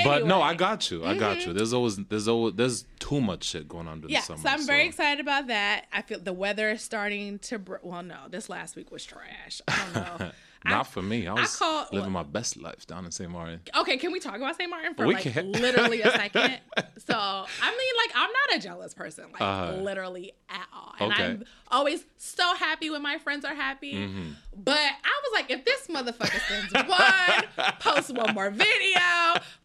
But 0.03 0.27
no, 0.27 0.43
I 0.43 0.55
got 0.55 0.91
you. 0.91 1.05
I 1.05 1.15
got 1.17 1.37
you. 1.39 1.49
Mm-hmm. 1.49 1.57
There's 1.59 1.73
always 1.73 1.97
there's 1.97 2.27
always 2.27 2.55
there's 2.55 2.85
too 2.99 3.21
much 3.21 3.45
shit 3.45 3.69
going 3.69 3.87
on 3.87 4.01
during 4.01 4.13
Yeah, 4.13 4.21
the 4.21 4.27
summer. 4.27 4.41
so 4.41 4.49
I'm 4.49 4.67
very 4.67 4.87
excited 4.87 5.21
about 5.21 5.47
that. 5.49 5.87
I 5.93 6.03
feel 6.03 6.19
the 6.19 6.33
weather 6.33 6.71
is 6.71 6.83
starting 6.83 7.39
to. 7.41 7.59
Br- 7.59 7.77
well, 7.83 8.03
no, 8.03 8.17
this 8.31 8.49
last 8.49 8.75
week 8.75 8.91
was 8.91 9.05
trash. 9.05 9.61
I 9.69 9.79
don't 9.93 10.21
know. 10.21 10.31
Not 10.65 10.81
I- 10.81 10.83
for 10.91 11.03
me. 11.03 11.27
I 11.27 11.35
was 11.35 11.57
call- 11.57 11.87
living 11.93 12.13
my 12.13 12.23
best 12.23 12.57
life 12.57 12.87
down 12.87 13.05
in 13.05 13.11
St. 13.11 13.31
Martin. 13.31 13.61
Okay, 13.77 13.97
can 13.97 14.13
we 14.13 14.21
talk 14.21 14.37
about 14.37 14.57
St. 14.57 14.69
Martin 14.71 14.95
for 14.95 15.07
We 15.07 15.15
like 15.15 15.23
can. 15.25 15.53
literally 15.53 16.01
a 16.03 16.11
second? 16.11 16.59
so, 16.99 17.15
I 17.15 17.71
mean, 17.71 17.93
like, 18.07 18.13
I'm 18.17 18.31
not 18.31 18.57
a 18.57 18.59
jealous 18.61 18.95
person, 18.95 19.27
like, 19.33 19.43
Uh-huh. 19.43 19.77
literally 19.83 20.33
at 20.49 20.67
all. 20.73 20.95
And 21.01 21.13
Okay. 21.13 21.25
I'm 21.25 21.45
always 21.71 22.05
so 22.17 22.55
happy 22.55 22.89
when 22.91 23.03
my 23.03 23.19
friends 23.19 23.45
are 23.45 23.55
happy. 23.55 23.95
Mm-hmm. 23.95 24.31
But 24.57 24.79
I 24.79 25.21
was 25.23 25.33
like, 25.35 25.51
if 25.51 25.65
this 25.65 25.87
motherfucker 25.89 26.41
sends 26.49 26.73
one, 26.89 27.75
post 27.81 28.15
one 28.15 28.33
more 28.35 28.51
video, 28.51 29.01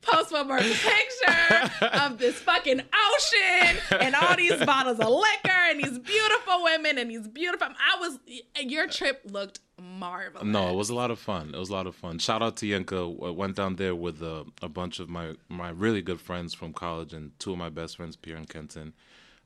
post 0.02 0.32
one 0.32 0.48
more 0.48 0.60
picture 0.60 1.88
of 1.94 2.18
this 2.18 2.36
fucking 2.40 2.82
ocean 2.82 3.78
and 4.00 4.16
all 4.16 4.36
these 4.36 4.58
bottles 4.66 5.00
of 5.00 5.08
liquor 5.10 5.58
and 5.70 5.80
these 5.80 5.98
beautiful 6.00 6.64
women 6.64 6.98
and 6.98 7.10
these 7.12 7.28
beautiful. 7.28 7.68
I 7.68 8.00
was, 8.00 8.20
your 8.60 8.88
trip 8.88 9.22
looked 9.26 9.60
marvelous. 9.82 10.46
No, 10.46 10.70
it 10.70 10.76
was 10.76 10.90
a 10.90 10.96
lot 10.96 11.12
of 11.12 11.20
fun. 11.20 11.52
It 11.54 11.58
was 11.58 11.70
a 11.70 11.74
lot 11.74 11.88
of 11.88 11.96
fun. 11.96 12.20
Shout 12.20 12.42
out 12.42 12.58
to 12.58 12.66
Yenka. 12.66 13.16
W- 13.16 13.34
Went 13.34 13.56
down 13.56 13.76
there 13.76 13.96
with 13.96 14.22
uh, 14.22 14.44
a 14.62 14.70
bunch 14.70 15.00
of 15.00 15.10
my 15.10 15.34
my 15.48 15.70
really 15.70 16.02
good 16.02 16.20
friends 16.22 16.54
from 16.54 16.74
college 16.74 17.14
and 17.14 17.32
two 17.40 17.52
of 17.52 17.58
my 17.58 17.70
best 17.70 17.98
friends, 17.98 18.16
Pierre 18.16 18.38
and 18.38 18.50
Kenton. 18.50 18.94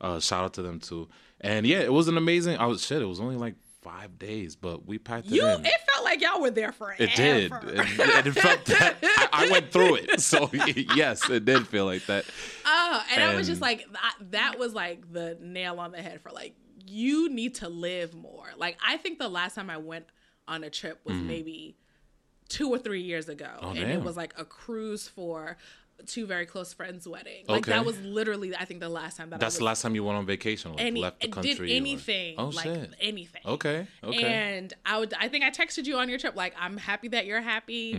Uh, 0.01 0.19
shout 0.19 0.43
out 0.45 0.53
to 0.55 0.61
them 0.61 0.79
too. 0.79 1.07
And 1.41 1.65
yeah, 1.65 1.79
it 1.79 1.93
was 1.93 2.07
an 2.07 2.17
amazing. 2.17 2.57
I 2.57 2.65
was 2.65 2.85
shit. 2.85 3.01
It 3.01 3.05
was 3.05 3.19
only 3.19 3.35
like 3.37 3.55
five 3.81 4.17
days, 4.17 4.55
but 4.55 4.85
we 4.85 4.97
packed 4.97 5.27
it 5.27 5.33
You, 5.33 5.45
in. 5.45 5.65
it 5.65 5.71
felt 5.91 6.05
like 6.05 6.21
y'all 6.21 6.39
were 6.41 6.49
there 6.51 6.71
forever. 6.71 7.03
It 7.03 7.15
did. 7.15 7.51
It, 7.51 8.27
it, 8.27 8.31
felt 8.31 8.63
that. 8.67 8.95
I, 9.33 9.45
I 9.47 9.51
went 9.51 9.71
through 9.71 9.95
it. 9.95 10.21
So 10.21 10.49
yes, 10.95 11.29
it 11.29 11.43
did 11.43 11.67
feel 11.67 11.85
like 11.85 12.05
that. 12.05 12.23
Oh, 12.65 13.03
and, 13.13 13.21
I 13.21 13.35
was 13.35 13.45
just 13.45 13.59
like, 13.61 13.85
that 14.31 14.57
was 14.57 14.73
like 14.73 15.11
the 15.11 15.37
nail 15.41 15.79
on 15.81 15.91
the 15.91 16.01
head 16.01 16.21
for 16.21 16.31
like, 16.31 16.55
you 16.87 17.27
need 17.29 17.55
to 17.55 17.67
live 17.67 18.13
more. 18.13 18.45
Like, 18.57 18.77
I 18.85 18.95
think 18.97 19.19
the 19.19 19.27
last 19.29 19.55
time 19.55 19.69
I 19.69 19.77
went 19.77 20.05
on 20.47 20.63
a 20.63 20.69
trip 20.69 20.99
was 21.05 21.15
maybe 21.15 21.75
two 22.49 22.69
or 22.69 22.77
three 22.77 23.01
years 23.01 23.29
ago. 23.29 23.45
and 23.45 23.61
Mm-hmm. 23.61 23.65
Oh, 23.69 23.73
damn. 23.73 23.89
it 23.99 24.03
was 24.03 24.17
like 24.17 24.33
a 24.37 24.45
cruise 24.45 25.07
for 25.07 25.57
two 26.05 26.25
very 26.25 26.45
close 26.45 26.73
friends' 26.73 27.07
wedding. 27.07 27.45
Like, 27.47 27.59
Okay. 27.67 27.71
that 27.71 27.85
was 27.85 27.97
literally, 28.01 28.53
I 28.55 28.65
think, 28.65 28.79
the 28.81 28.89
last 28.89 29.15
time 29.17 29.29
that 29.29 29.39
That's 29.39 29.55
I 29.55 29.59
the 29.59 29.63
last 29.65 29.81
time 29.81 29.95
you 29.95 30.03
went 30.03 30.17
on 30.17 30.25
vacation, 30.25 30.71
like 30.71 30.81
any, 30.81 31.01
left 31.01 31.21
the 31.21 31.29
country. 31.29 31.51
did 31.53 31.61
or- 31.61 31.65
anything. 31.65 32.35
Oh 32.37 32.47
like, 32.47 32.65
shit. 32.65 32.93
anything. 32.99 33.41
Okay. 33.45 33.87
Okay. 34.03 34.23
And 34.23 34.73
I 34.85 34.99
would, 34.99 35.13
I 35.13 35.29
think 35.29 35.43
I 35.45 35.49
texted 35.51 35.85
you 35.85 35.97
on 35.97 36.09
your 36.09 36.19
trip, 36.19 36.35
like, 36.35 36.53
I'm 36.59 36.77
happy 36.77 37.07
that 37.09 37.25
you're 37.25 37.41
happy. 37.41 37.97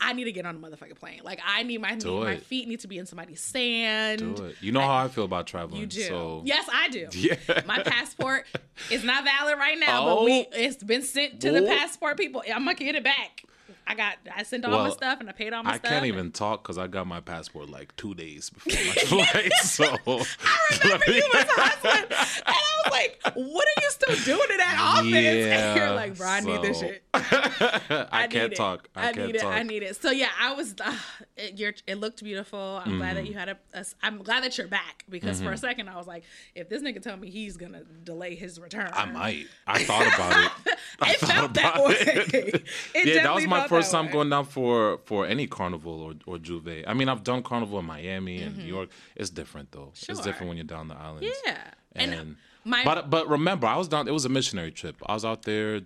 I 0.00 0.14
need 0.14 0.24
to 0.24 0.32
get 0.32 0.46
on 0.46 0.56
a 0.56 0.58
motherfucking 0.58 0.96
plane. 0.96 1.20
Like, 1.22 1.40
I 1.46 1.62
need 1.62 1.80
my 1.80 1.92
Mm-hmm. 1.92 2.24
My 2.24 2.36
feet 2.38 2.66
need 2.68 2.80
to 2.80 2.88
be 2.88 2.98
in 2.98 3.06
somebody's 3.06 3.40
sand. 3.40 4.36
Do 4.36 4.44
it. 4.46 4.56
You 4.60 4.72
know 4.72 4.80
how 4.80 5.04
I 5.04 5.08
feel 5.08 5.24
about 5.24 5.46
traveling. 5.46 5.80
You 5.80 5.86
do. 5.86 6.00
So 6.02 6.42
Yes, 6.44 6.68
I 6.72 6.88
do. 6.88 7.08
Yeah. 7.12 7.36
My 7.66 7.82
passport 7.82 8.46
is 8.90 9.04
not 9.04 9.24
valid 9.24 9.58
right 9.58 9.78
now, 9.78 10.04
but 10.06 10.18
Oh. 10.20 10.24
we 10.24 10.46
it's 10.52 10.82
been 10.82 11.02
sent 11.02 11.40
to 11.42 11.52
the 11.52 11.62
Oh. 11.62 11.66
passport 11.66 12.16
people. 12.16 12.42
I'm 12.52 12.64
gonna 12.64 12.74
get 12.74 12.94
it 12.94 13.04
back. 13.04 13.44
I 13.86 13.94
got 13.94 14.16
I 14.34 14.42
sent 14.44 14.64
all 14.64 14.70
my 14.84 14.90
stuff 14.90 15.20
and 15.20 15.28
I 15.28 15.32
paid 15.32 15.52
all 15.52 15.62
my 15.62 15.70
I 15.72 15.74
stuff. 15.76 15.86
I 15.86 15.88
can't 15.94 16.04
and- 16.04 16.14
even 16.14 16.32
talk 16.32 16.62
because 16.62 16.78
I 16.78 16.86
got 16.86 17.06
my 17.06 17.20
passport 17.20 17.68
like 17.68 17.94
two 17.96 18.14
days 18.14 18.50
before 18.50 18.72
my 19.18 19.24
flight. 19.32 19.52
So 19.62 19.84
I 19.84 20.78
remember 20.82 21.04
you 21.12 21.28
was 21.32 21.44
hustling, 21.48 22.04
and 22.04 22.14
I 22.46 22.82
was 22.84 22.92
like, 22.92 23.20
"What 23.36 23.66
are 23.68 23.82
you 23.82 23.90
still 23.90 24.16
doing 24.36 24.48
in 24.50 24.56
that 24.58 24.76
office?" 24.80 25.14
and 25.14 25.76
you're 25.78 25.90
like, 25.92 26.16
"Bro, 26.16 26.26
I 26.28 26.40
need 26.40 26.62
this 26.62 26.80
shit. 26.80 27.02
I, 27.14 28.22
need 28.26 28.30
can't 28.30 28.54
talk. 28.56 28.88
I, 28.94 29.08
I, 29.08 29.12
can't 29.12 29.26
need 29.26 29.36
it. 29.36 29.44
I 29.44 29.62
need 29.62 29.82
it. 29.82 29.96
So 30.00 30.10
yeah, 30.10 30.28
I 30.40 30.54
was. 30.54 30.74
Uh, 30.82 30.94
it, 31.36 31.58
you're, 31.58 31.72
it 31.86 31.96
looked 31.96 32.22
beautiful. 32.22 32.82
I'm 32.84 32.98
glad 32.98 33.12
Mm-hmm. 33.12 33.16
that 33.16 33.26
you 33.26 33.34
had 33.34 33.48
a, 33.50 33.58
a. 33.74 33.84
I'm 34.02 34.22
glad 34.22 34.42
that 34.44 34.56
you're 34.58 34.66
back 34.68 35.04
because 35.08 35.40
for 35.42 35.52
a 35.52 35.56
second 35.58 35.88
I 35.88 35.96
was 35.96 36.06
like, 36.06 36.24
if 36.54 36.68
this 36.68 36.82
nigga 36.82 37.02
tell 37.02 37.16
me 37.16 37.30
he's 37.30 37.56
gonna 37.56 37.82
delay 38.04 38.34
his 38.34 38.58
return, 38.60 38.90
I 38.92 39.04
might. 39.06 39.46
I 39.66 39.84
thought 39.84 40.06
about 40.06 40.44
it. 40.66 40.78
I 41.00 41.10
it 41.12 41.18
thought 41.18 41.30
felt 41.30 41.54
that 41.54 41.74
about 41.76 41.88
way. 41.88 41.96
it. 41.98 42.64
It 42.94 43.06
yeah, 43.06 43.22
that 43.24 43.34
was 43.34 43.46
my 43.46 43.66
first 43.76 43.90
time 43.92 44.10
going 44.12 44.30
down 44.30 44.44
for 44.44 44.98
for 45.04 45.26
any 45.26 45.46
carnival 45.46 46.00
or 46.02 46.14
or 46.26 46.38
J'ouvert. 46.38 46.84
I 46.86 46.94
mean, 46.94 47.08
I've 47.08 47.24
done 47.24 47.42
carnival 47.42 47.78
in 47.78 47.84
Miami 47.86 48.42
and 48.42 48.56
New 48.58 48.64
York. 48.64 48.90
It's 49.16 49.30
different 49.30 49.72
though. 49.72 49.90
It's 49.92 50.06
Mm-hmm. 50.06 50.22
Different 50.24 50.48
when 50.48 50.56
you're 50.56 50.64
down 50.64 50.88
the 50.88 50.94
islands. 50.96 51.28
Yeah, 51.46 51.64
and, 51.94 52.12
And, 52.14 52.36
my 52.64 52.84
but 52.84 53.10
but 53.10 53.28
remember, 53.28 53.66
I 53.66 53.76
was 53.76 53.88
down. 53.88 54.06
It 54.08 54.12
was 54.12 54.24
a 54.24 54.28
missionary 54.28 54.70
trip. 54.70 54.96
I 55.06 55.14
was 55.14 55.24
out 55.24 55.42
there, 55.42 55.80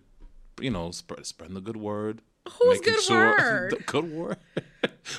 you 0.61 0.71
know, 0.71 0.91
spread, 0.91 1.25
spreading 1.27 1.55
the 1.55 1.61
good 1.61 1.77
word. 1.77 2.21
Who's 2.53 2.81
good 2.81 3.01
word? 3.11 3.71
the 3.73 3.77
good 3.85 4.11
word. 4.13 4.37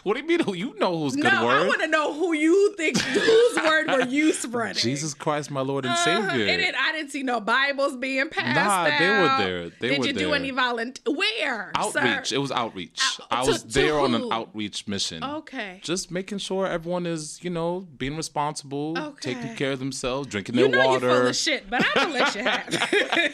what 0.03 0.15
do 0.15 0.21
you 0.21 0.27
mean? 0.27 0.39
Who 0.41 0.53
you 0.53 0.75
know 0.79 0.97
who's 0.99 1.15
no, 1.15 1.29
good 1.29 1.41
word? 1.45 1.63
I 1.63 1.67
want 1.67 1.81
to 1.81 1.87
know 1.87 2.13
who 2.13 2.33
you 2.33 2.73
think 2.77 2.97
whose 2.99 3.55
word 3.57 3.87
were 3.87 4.05
you 4.07 4.31
spreading? 4.33 4.81
Jesus 4.81 5.13
Christ, 5.13 5.49
my 5.51 5.61
Lord 5.61 5.85
and 5.85 5.93
Uh-huh. 5.93 6.03
Savior. 6.29 6.47
And 6.47 6.61
it, 6.61 6.75
I 6.77 6.91
didn't 6.93 7.11
see 7.11 7.23
no 7.23 7.39
Bibles 7.39 7.95
being 7.97 8.29
passed 8.29 8.55
Nah, 8.55 8.85
they 8.97 9.09
were 9.09 9.37
there. 9.45 9.69
They 9.79 9.89
Did 9.89 9.99
were 9.99 10.07
you 10.07 10.13
do 10.13 10.33
any 10.33 10.51
volunteer? 10.51 11.03
Where? 11.13 11.71
outreach. 11.75 12.27
Sir? 12.27 12.35
It 12.35 12.39
was 12.39 12.51
outreach. 12.51 12.99
Out- 13.21 13.27
I 13.31 13.43
was 13.45 13.63
to 13.63 13.69
there 13.73 13.99
on 13.99 14.13
an 14.15 14.31
outreach 14.31 14.87
mission. 14.87 15.23
Okay. 15.23 15.79
Just 15.83 16.11
making 16.11 16.37
sure 16.39 16.65
everyone 16.67 17.05
is, 17.05 17.39
you 17.43 17.49
know, 17.49 17.87
being 17.97 18.15
responsible, 18.17 18.97
Okay. 18.97 19.33
taking 19.33 19.55
care 19.55 19.71
of 19.73 19.79
themselves, 19.79 20.27
drinking 20.27 20.55
You 20.55 20.69
their 20.69 20.79
know 20.81 20.87
water. 20.87 21.07
you're 21.07 21.17
full 21.19 21.27
of 21.29 21.35
shit, 21.35 21.69
but 21.69 21.83
I'm 21.85 21.91
gonna 21.95 22.13
let 22.13 22.35
you 22.35 22.43
have 22.43 22.67
it. 22.69 23.33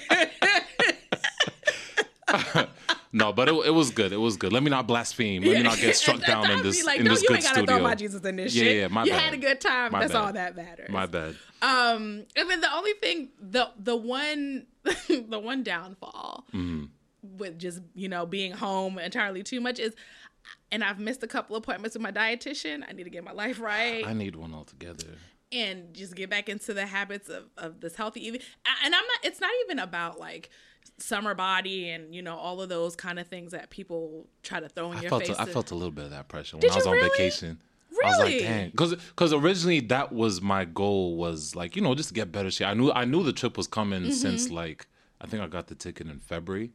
No, 3.16 3.32
but 3.32 3.48
it, 3.48 3.54
it 3.68 3.70
was 3.70 3.92
good. 3.92 4.12
It 4.12 4.18
was 4.18 4.38
good. 4.38 4.52
Let 4.52 4.64
me 4.64 4.70
not 4.72 4.88
blaspheme. 4.88 5.44
Let 5.44 5.58
me 5.58 5.64
not 5.64 5.78
get 5.78 5.96
struck 5.96 6.20
down 6.26 6.50
in 6.50 6.64
this 6.64 6.84
like, 6.84 7.00
in 7.00 7.06
no, 7.06 7.12
this 7.12 7.22
you 7.22 7.28
good 7.30 7.36
ain't 7.38 7.44
gotta 7.44 7.60
studio. 7.60 7.76
throw 7.76 7.84
my 7.84 7.96
Jesus 7.96 8.22
in 8.24 8.36
this 8.38 8.56
Yeah, 8.56 8.64
shit. 8.64 8.78
yeah, 8.78 8.88
my 8.88 9.04
you 9.06 9.12
bad. 9.12 9.22
had 9.22 9.34
a 9.36 9.38
good 9.38 9.62
time. 9.62 9.92
My 9.92 10.00
That's 10.00 10.14
bad. 10.14 10.20
all 10.20 10.34
that 10.34 10.56
matters. 10.56 10.90
My 10.90 11.06
bad. 11.06 11.36
Um, 11.62 12.26
and 12.36 12.50
then 12.50 12.60
the 12.60 12.74
only 12.74 12.94
thing, 12.94 13.30
the 13.40 13.70
the 13.78 13.96
one, 13.96 14.66
the 15.08 15.40
one 15.40 15.62
downfall 15.64 16.46
Mm-hmm. 16.54 17.38
with 17.38 17.60
just 17.60 17.82
you 17.94 18.10
know 18.10 18.26
being 18.26 18.52
home 18.52 18.98
entirely 19.00 19.44
too 19.44 19.62
much 19.62 19.78
is, 19.80 19.94
and 20.72 20.84
I've 20.84 21.00
missed 21.00 21.22
a 21.24 21.28
couple 21.28 21.56
appointments 21.56 21.96
with 21.96 22.02
my 22.02 22.12
dietitian. 22.12 22.84
I 22.90 22.94
need 22.94 23.04
to 23.04 23.10
get 23.12 23.24
my 23.24 23.32
life 23.32 23.60
right 23.62 24.06
I 24.06 24.14
need 24.14 24.36
one 24.36 24.54
altogether. 24.54 25.06
And 25.54 25.94
just 25.94 26.16
get 26.16 26.30
back 26.30 26.50
into 26.50 26.74
the 26.74 26.86
habits 26.86 27.30
of, 27.30 27.46
of 27.58 27.80
this 27.82 27.96
healthy 27.96 28.26
eating. 28.28 28.42
And 28.84 28.94
I'm 28.96 29.06
not, 29.06 29.18
it's 29.24 29.40
not 29.40 29.52
even 29.66 29.80
about 29.80 30.20
like 30.20 30.50
summer 30.98 31.34
body 31.34 31.90
and, 31.90 32.14
you 32.14 32.22
know, 32.22 32.36
all 32.36 32.62
of 32.62 32.70
those 32.70 32.96
kind 32.96 33.20
of 33.20 33.28
things 33.28 33.52
that 33.52 33.70
people 33.70 34.28
try 34.44 34.60
to 34.60 34.70
throw 34.70 34.92
in 34.92 34.98
I 34.98 35.02
your 35.02 35.10
felt 35.10 35.28
face. 35.28 35.38
a, 35.38 35.42
I 35.42 35.46
felt 35.46 35.72
a 35.72 35.76
little 35.76 35.92
bit 35.92 36.06
of 36.06 36.12
that 36.12 36.28
pressure 36.28 36.58
when 36.58 36.62
Did 36.62 36.72
I 36.72 36.76
was 36.76 36.88
on 36.88 36.94
really? 36.94 37.10
vacation. 37.10 37.60
I 38.04 38.08
was 38.08 38.20
like, 38.20 38.40
dang, 38.40 38.70
because 38.72 38.96
because 38.96 39.32
originally 39.34 39.80
that 39.82 40.12
was 40.12 40.42
my 40.42 40.66
goal 40.66 41.16
was 41.16 41.56
like 41.56 41.76
you 41.76 41.82
know 41.82 41.94
just 41.96 42.10
to 42.10 42.14
get 42.16 42.32
better 42.34 42.50
shit. 42.52 42.68
I 42.68 42.74
knew 42.74 42.92
I 42.92 43.06
knew 43.06 43.24
the 43.24 43.32
trip 43.32 43.56
was 43.56 43.68
coming 43.68 44.02
Mm-hmm. 44.02 44.12
since 44.12 44.50
like 44.50 44.88
I 45.22 45.28
think 45.28 45.42
I 45.44 45.48
got 45.48 45.68
the 45.68 45.76
ticket 45.76 46.08
in 46.08 46.20
February. 46.20 46.72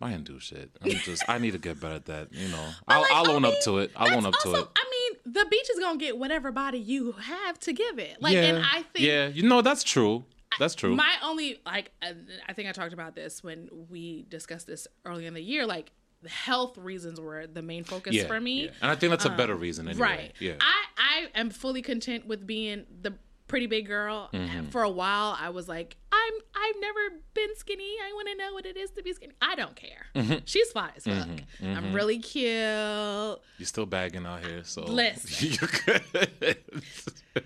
I 0.00 0.10
didn't 0.12 0.24
do 0.24 0.40
shit. 0.40 0.70
I'm 0.80 0.90
just 0.92 1.22
I 1.28 1.36
need 1.38 1.50
to 1.50 1.58
get 1.58 1.80
better 1.80 1.96
at 1.96 2.06
that. 2.06 2.32
You 2.32 2.48
know, 2.48 2.68
I'll, 2.88 3.02
like, 3.02 3.12
I'll 3.12 3.30
own 3.32 3.44
I 3.44 3.48
up 3.48 3.54
to 3.64 3.78
it. 3.78 3.90
I'll 3.96 4.16
own 4.16 4.24
up 4.24 4.32
also, 4.34 4.52
to 4.54 4.58
it. 4.60 4.68
I 4.74 4.84
mean, 4.89 4.89
the 5.24 5.46
beach 5.50 5.70
is 5.70 5.78
gonna 5.78 5.98
get 5.98 6.18
whatever 6.18 6.52
body 6.52 6.78
you 6.78 7.12
have 7.12 7.58
to 7.60 7.72
give 7.72 7.98
it. 7.98 8.20
Like, 8.20 8.34
yeah, 8.34 8.42
and 8.42 8.58
I 8.58 8.82
think 8.82 9.06
yeah, 9.06 9.28
you 9.28 9.48
know 9.48 9.62
that's 9.62 9.82
true. 9.82 10.24
That's 10.58 10.74
true. 10.74 10.96
my 10.96 11.14
only 11.22 11.60
like, 11.64 11.92
uh, 12.02 12.12
I 12.48 12.52
think 12.54 12.68
I 12.68 12.72
talked 12.72 12.92
about 12.92 13.14
this 13.14 13.42
when 13.42 13.68
we 13.88 14.26
discussed 14.28 14.66
this 14.66 14.88
early 15.04 15.26
in 15.26 15.34
the 15.34 15.40
year. 15.40 15.64
Like, 15.64 15.92
the 16.22 16.28
health 16.28 16.76
reasons 16.76 17.20
were 17.20 17.46
the 17.46 17.62
main 17.62 17.84
focus 17.84 18.14
yeah, 18.14 18.26
for 18.26 18.40
me. 18.40 18.64
yeah. 18.64 18.70
and 18.82 18.90
I 18.90 18.94
think 18.94 19.10
that's 19.10 19.24
a 19.24 19.30
better 19.30 19.54
reason 19.54 19.88
anyway. 19.88 20.02
Right. 20.02 20.32
Yeah. 20.38 20.54
I 20.60 20.84
I 20.98 21.38
am 21.38 21.50
fully 21.50 21.82
content 21.82 22.26
with 22.26 22.46
being 22.46 22.84
the 23.00 23.14
pretty 23.50 23.66
big 23.66 23.86
girl. 23.86 24.30
Mm-hmm. 24.32 24.68
For 24.68 24.82
a 24.82 24.88
while, 24.88 25.36
I 25.38 25.50
was 25.50 25.68
like, 25.68 25.96
I'm 26.12 26.32
I've 26.54 26.80
never 26.80 27.00
been 27.34 27.54
skinny. 27.56 27.96
I 28.02 28.12
want 28.14 28.28
to 28.28 28.36
know 28.36 28.54
what 28.54 28.64
it 28.64 28.76
is 28.76 28.92
to 28.92 29.02
be 29.02 29.12
skinny. 29.12 29.34
I 29.42 29.56
don't 29.56 29.74
care. 29.74 30.06
Mm-hmm. 30.14 30.38
She's 30.44 30.70
fine 30.70 30.92
as 30.96 31.04
fuck. 31.04 31.28
I'm 31.62 31.92
really 31.92 32.20
cute. 32.20 32.46
You're 32.48 33.40
still 33.62 33.86
bagging 33.86 34.24
out 34.24 34.44
here, 34.46 34.62
so 34.64 34.82
Listen. 34.82 35.48
you 35.60 35.68
good. 35.84 36.56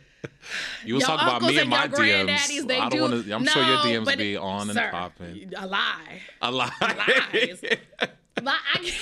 You 0.85 0.97
was 0.97 1.05
talking 1.05 1.27
about 1.27 1.41
me 1.41 1.59
and 1.59 1.71
my 1.71 1.89
DMs. 1.89 2.67
they 2.67 2.79
I 2.79 2.91
do. 2.91 2.99
don't 2.99 3.11
want 3.11 3.25
to. 3.25 3.33
I'm 3.33 3.47
sure 3.47 3.63
your 3.63 3.79
DMs 3.79 4.19
be 4.19 4.37
on 4.37 4.69
and 4.69 4.73
sir, 4.73 4.91
popping. 4.91 5.51
A 5.57 5.67
lie. 5.67 6.21
A 6.43 6.51
lot. 6.53 6.73
Lies. 6.81 7.65
I, 8.47 8.93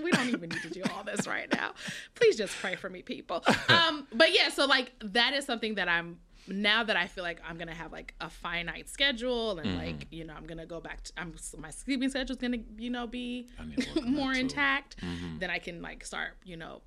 we 0.00 0.12
don't 0.12 0.28
even 0.28 0.48
need 0.48 0.62
to 0.62 0.70
do 0.70 0.82
all 0.94 1.02
this 1.02 1.26
right 1.26 1.52
now. 1.52 1.72
Please 2.14 2.36
just 2.36 2.56
pray 2.60 2.76
for 2.76 2.88
me, 2.88 3.02
people. 3.02 3.42
Um, 3.68 4.06
but 4.12 4.32
yeah, 4.32 4.48
so 4.50 4.66
like 4.66 4.92
that 5.00 5.34
is 5.34 5.44
something 5.44 5.74
that 5.74 5.88
I'm 5.88 6.18
now 6.48 6.82
that 6.84 6.96
I 6.96 7.06
feel 7.06 7.22
like 7.24 7.40
I'm 7.48 7.56
gonna 7.56 7.74
have 7.74 7.92
like 7.92 8.14
a 8.20 8.28
finite 8.30 8.88
schedule 8.88 9.58
and 9.58 9.68
Mm-hmm. 9.68 9.78
like 9.78 10.06
you 10.10 10.24
know 10.24 10.34
I'm 10.36 10.46
gonna 10.46 10.66
go 10.66 10.80
back 10.80 11.02
to 11.04 11.12
I'm 11.16 11.34
my 11.58 11.70
sleeping 11.70 12.08
schedule's 12.10 12.38
gonna 12.38 12.58
you 12.78 12.90
know 12.90 13.06
be 13.06 13.46
I 13.60 13.64
need 13.64 13.78
to 13.80 13.88
work 13.88 13.96
on 13.98 14.04
that 14.14 14.18
more 14.20 14.32
intact. 14.32 14.96
Mm-hmm. 14.98 15.38
Then 15.38 15.50
I 15.50 15.58
can 15.58 15.80
like 15.82 16.04
start 16.04 16.32
you 16.44 16.56
know 16.56 16.82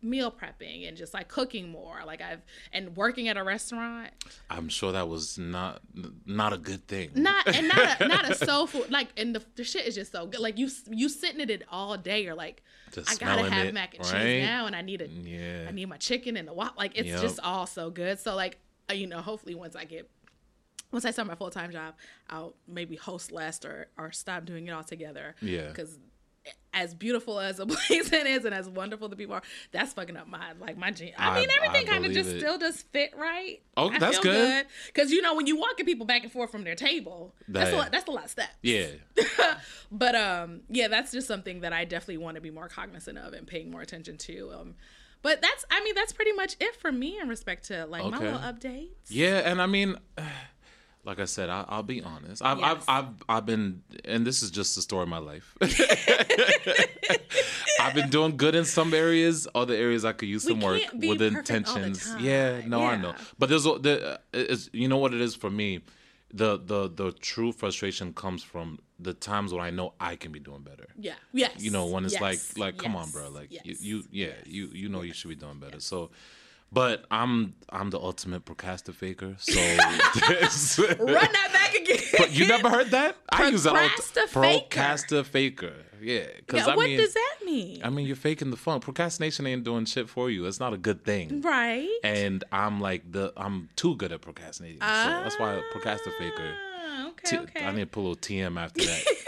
meal 0.00 0.30
prepping 0.30 0.86
and 0.86 0.96
just 0.96 1.12
like 1.12 1.26
cooking 1.26 1.70
more 1.70 1.98
like 2.06 2.20
I've 2.22 2.40
and 2.72 2.94
working 2.96 3.26
at 3.26 3.36
a 3.36 3.42
restaurant 3.42 4.10
I'm 4.48 4.68
sure 4.68 4.92
that 4.92 5.08
was 5.08 5.36
not 5.38 5.80
not 6.24 6.52
a 6.52 6.56
good 6.58 6.86
thing. 6.86 7.10
not 7.16 7.48
and 7.52 7.66
not 7.66 8.00
a, 8.00 8.06
not 8.06 8.30
a 8.30 8.34
soul 8.46 8.68
food 8.68 8.92
like 8.92 9.08
and 9.16 9.34
the, 9.34 9.42
the 9.56 9.64
shit 9.64 9.86
is 9.88 9.96
just 9.96 10.12
so 10.12 10.24
good 10.26 10.38
like 10.38 10.56
you 10.56 10.68
you 10.88 11.08
sitting 11.08 11.40
in 11.40 11.50
it 11.50 11.64
all 11.68 11.96
day 11.96 12.22
you're 12.22 12.36
like 12.36 12.62
Just 12.92 13.10
I 13.10 13.16
gotta 13.16 13.50
have 13.50 13.66
it, 13.66 13.74
mac 13.74 13.96
and 13.96 14.04
right? 14.12 14.22
cheese 14.22 14.44
now 14.46 14.66
and 14.66 14.76
I 14.76 14.82
need 14.82 15.00
a 15.02 15.08
Yeah. 15.08 15.66
I 15.68 15.72
need 15.72 15.86
my 15.86 15.96
chicken 15.96 16.36
and 16.36 16.46
the 16.46 16.52
wop 16.52 16.78
like 16.78 16.92
it's 16.96 17.08
Yep. 17.08 17.20
just 17.20 17.40
all 17.42 17.66
so 17.66 17.90
good 17.90 18.20
so 18.20 18.36
like 18.36 18.58
you 18.94 19.06
know 19.06 19.20
hopefully 19.20 19.54
once 19.54 19.76
I 19.76 19.84
get 19.84 20.10
once 20.92 21.04
I 21.04 21.10
start 21.10 21.28
my 21.28 21.34
full 21.34 21.50
time 21.50 21.70
job 21.70 21.94
I'll 22.30 22.54
maybe 22.66 22.96
host 22.96 23.32
less 23.32 23.64
or 23.64 23.88
or 23.98 24.12
stop 24.12 24.44
doing 24.44 24.66
it 24.66 24.72
altogether 24.72 25.34
Yeah. 25.40 25.68
because 25.68 25.98
as 26.72 26.94
beautiful 26.94 27.40
as 27.40 27.58
a 27.58 27.66
place 27.66 28.10
it 28.12 28.26
is 28.26 28.44
and 28.46 28.54
as 28.54 28.68
wonderful 28.68 29.08
the 29.08 29.16
people 29.16 29.34
are, 29.34 29.42
that's 29.70 29.92
fucking 29.92 30.16
up 30.16 30.28
my 30.28 30.52
like 30.58 30.78
my 30.78 30.90
jeans. 30.90 31.14
I, 31.18 31.30
I- 31.30 31.40
mean, 31.40 31.48
everything 31.56 31.86
kind 31.86 32.06
of 32.06 32.12
just 32.12 32.30
it. 32.30 32.38
still 32.40 32.56
just 32.58 32.90
fit 32.90 33.10
right. 33.18 33.60
Oh, 33.76 33.90
I 33.90 33.98
that's 33.98 34.18
good. 34.20 34.66
Because 34.86 35.10
you 35.10 35.20
know 35.20 35.34
when 35.34 35.46
you 35.46 35.58
walking 35.58 35.84
people 35.84 36.06
back 36.06 36.22
and 36.22 36.32
forth 36.32 36.50
from 36.50 36.64
their 36.64 36.74
table, 36.74 37.34
that's 37.48 37.72
a 37.72 37.76
lot, 37.76 37.92
that's 37.92 38.08
a 38.08 38.10
lot 38.10 38.24
of 38.24 38.30
steps. 38.30 38.54
Yeah. 38.62 38.86
but 39.92 40.14
um, 40.14 40.60
yeah, 40.70 40.88
that's 40.88 41.12
just 41.12 41.26
something 41.28 41.60
that 41.60 41.72
I 41.74 41.84
definitely 41.84 42.18
want 42.18 42.36
to 42.36 42.40
be 42.40 42.50
more 42.50 42.68
cognizant 42.68 43.18
of 43.18 43.32
and 43.34 43.46
paying 43.46 43.70
more 43.70 43.82
attention 43.82 44.16
to. 44.18 44.50
Um, 44.58 44.74
but 45.22 45.40
that's 45.42 45.64
I 45.70 45.82
mean 45.84 45.94
that's 45.94 46.12
pretty 46.12 46.32
much 46.32 46.56
it 46.60 46.76
for 46.76 46.90
me 46.92 47.18
in 47.20 47.28
respect 47.28 47.66
to 47.68 47.86
like 47.86 48.04
my 48.10 48.18
little 48.18 48.38
updates. 48.38 48.88
Yeah, 49.08 49.38
and 49.50 49.60
I 49.60 49.66
mean, 49.66 49.96
like 51.04 51.18
I 51.18 51.24
said, 51.24 51.48
I, 51.48 51.64
I'll 51.68 51.82
be 51.82 52.02
honest. 52.02 52.42
I've, 52.42 52.58
Yes. 52.58 52.84
I've, 52.88 53.04
I've, 53.04 53.14
I've 53.28 53.46
been, 53.46 53.82
and 54.04 54.26
this 54.26 54.42
is 54.42 54.50
just 54.50 54.74
the 54.76 54.82
story 54.82 55.02
of 55.04 55.08
my 55.08 55.18
life. 55.18 55.56
I've 57.80 57.94
been 57.94 58.10
doing 58.10 58.36
good 58.36 58.54
in 58.54 58.64
some 58.64 58.92
areas. 58.92 59.46
Other 59.54 59.74
areas 59.74 60.04
I 60.04 60.12
could 60.12 60.28
use 60.28 60.44
We 60.44 60.52
some 60.52 60.60
work 60.60 60.80
with 60.80 60.90
perfect 60.92 61.04
all 61.04 61.16
the 61.16 61.24
intentions. 61.26 62.14
Yeah, 62.20 62.60
no, 62.66 62.82
I 62.84 62.96
know. 62.96 63.14
But 63.38 63.48
there's, 63.48 63.64
a- 63.66 63.78
the, 63.78 64.14
uh, 64.14 64.16
it's, 64.32 64.68
you 64.72 64.88
know 64.88 64.98
what 64.98 65.14
it 65.14 65.20
is 65.20 65.34
for 65.34 65.48
me. 65.50 65.80
The, 66.32 66.58
the 66.58 66.88
the 66.90 67.12
true 67.12 67.52
frustration 67.52 68.12
comes 68.12 68.42
from 68.42 68.78
the 69.00 69.14
times 69.14 69.52
when 69.52 69.62
I 69.62 69.70
know 69.70 69.94
I 69.98 70.16
can 70.16 70.30
be 70.30 70.40
doing 70.40 70.60
better. 70.62 70.88
Yeah. 70.98 71.14
Yes. 71.32 71.52
You 71.58 71.70
know, 71.70 71.86
when 71.86 72.04
it's 72.04 72.14
Yes. 72.20 72.20
like 72.20 72.40
like 72.58 72.76
come 72.76 72.94
on, 72.96 73.10
bro, 73.10 73.30
like 73.30 73.50
you, 73.50 73.60
Yes. 73.64 73.82
you 73.82 74.04
yeah, 74.10 74.26
Yes. 74.26 74.46
you 74.46 74.66
you 74.74 74.88
know 74.90 75.02
you 75.02 75.14
should 75.14 75.28
be 75.28 75.36
doing 75.36 75.58
better. 75.58 75.80
So 75.80 76.10
but 76.70 77.06
I'm 77.10 77.54
I'm 77.70 77.88
the 77.90 77.98
ultimate 77.98 78.44
procrastinator. 78.44 79.36
So 79.38 79.54
run 80.98 81.06
that 81.08 81.50
back 81.52 81.74
again. 81.74 82.02
But 82.18 82.32
you 82.32 82.46
never 82.46 82.68
heard 82.68 82.90
that? 82.90 83.16
I 83.30 83.48
use 83.48 83.62
that 83.62 83.74
all 83.74 83.88
Procrastinator. 84.28 85.74
Yeah, 86.02 86.26
because 86.36 86.66
Yeah, 86.66 86.72
I 86.72 86.76
what 86.76 86.86
mean, 86.88 86.98
does 86.98 87.14
that 87.14 87.34
mean? 87.44 87.80
I 87.84 87.90
mean, 87.90 88.06
you're 88.06 88.16
faking 88.16 88.50
the 88.50 88.56
fun. 88.56 88.80
Procrastination 88.80 89.46
ain't 89.46 89.64
doing 89.64 89.84
shit 89.84 90.08
for 90.08 90.30
you. 90.30 90.46
It's 90.46 90.60
not 90.60 90.72
a 90.72 90.76
good 90.78 91.04
thing. 91.04 91.40
right. 91.42 91.88
And 92.04 92.44
I'm 92.52 92.80
like 92.80 93.10
the 93.10 93.32
I'm 93.36 93.68
too 93.76 93.96
good 93.96 94.12
at 94.12 94.20
procrastinating. 94.20 94.80
so 94.80 94.86
that's 94.86 95.38
why 95.38 95.60
procrastinator. 95.72 96.54
Ah, 96.54 97.08
Okay. 97.08 97.30
T- 97.30 97.38
okay. 97.38 97.64
I 97.64 97.72
need 97.72 97.80
to 97.80 97.86
put 97.86 98.00
a 98.00 98.02
little 98.02 98.16
TM 98.16 98.58
after 98.60 98.84
that. 98.84 99.04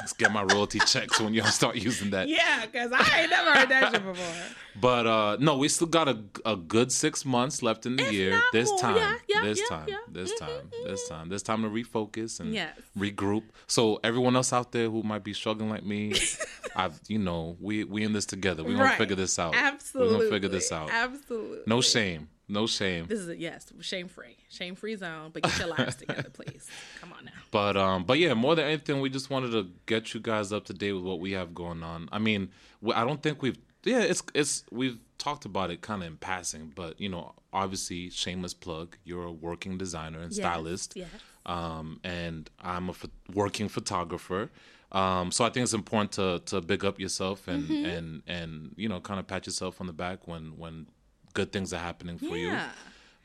Let's 0.00 0.12
get 0.12 0.32
my 0.32 0.42
royalty 0.42 0.78
checks 0.80 1.20
when 1.20 1.34
y'all 1.34 1.46
start 1.46 1.76
using 1.76 2.10
that. 2.10 2.28
yeah, 2.28 2.64
because 2.66 2.92
I 2.92 3.20
ain't 3.22 3.30
never 3.30 3.52
heard 3.58 3.68
that 3.70 3.92
shit 3.92 4.04
before. 4.04 4.26
But 4.80 5.08
uh 5.08 5.36
no, 5.40 5.56
we 5.58 5.66
still 5.68 5.88
got 5.88 6.06
a, 6.08 6.22
a 6.46 6.54
good 6.54 6.92
six 6.92 7.24
months 7.24 7.64
left 7.64 7.84
in 7.84 7.96
the 7.96 8.04
If 8.04 8.12
year. 8.12 8.40
This 8.52 8.70
time, 8.80 8.96
Yeah, 8.96 9.14
yeah, 9.28 9.48
this 9.48 9.58
yeah, 9.58 9.64
time, 9.76 9.88
this 10.08 10.34
time, 10.38 10.70
this 10.86 11.08
time, 11.08 11.28
this 11.30 11.42
time 11.42 11.62
to 11.62 11.68
refocus 11.68 12.38
and 12.38 12.54
Yes. 12.54 12.78
regroup. 12.96 13.42
So 13.66 13.98
everyone 14.04 14.36
else 14.36 14.52
out 14.52 14.70
there 14.70 14.88
who 14.88 15.02
might 15.02 15.24
be 15.24 15.32
struggling 15.32 15.68
like 15.68 15.84
me, 15.84 16.14
I've 16.76 17.00
you 17.08 17.18
know 17.18 17.56
we 17.60 17.82
we 17.82 18.04
in 18.04 18.12
this 18.12 18.24
together. 18.26 18.62
We 18.62 18.74
gonna 18.74 18.84
Right. 18.84 18.98
figure 18.98 19.16
this 19.16 19.36
out. 19.36 19.56
Absolutely. 19.56 20.14
we're 20.14 20.18
gonna 20.20 20.30
figure 20.30 20.48
this 20.48 20.70
out. 20.70 20.90
Absolutely. 20.92 21.58
No 21.66 21.80
shame, 21.80 22.28
no 22.46 22.68
shame. 22.68 23.06
This 23.08 23.18
is 23.18 23.28
a 23.28 23.36
yes, 23.36 23.72
shame 23.80 24.06
free, 24.06 24.36
shame 24.48 24.76
free 24.76 24.94
zone. 24.94 25.30
But 25.32 25.42
get 25.42 25.58
your 25.58 25.68
lives 25.68 25.96
together, 25.96 26.30
please. 26.32 26.70
Come 27.00 27.12
on 27.18 27.24
now. 27.24 27.32
But 27.50 27.76
um, 27.76 28.04
but 28.04 28.18
yeah, 28.18 28.34
more 28.34 28.54
than 28.54 28.66
anything, 28.66 29.00
we 29.00 29.08
just 29.10 29.30
wanted 29.30 29.52
to 29.52 29.68
get 29.86 30.12
you 30.14 30.20
guys 30.20 30.52
up 30.52 30.64
to 30.66 30.72
date 30.74 30.92
with 30.92 31.04
what 31.04 31.20
we 31.20 31.32
have 31.32 31.54
going 31.54 31.82
on. 31.82 32.08
I 32.12 32.18
mean, 32.18 32.50
I 32.94 33.04
don't 33.04 33.22
think 33.22 33.40
we've 33.42 33.58
yeah, 33.84 34.00
it's 34.00 34.22
it's 34.34 34.64
we've 34.70 34.98
talked 35.18 35.44
about 35.44 35.70
it 35.70 35.80
kind 35.80 36.02
of 36.02 36.08
in 36.08 36.16
passing, 36.16 36.72
but 36.74 37.00
you 37.00 37.08
know, 37.08 37.34
obviously, 37.52 38.10
shameless 38.10 38.54
plug. 38.54 38.96
You're 39.04 39.24
a 39.24 39.32
working 39.32 39.78
designer 39.78 40.20
and 40.20 40.30
Yes, 40.32 40.44
stylist, 40.44 40.94
yes. 40.96 41.08
um, 41.46 42.00
and 42.04 42.50
I'm 42.60 42.88
a 42.90 42.92
ph- 42.92 43.12
working 43.32 43.68
photographer. 43.68 44.50
Um, 44.92 45.30
so 45.32 45.44
I 45.44 45.50
think 45.50 45.64
it's 45.64 45.74
important 45.74 46.12
to 46.12 46.40
to 46.46 46.60
big 46.60 46.84
up 46.84 46.98
yourself 47.00 47.48
and 47.48 47.64
Mm-hmm. 47.64 47.84
and 47.86 48.22
and 48.26 48.74
you 48.76 48.88
know, 48.88 49.00
kind 49.00 49.18
of 49.20 49.26
pat 49.26 49.46
yourself 49.46 49.80
on 49.80 49.86
the 49.86 49.92
back 49.92 50.26
when 50.28 50.58
when 50.58 50.86
good 51.34 51.50
things 51.52 51.72
are 51.72 51.78
happening 51.80 52.18
for 52.18 52.36
you. 52.36 52.48
Yeah. 52.48 52.70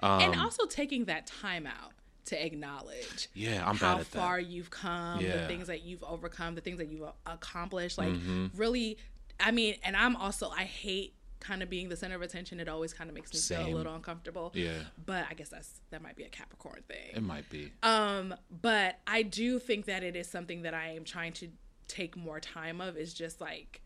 and 0.02 0.36
also 0.40 0.66
taking 0.66 1.06
that 1.06 1.26
time 1.28 1.66
out 1.66 1.94
to 2.26 2.46
acknowledge 2.46 3.28
Yeah, 3.34 3.68
I'm 3.68 3.76
how 3.76 3.94
bad 3.96 4.02
at 4.02 4.12
that. 4.12 4.18
far 4.20 4.40
you've 4.40 4.70
come, 4.70 5.22
the 5.24 5.46
things 5.48 5.68
that 5.68 5.82
you've 5.84 6.04
overcome, 6.04 6.56
the 6.56 6.62
things 6.62 6.78
that 6.78 6.88
you've 6.90 7.08
accomplished. 7.26 7.98
Like 7.98 8.10
Mm-hmm. 8.10 8.48
really, 8.56 8.98
I 9.40 9.52
mean, 9.52 9.76
and 9.84 9.96
I'm 9.98 10.16
also 10.16 10.50
I 10.50 10.64
hate 10.64 11.14
kind 11.40 11.62
of 11.62 11.70
being 11.70 11.90
the 11.90 11.98
center 11.98 12.16
of 12.16 12.22
attention. 12.22 12.60
It 12.62 12.70
always 12.70 12.94
kind 12.94 13.10
of 13.10 13.14
makes 13.16 13.34
me 13.34 13.40
feel 13.40 13.68
a 13.68 13.76
little 13.76 13.94
uncomfortable. 13.94 14.52
Yeah. 14.56 14.72
But 15.06 15.26
I 15.30 15.34
guess 15.34 15.50
that's 15.50 15.82
that 15.92 16.02
might 16.02 16.16
be 16.16 16.24
a 16.24 16.30
Capricorn 16.30 16.84
thing. 16.88 17.12
It 17.16 17.24
might 17.24 17.50
be. 17.50 17.72
Um, 17.84 18.34
but 18.62 19.00
I 19.06 19.24
do 19.24 19.60
think 19.60 19.86
that 19.86 20.04
it 20.04 20.16
is 20.16 20.28
something 20.30 20.62
that 20.62 20.74
I 20.74 20.92
am 20.96 21.04
trying 21.04 21.34
to 21.34 21.50
take 21.90 22.16
more 22.16 22.40
time 22.40 22.80
of 22.80 22.96
is 22.96 23.14
just 23.14 23.42
like 23.42 23.82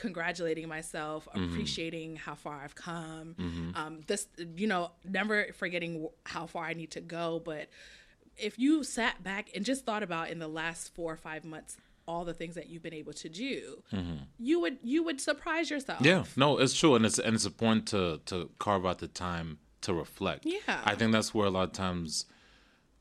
congratulating 0.00 0.66
myself, 0.68 1.28
Mm-hmm. 1.34 1.52
appreciating 1.52 2.16
how 2.16 2.34
far 2.34 2.60
I've 2.64 2.74
come. 2.74 3.34
Um, 3.76 4.00
this, 4.06 4.26
you 4.56 4.66
know, 4.66 4.90
never 5.04 5.46
forgetting 5.54 6.08
how 6.24 6.46
far 6.46 6.64
I 6.64 6.74
need 6.74 6.90
to 6.92 7.00
go. 7.00 7.40
But 7.44 7.68
if 8.36 8.58
you 8.58 8.82
sat 8.84 9.22
back 9.22 9.50
and 9.54 9.64
just 9.64 9.84
thought 9.84 10.02
about 10.02 10.30
in 10.30 10.38
the 10.38 10.48
last 10.48 10.94
four 10.94 11.12
or 11.12 11.16
five 11.16 11.44
months 11.44 11.76
all 12.06 12.24
the 12.24 12.34
things 12.34 12.54
that 12.56 12.68
you've 12.68 12.82
been 12.82 12.94
able 12.94 13.12
to 13.12 13.28
do, 13.28 13.82
you 14.38 14.58
would 14.60 14.78
you 14.82 15.02
would 15.04 15.20
surprise 15.20 15.70
yourself. 15.70 15.98
Mm-hmm. 16.00 16.06
Yeah, 16.08 16.24
no, 16.36 16.58
it's 16.58 16.74
true, 16.78 16.94
and 16.96 17.04
it's 17.06 17.18
and 17.18 17.34
it's 17.36 17.44
important 17.44 17.86
to 17.88 18.20
to 18.26 18.50
carve 18.58 18.84
out 18.86 18.98
the 18.98 19.08
time 19.08 19.58
to 19.82 19.94
reflect. 19.94 20.44
Yeah. 20.46 20.80
I 20.84 20.94
think 20.94 21.12
that's 21.12 21.32
where 21.34 21.46
a 21.46 21.50
lot 21.50 21.64
of 21.64 21.72
times 21.72 22.26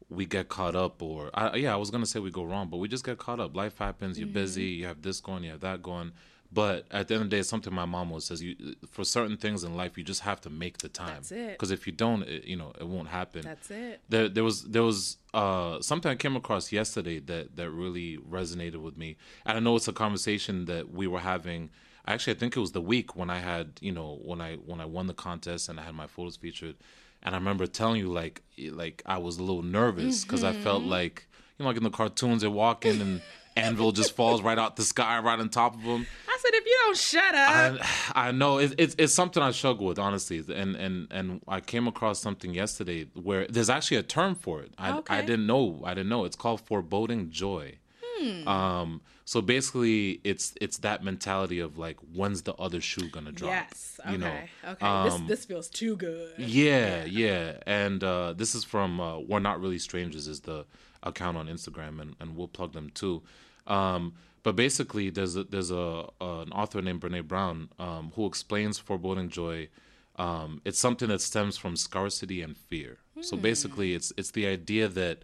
we 0.09 0.25
get 0.25 0.49
caught 0.49 0.75
up, 0.75 1.01
or 1.01 1.29
I, 1.33 1.55
yeah, 1.55 1.73
I 1.73 1.77
was 1.77 1.89
gonna 1.91 2.05
say 2.05 2.19
we 2.19 2.31
go 2.31 2.43
wrong, 2.43 2.67
but 2.69 2.77
we 2.77 2.87
just 2.87 3.05
get 3.05 3.17
caught 3.17 3.39
up. 3.39 3.55
Life 3.55 3.77
happens. 3.79 4.19
You're 4.19 4.27
busy. 4.27 4.71
Mm-hmm. 4.73 4.79
You 4.81 4.87
have 4.87 5.01
this 5.01 5.21
going. 5.21 5.43
You 5.43 5.51
have 5.51 5.61
that 5.61 5.81
going. 5.81 6.11
But 6.51 6.85
at 6.89 7.07
the 7.07 7.13
end 7.13 7.23
of 7.23 7.29
the 7.29 7.35
day, 7.35 7.39
it's 7.41 7.49
something 7.49 7.73
my 7.73 7.85
mom 7.85 8.09
always 8.09 8.25
says. 8.25 8.41
You 8.41 8.55
for 8.89 9.03
certain 9.03 9.37
things 9.37 9.63
in 9.63 9.75
life, 9.75 9.97
you 9.97 10.03
just 10.03 10.21
have 10.21 10.41
to 10.41 10.49
make 10.49 10.79
the 10.79 10.89
time. 10.89 11.15
That's 11.15 11.31
it. 11.31 11.51
Because 11.51 11.69
if 11.69 11.85
you 11.85 11.93
don't, 11.93 12.23
it, 12.23 12.45
you 12.45 12.55
know, 12.55 12.73
it 12.79 12.87
won't 12.87 13.09
happen 13.09 13.41
That's 13.43 13.69
it. 13.69 14.01
there 14.09 14.27
there 14.27 14.43
was 14.43 14.63
there 14.63 14.83
was 14.83 15.17
uh 15.33 15.79
something 15.81 16.11
I 16.11 16.15
came 16.15 16.35
across 16.35 16.71
yesterday 16.71 17.19
that 17.19 17.55
that 17.55 17.69
really 17.69 18.17
resonated 18.17 18.81
with 18.81 18.97
me. 18.97 19.17
And 19.45 19.57
I 19.57 19.59
know 19.59 19.75
it's 19.75 19.87
a 19.87 19.93
conversation 19.93 20.65
that 20.65 20.91
we 20.91 21.05
were 21.05 21.19
having 21.19 21.69
actually 22.07 22.33
I 22.35 22.39
think 22.39 22.57
it 22.57 22.59
was 22.59 22.71
the 22.71 22.81
week 22.81 23.15
when 23.15 23.29
I 23.29 23.39
had, 23.39 23.73
you 23.81 23.91
know, 23.91 24.19
when 24.23 24.41
I 24.41 24.55
when 24.55 24.81
I 24.81 24.85
won 24.85 25.05
the 25.05 25.13
contest 25.13 25.69
and 25.69 25.79
I 25.79 25.83
had 25.83 25.93
my 25.93 26.07
photos 26.07 26.37
featured 26.37 26.75
and 27.21 27.35
I 27.35 27.37
remember 27.37 27.67
telling 27.67 27.99
you 27.99 28.11
like 28.11 28.41
like 28.71 29.03
I 29.05 29.19
was 29.19 29.37
a 29.37 29.43
little 29.43 29.61
nervous 29.61 30.23
cuz 30.23 30.43
I 30.43 30.53
felt 30.53 30.83
like 30.83 31.27
you 31.57 31.63
know 31.63 31.69
like 31.69 31.77
in 31.77 31.83
the 31.83 31.91
cartoons 31.91 32.41
they're 32.41 32.49
walking 32.49 33.01
and 33.01 33.21
anvil 33.55 33.91
just 33.91 34.15
falls 34.15 34.41
right 34.41 34.57
out 34.57 34.75
the 34.75 34.83
sky 34.83 35.19
right 35.19 35.39
on 35.39 35.49
top 35.49 35.75
of 35.75 35.81
him. 35.81 36.05
I 36.27 36.37
said, 36.41 36.53
if 36.53 36.65
you 36.65 36.77
don't 36.81 36.97
shut 36.97 37.35
up, 37.35 37.87
I, 38.15 38.27
I 38.27 38.31
know 38.31 38.57
it, 38.59 38.75
it's 38.77 38.95
it's 38.97 39.13
something 39.13 39.41
I 39.43 39.51
struggle 39.51 39.85
with 39.87 39.99
honestly, 39.99 40.43
and 40.53 40.75
and 40.75 41.07
and 41.11 41.41
I 41.47 41.59
came 41.59 41.87
across 41.87 42.19
something 42.19 42.53
yesterday 42.53 43.07
where 43.13 43.45
there's 43.47 43.69
actually 43.69 43.97
a 43.97 44.03
term 44.03 44.35
for 44.35 44.61
it. 44.61 44.73
I 44.77 45.01
I 45.09 45.21
didn't 45.21 45.47
know 45.47 45.81
I 45.83 45.93
didn't 45.93 46.09
know 46.09 46.25
it's 46.25 46.35
called 46.35 46.61
foreboding 46.61 47.29
joy. 47.29 47.77
Hmm. 48.01 48.47
Um, 48.47 49.01
so 49.29 49.43
basically, 49.43 50.21
it's 50.23 50.55
it's 50.59 50.79
that 50.79 51.03
mentality 51.03 51.59
of 51.59 51.77
like, 51.77 51.97
when's 52.15 52.41
the 52.41 52.55
other 52.55 52.81
shoe 52.81 53.09
gonna 53.09 53.31
drop? 53.31 53.51
yes. 53.51 53.99
Okay. 53.99 54.11
You 54.13 54.17
know, 54.17 54.39
okay. 54.69 54.83
um, 54.83 55.27
this 55.27 55.37
this 55.37 55.45
feels 55.45 55.67
too 55.69 55.95
good. 55.97 56.33
yeah, 56.39 57.05
yeah. 57.05 57.57
And 57.67 58.03
uh, 58.03 58.33
this 58.33 58.55
is 58.55 58.63
from 58.63 58.99
uh, 58.99 59.19
We're 59.19 59.37
Not 59.37 59.61
Really 59.61 59.77
Strangers 59.77 60.27
is 60.27 60.39
the 60.39 60.65
account 61.03 61.37
on 61.37 61.45
Instagram, 61.45 62.01
and, 62.01 62.15
and 62.19 62.35
we'll 62.35 62.47
plug 62.47 62.73
them 62.73 62.89
too. 62.95 63.21
Um, 63.67 64.15
but 64.41 64.55
basically, 64.55 65.11
there's 65.11 65.35
a, 65.35 65.43
there's 65.43 65.69
a 65.69 66.05
an 66.19 66.51
author 66.51 66.81
named 66.81 67.01
Brene 67.01 67.27
Brown 67.27 67.69
um, 67.77 68.11
who 68.15 68.25
explains 68.25 68.79
foreboding 68.79 69.29
joy. 69.29 69.69
Um, 70.15 70.59
it's 70.65 70.79
something 70.79 71.07
that 71.09 71.21
stems 71.21 71.55
from 71.55 71.75
scarcity 71.75 72.41
and 72.41 72.57
fear. 72.57 72.97
So 73.21 73.37
basically, 73.37 73.93
it's 73.93 74.11
it's 74.17 74.31
the 74.31 74.47
idea 74.47 74.87
that 74.87 75.23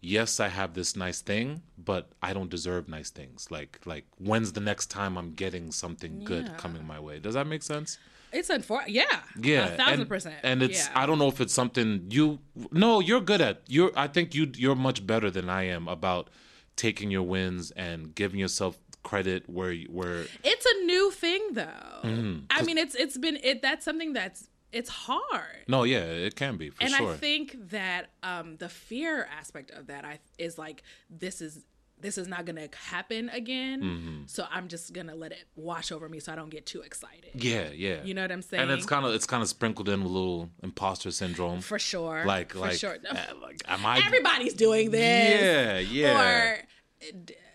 yes, 0.00 0.40
I 0.40 0.48
have 0.48 0.74
this 0.74 0.96
nice 0.96 1.20
thing, 1.20 1.62
but 1.78 2.10
I 2.22 2.32
don't 2.32 2.50
deserve 2.50 2.88
nice 2.88 3.10
things. 3.10 3.50
Like 3.50 3.80
like 3.84 4.04
when's 4.18 4.52
the 4.52 4.60
next 4.60 4.86
time 4.90 5.16
I'm 5.18 5.32
getting 5.34 5.72
something 5.72 6.24
good 6.24 6.46
Yeah. 6.46 6.54
coming 6.56 6.84
my 6.86 7.00
way? 7.00 7.18
Does 7.18 7.34
that 7.34 7.46
make 7.46 7.62
sense? 7.62 7.98
It's 8.32 8.50
unfortunate. 8.50 8.90
Yeah. 8.90 9.20
Yeah, 9.40 9.66
A 9.68 9.76
thousand 9.76 10.00
and, 10.00 10.08
percent. 10.08 10.34
And 10.42 10.62
it's 10.62 10.86
yeah. 10.88 11.00
I 11.00 11.06
don't 11.06 11.18
know 11.18 11.28
if 11.28 11.40
it's 11.40 11.54
something 11.54 12.06
you 12.10 12.38
no 12.70 13.00
you're 13.00 13.20
good 13.20 13.40
at. 13.40 13.62
You're 13.68 13.92
I 13.96 14.08
think 14.08 14.34
you 14.34 14.50
you're 14.56 14.74
much 14.76 15.06
better 15.06 15.30
than 15.30 15.48
I 15.48 15.62
am 15.64 15.88
about 15.88 16.28
taking 16.76 17.10
your 17.10 17.22
wins 17.22 17.70
and 17.70 18.14
giving 18.14 18.38
yourself 18.38 18.78
credit 19.02 19.48
where 19.48 19.72
where 19.88 20.26
It's 20.42 20.66
a 20.66 20.84
new 20.84 21.10
thing 21.12 21.40
though. 21.52 22.00
Mm-hmm. 22.04 22.38
I 22.50 22.62
mean, 22.62 22.76
it's 22.76 22.94
it's 22.94 23.16
been 23.16 23.38
it. 23.42 23.62
That's 23.62 23.84
something 23.84 24.12
that's 24.12 24.48
it's 24.72 24.90
hard. 24.90 25.64
no 25.68 25.84
yeah 25.84 26.00
it 26.00 26.36
can 26.36 26.56
be 26.56 26.70
for 26.70 26.82
and 26.82 26.92
sure. 26.92 27.12
I 27.12 27.16
think 27.16 27.70
that 27.70 28.10
um, 28.22 28.56
the 28.56 28.68
fear 28.68 29.28
aspect 29.38 29.70
of 29.70 29.86
that 29.88 30.04
I 30.04 30.18
is 30.38 30.58
like 30.58 30.82
this 31.10 31.40
is 31.40 31.64
this 31.98 32.18
is 32.18 32.28
not 32.28 32.44
gonna 32.44 32.68
happen 32.88 33.30
again. 33.30 33.82
Mm-hmm. 33.82 34.20
So 34.26 34.46
I'm 34.50 34.68
just 34.68 34.92
gonna 34.92 35.14
let 35.14 35.32
it 35.32 35.44
wash 35.56 35.90
over 35.90 36.08
me 36.08 36.20
so 36.20 36.32
I 36.32 36.36
don't 36.36 36.50
get 36.50 36.66
too 36.66 36.82
excited. 36.82 37.30
yeah 37.34 37.70
yeah. 37.74 38.02
You 38.04 38.14
know 38.14 38.22
what 38.22 38.32
I'm 38.32 38.42
saying? 38.42 38.62
and 38.64 38.70
it's 38.70 38.86
kind 38.86 39.06
of 39.06 39.14
it's 39.14 39.26
kind 39.26 39.42
of 39.42 39.48
sprinkled 39.48 39.88
in 39.88 40.02
with 40.02 40.10
a 40.10 40.14
little 40.14 40.50
imposter 40.62 41.10
syndrome. 41.10 41.60
for 41.60 41.78
sure. 41.78 42.24
like 42.26 42.52
for 42.52 42.60
like 42.60 42.78
sure. 42.78 42.96
uh, 43.08 43.16
like 43.42 43.62
am 43.66 43.86
I 43.86 43.98
Everybody's 44.06 44.54
doing 44.54 44.90
this. 44.90 45.40
Yeah 45.40 45.78
yeah. 45.78 46.20
Or 46.20 46.58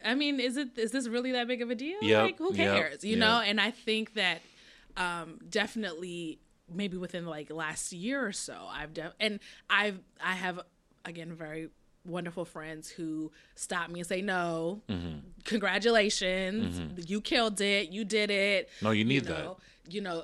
I 0.03 0.15
mean, 0.15 0.39
is 0.39 0.57
it 0.57 0.77
is 0.77 0.91
this 0.91 1.07
really 1.07 1.31
that 1.33 1.47
big 1.47 1.61
of 1.61 1.69
a 1.69 1.75
deal? 1.75 1.97
Yep, 2.01 2.23
Like, 2.23 2.38
who 2.38 2.53
yep, 2.53 2.75
cares? 2.75 3.03
You 3.03 3.11
yep. 3.11 3.19
know, 3.19 3.41
and 3.41 3.59
I 3.59 3.71
think 3.71 4.15
that 4.15 4.41
um, 4.97 5.39
definitely 5.49 6.39
maybe 6.74 6.97
within 6.97 7.26
like 7.26 7.51
last 7.51 7.93
year 7.93 8.26
or 8.26 8.32
so, 8.32 8.55
I've 8.70 8.93
done, 8.93 9.12
and 9.20 9.39
I've 9.70 9.99
I 10.24 10.34
have 10.34 10.59
again 11.05 11.34
very 11.34 11.70
wonderful 12.03 12.45
friends 12.45 12.89
who 12.89 13.32
stop 13.55 13.89
me 13.89 13.99
and 13.99 14.07
say, 14.09 14.22
"No, 14.22 14.82
Mm-hmm. 14.89 15.20
congratulations, 15.45 16.82
you 17.09 17.22
killed 17.22 17.62
it, 17.62 17.89
you 17.89 18.05
did 18.05 18.30
it." 18.32 18.70
No, 18.82 18.91
you 18.91 19.05
need 19.05 19.26
know, 19.26 19.57
You 19.88 20.01
know, 20.01 20.24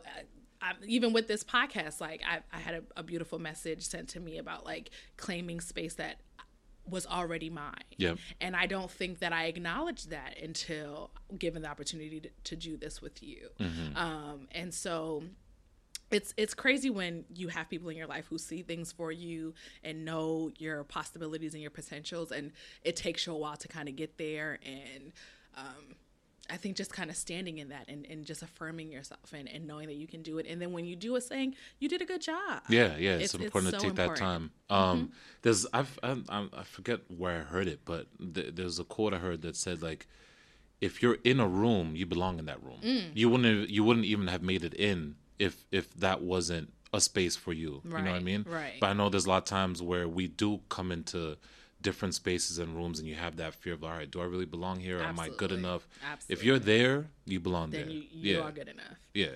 I, 0.61 0.69
I, 0.69 0.73
even 0.85 1.13
with 1.13 1.27
this 1.27 1.43
podcast, 1.43 1.99
like 2.01 2.21
I, 2.27 2.39
I 2.55 2.59
had 2.59 2.75
a, 2.75 2.83
a 2.97 3.03
beautiful 3.03 3.39
message 3.39 3.83
sent 3.83 4.09
to 4.09 4.19
me 4.19 4.37
about 4.37 4.65
like 4.65 4.89
claiming 5.17 5.59
space 5.61 5.95
that 5.95 6.19
was 6.89 7.05
already 7.05 7.49
mine. 7.49 7.73
Yep. 7.97 8.17
And 8.39 8.55
I 8.55 8.65
don't 8.65 8.89
think 8.89 9.19
that 9.19 9.33
I 9.33 9.45
acknowledged 9.45 10.09
that 10.11 10.35
until 10.41 11.11
given 11.37 11.61
the 11.63 11.67
opportunity 11.67 12.21
to, 12.21 12.29
to 12.45 12.55
do 12.55 12.77
this 12.77 13.01
with 13.01 13.21
you. 13.21 13.49
Mm-hmm. 13.59 13.97
Um, 13.97 14.47
and 14.53 14.73
so 14.73 15.23
it's 16.11 16.33
it's 16.37 16.53
crazy 16.53 16.89
when 16.89 17.25
you 17.33 17.49
have 17.49 17.69
people 17.69 17.89
in 17.89 17.97
your 17.97 18.07
life 18.07 18.25
who 18.29 18.37
see 18.37 18.61
things 18.61 18.91
for 18.91 19.11
you 19.11 19.53
and 19.83 20.05
know 20.05 20.49
your 20.57 20.83
possibilities 20.83 21.53
and 21.53 21.61
your 21.61 21.71
potentials 21.71 22.31
and 22.31 22.51
it 22.83 22.95
takes 22.95 23.25
you 23.27 23.33
a 23.33 23.37
while 23.37 23.57
to 23.57 23.67
kind 23.67 23.89
of 23.89 23.95
get 23.95 24.17
there 24.17 24.57
and 24.65 25.11
um, 25.57 25.95
I 26.49 26.55
think 26.55 26.77
just 26.77 26.93
kind 26.93 27.09
of 27.09 27.17
standing 27.17 27.57
in 27.57 27.69
that 27.69 27.89
and, 27.89 28.05
and 28.05 28.23
just 28.25 28.41
affirming 28.41 28.89
yourself 28.89 29.33
and, 29.33 29.49
and 29.49 29.67
knowing 29.67 29.87
that 29.87 29.95
you 29.95 30.07
can 30.07 30.21
do 30.21 30.37
it. 30.37 30.45
And 30.47 30.61
then 30.61 30.71
when 30.71 30.85
you 30.85 30.95
do 30.95 31.13
it, 31.17 31.23
saying 31.23 31.55
you 31.79 31.89
did 31.89 32.01
a 32.01 32.05
good 32.05 32.21
job. 32.21 32.61
Yeah, 32.69 32.95
yeah, 32.97 33.15
it's, 33.15 33.33
It's- 33.33 33.35
it's 33.35 33.43
important 33.43 33.73
to 33.73 33.79
so 33.81 33.85
take 33.87 33.95
that 33.95 34.03
important. 34.03 34.29
Mm-hmm. 34.69 34.73
time. 34.73 34.89
Um, 34.99 35.11
there's 35.41 35.65
I've 35.73 35.99
I, 36.01 36.15
I 36.29 36.47
I 36.59 36.63
forget 36.63 37.01
where 37.09 37.39
I 37.41 37.43
heard 37.43 37.67
it, 37.67 37.81
but 37.83 38.07
th- 38.33 38.55
there's 38.55 38.79
a 38.79 38.85
quote 38.85 39.13
I 39.13 39.17
heard 39.17 39.41
that 39.41 39.57
said 39.57 39.81
like, 39.81 40.07
if 40.79 41.01
you're 41.01 41.17
in 41.25 41.41
a 41.41 41.47
room, 41.47 41.95
you 41.97 42.05
belong 42.05 42.39
in 42.39 42.45
that 42.45 42.63
room. 42.63 42.79
Mm. 42.81 43.11
You 43.13 43.29
wouldn't 43.29 43.59
have, 43.61 43.69
you 43.69 43.83
wouldn't 43.83 44.05
even 44.05 44.27
have 44.27 44.41
made 44.41 44.63
it 44.63 44.73
in 44.75 45.15
if 45.39 45.65
if 45.71 45.93
that 45.95 46.21
wasn't 46.21 46.71
a 46.93 47.01
space 47.01 47.35
for 47.35 47.51
you. 47.53 47.81
You 47.83 47.89
know 47.91 47.97
what 47.97 48.07
I 48.15 48.19
mean? 48.19 48.45
right. 48.47 48.73
But 48.79 48.87
I 48.87 48.93
know 48.93 49.09
there's 49.09 49.25
a 49.25 49.29
lot 49.29 49.39
of 49.39 49.45
times 49.45 49.81
where 49.81 50.07
we 50.07 50.27
do 50.27 50.61
come 50.69 50.91
into 50.91 51.37
different 51.81 52.15
spaces 52.15 52.57
and 52.59 52.75
rooms, 52.75 52.99
and 52.99 53.07
you 53.07 53.15
have 53.15 53.35
that 53.37 53.53
fear 53.53 53.73
of 53.73 53.83
all 53.83 53.91
right, 53.91 54.09
do 54.09 54.19
I 54.21 54.23
really 54.25 54.45
belong 54.45 54.79
here? 54.79 54.99
Or 54.99 55.03
am 55.03 55.19
I 55.19 55.29
good 55.29 55.51
enough 55.51 55.87
Absolutely. 56.03 56.33
If 56.33 56.43
you're 56.43 56.59
there, 56.59 57.05
you 57.25 57.39
belong 57.39 57.69
Then 57.71 57.81
there. 57.87 57.89
you, 57.91 58.03
you 58.11 58.35
yeah, 58.37 58.41
are 58.41 58.51
good 58.51 58.67
enough. 58.69 58.97
yeah. 59.13 59.27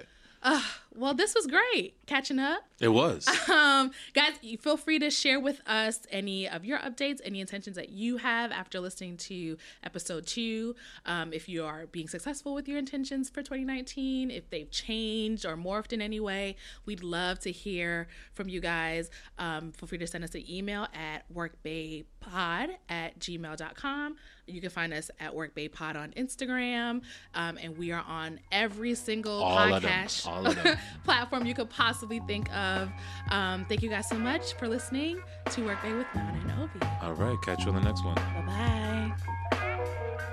Well, 0.93 1.13
this 1.13 1.33
was 1.33 1.47
great 1.47 1.95
catching 2.05 2.37
up. 2.39 2.63
It 2.79 2.89
was. 2.89 3.27
Um, 3.49 3.91
guys, 4.13 4.33
you 4.41 4.57
feel 4.57 4.77
free 4.77 4.99
to 4.99 5.09
share 5.09 5.39
with 5.39 5.61
us 5.67 6.01
any 6.09 6.47
of 6.47 6.63
your 6.65 6.79
updates, 6.79 7.19
any 7.23 7.39
intentions 7.41 7.75
that 7.75 7.89
you 7.89 8.17
have 8.17 8.51
after 8.51 8.79
listening 8.79 9.17
to 9.17 9.57
episode 9.83 10.25
two. 10.25 10.75
Um, 11.05 11.33
if 11.33 11.49
you 11.49 11.63
are 11.65 11.85
being 11.87 12.07
successful 12.07 12.53
with 12.53 12.67
your 12.67 12.77
intentions 12.77 13.29
for 13.29 13.41
2019, 13.41 14.31
if 14.31 14.49
they've 14.49 14.69
changed 14.69 15.45
or 15.45 15.55
morphed 15.55 15.93
in 15.93 16.01
any 16.01 16.19
way, 16.19 16.55
we'd 16.85 17.03
love 17.03 17.39
to 17.39 17.51
hear 17.51 18.07
from 18.33 18.49
you 18.49 18.59
guys. 18.61 19.09
Um, 19.37 19.71
feel 19.71 19.87
free 19.87 19.97
to 19.97 20.07
send 20.07 20.23
us 20.23 20.35
an 20.35 20.49
email 20.49 20.87
at 20.93 21.23
workbaypod 21.33 22.69
at 22.89 23.19
gmail.com. 23.19 24.15
You 24.51 24.61
can 24.61 24.69
find 24.69 24.93
us 24.93 25.09
at 25.19 25.33
Work 25.33 25.55
Bay 25.55 25.69
workbaypod 25.69 25.95
on 25.95 26.11
Instagram. 26.11 27.01
Um, 27.33 27.57
and 27.61 27.77
we 27.77 27.91
are 27.91 28.03
on 28.07 28.39
every 28.51 28.95
single 28.95 29.43
All 29.43 29.73
of 29.73 29.83
podcast 29.83 30.27
All 30.27 30.45
of 30.45 30.55
them. 30.55 30.77
platform 31.03 31.45
you 31.45 31.53
could 31.53 31.69
possibly 31.69 32.19
think 32.27 32.53
of. 32.53 32.89
Um, 33.29 33.65
thank 33.65 33.81
you 33.81 33.89
guys 33.89 34.07
so 34.09 34.15
much 34.15 34.53
for 34.55 34.67
listening 34.67 35.21
to 35.51 35.65
Workday 35.65 35.93
with 35.93 36.07
Nana 36.15 36.39
and 36.39 36.51
Obi. 36.63 36.85
all 37.01 37.13
right, 37.13 37.37
catch 37.41 37.63
you 37.63 37.69
on 37.69 37.75
the 37.75 37.81
next 37.81 38.03
one. 38.03 38.15
Bye 38.15 39.15
bye. 39.51 40.27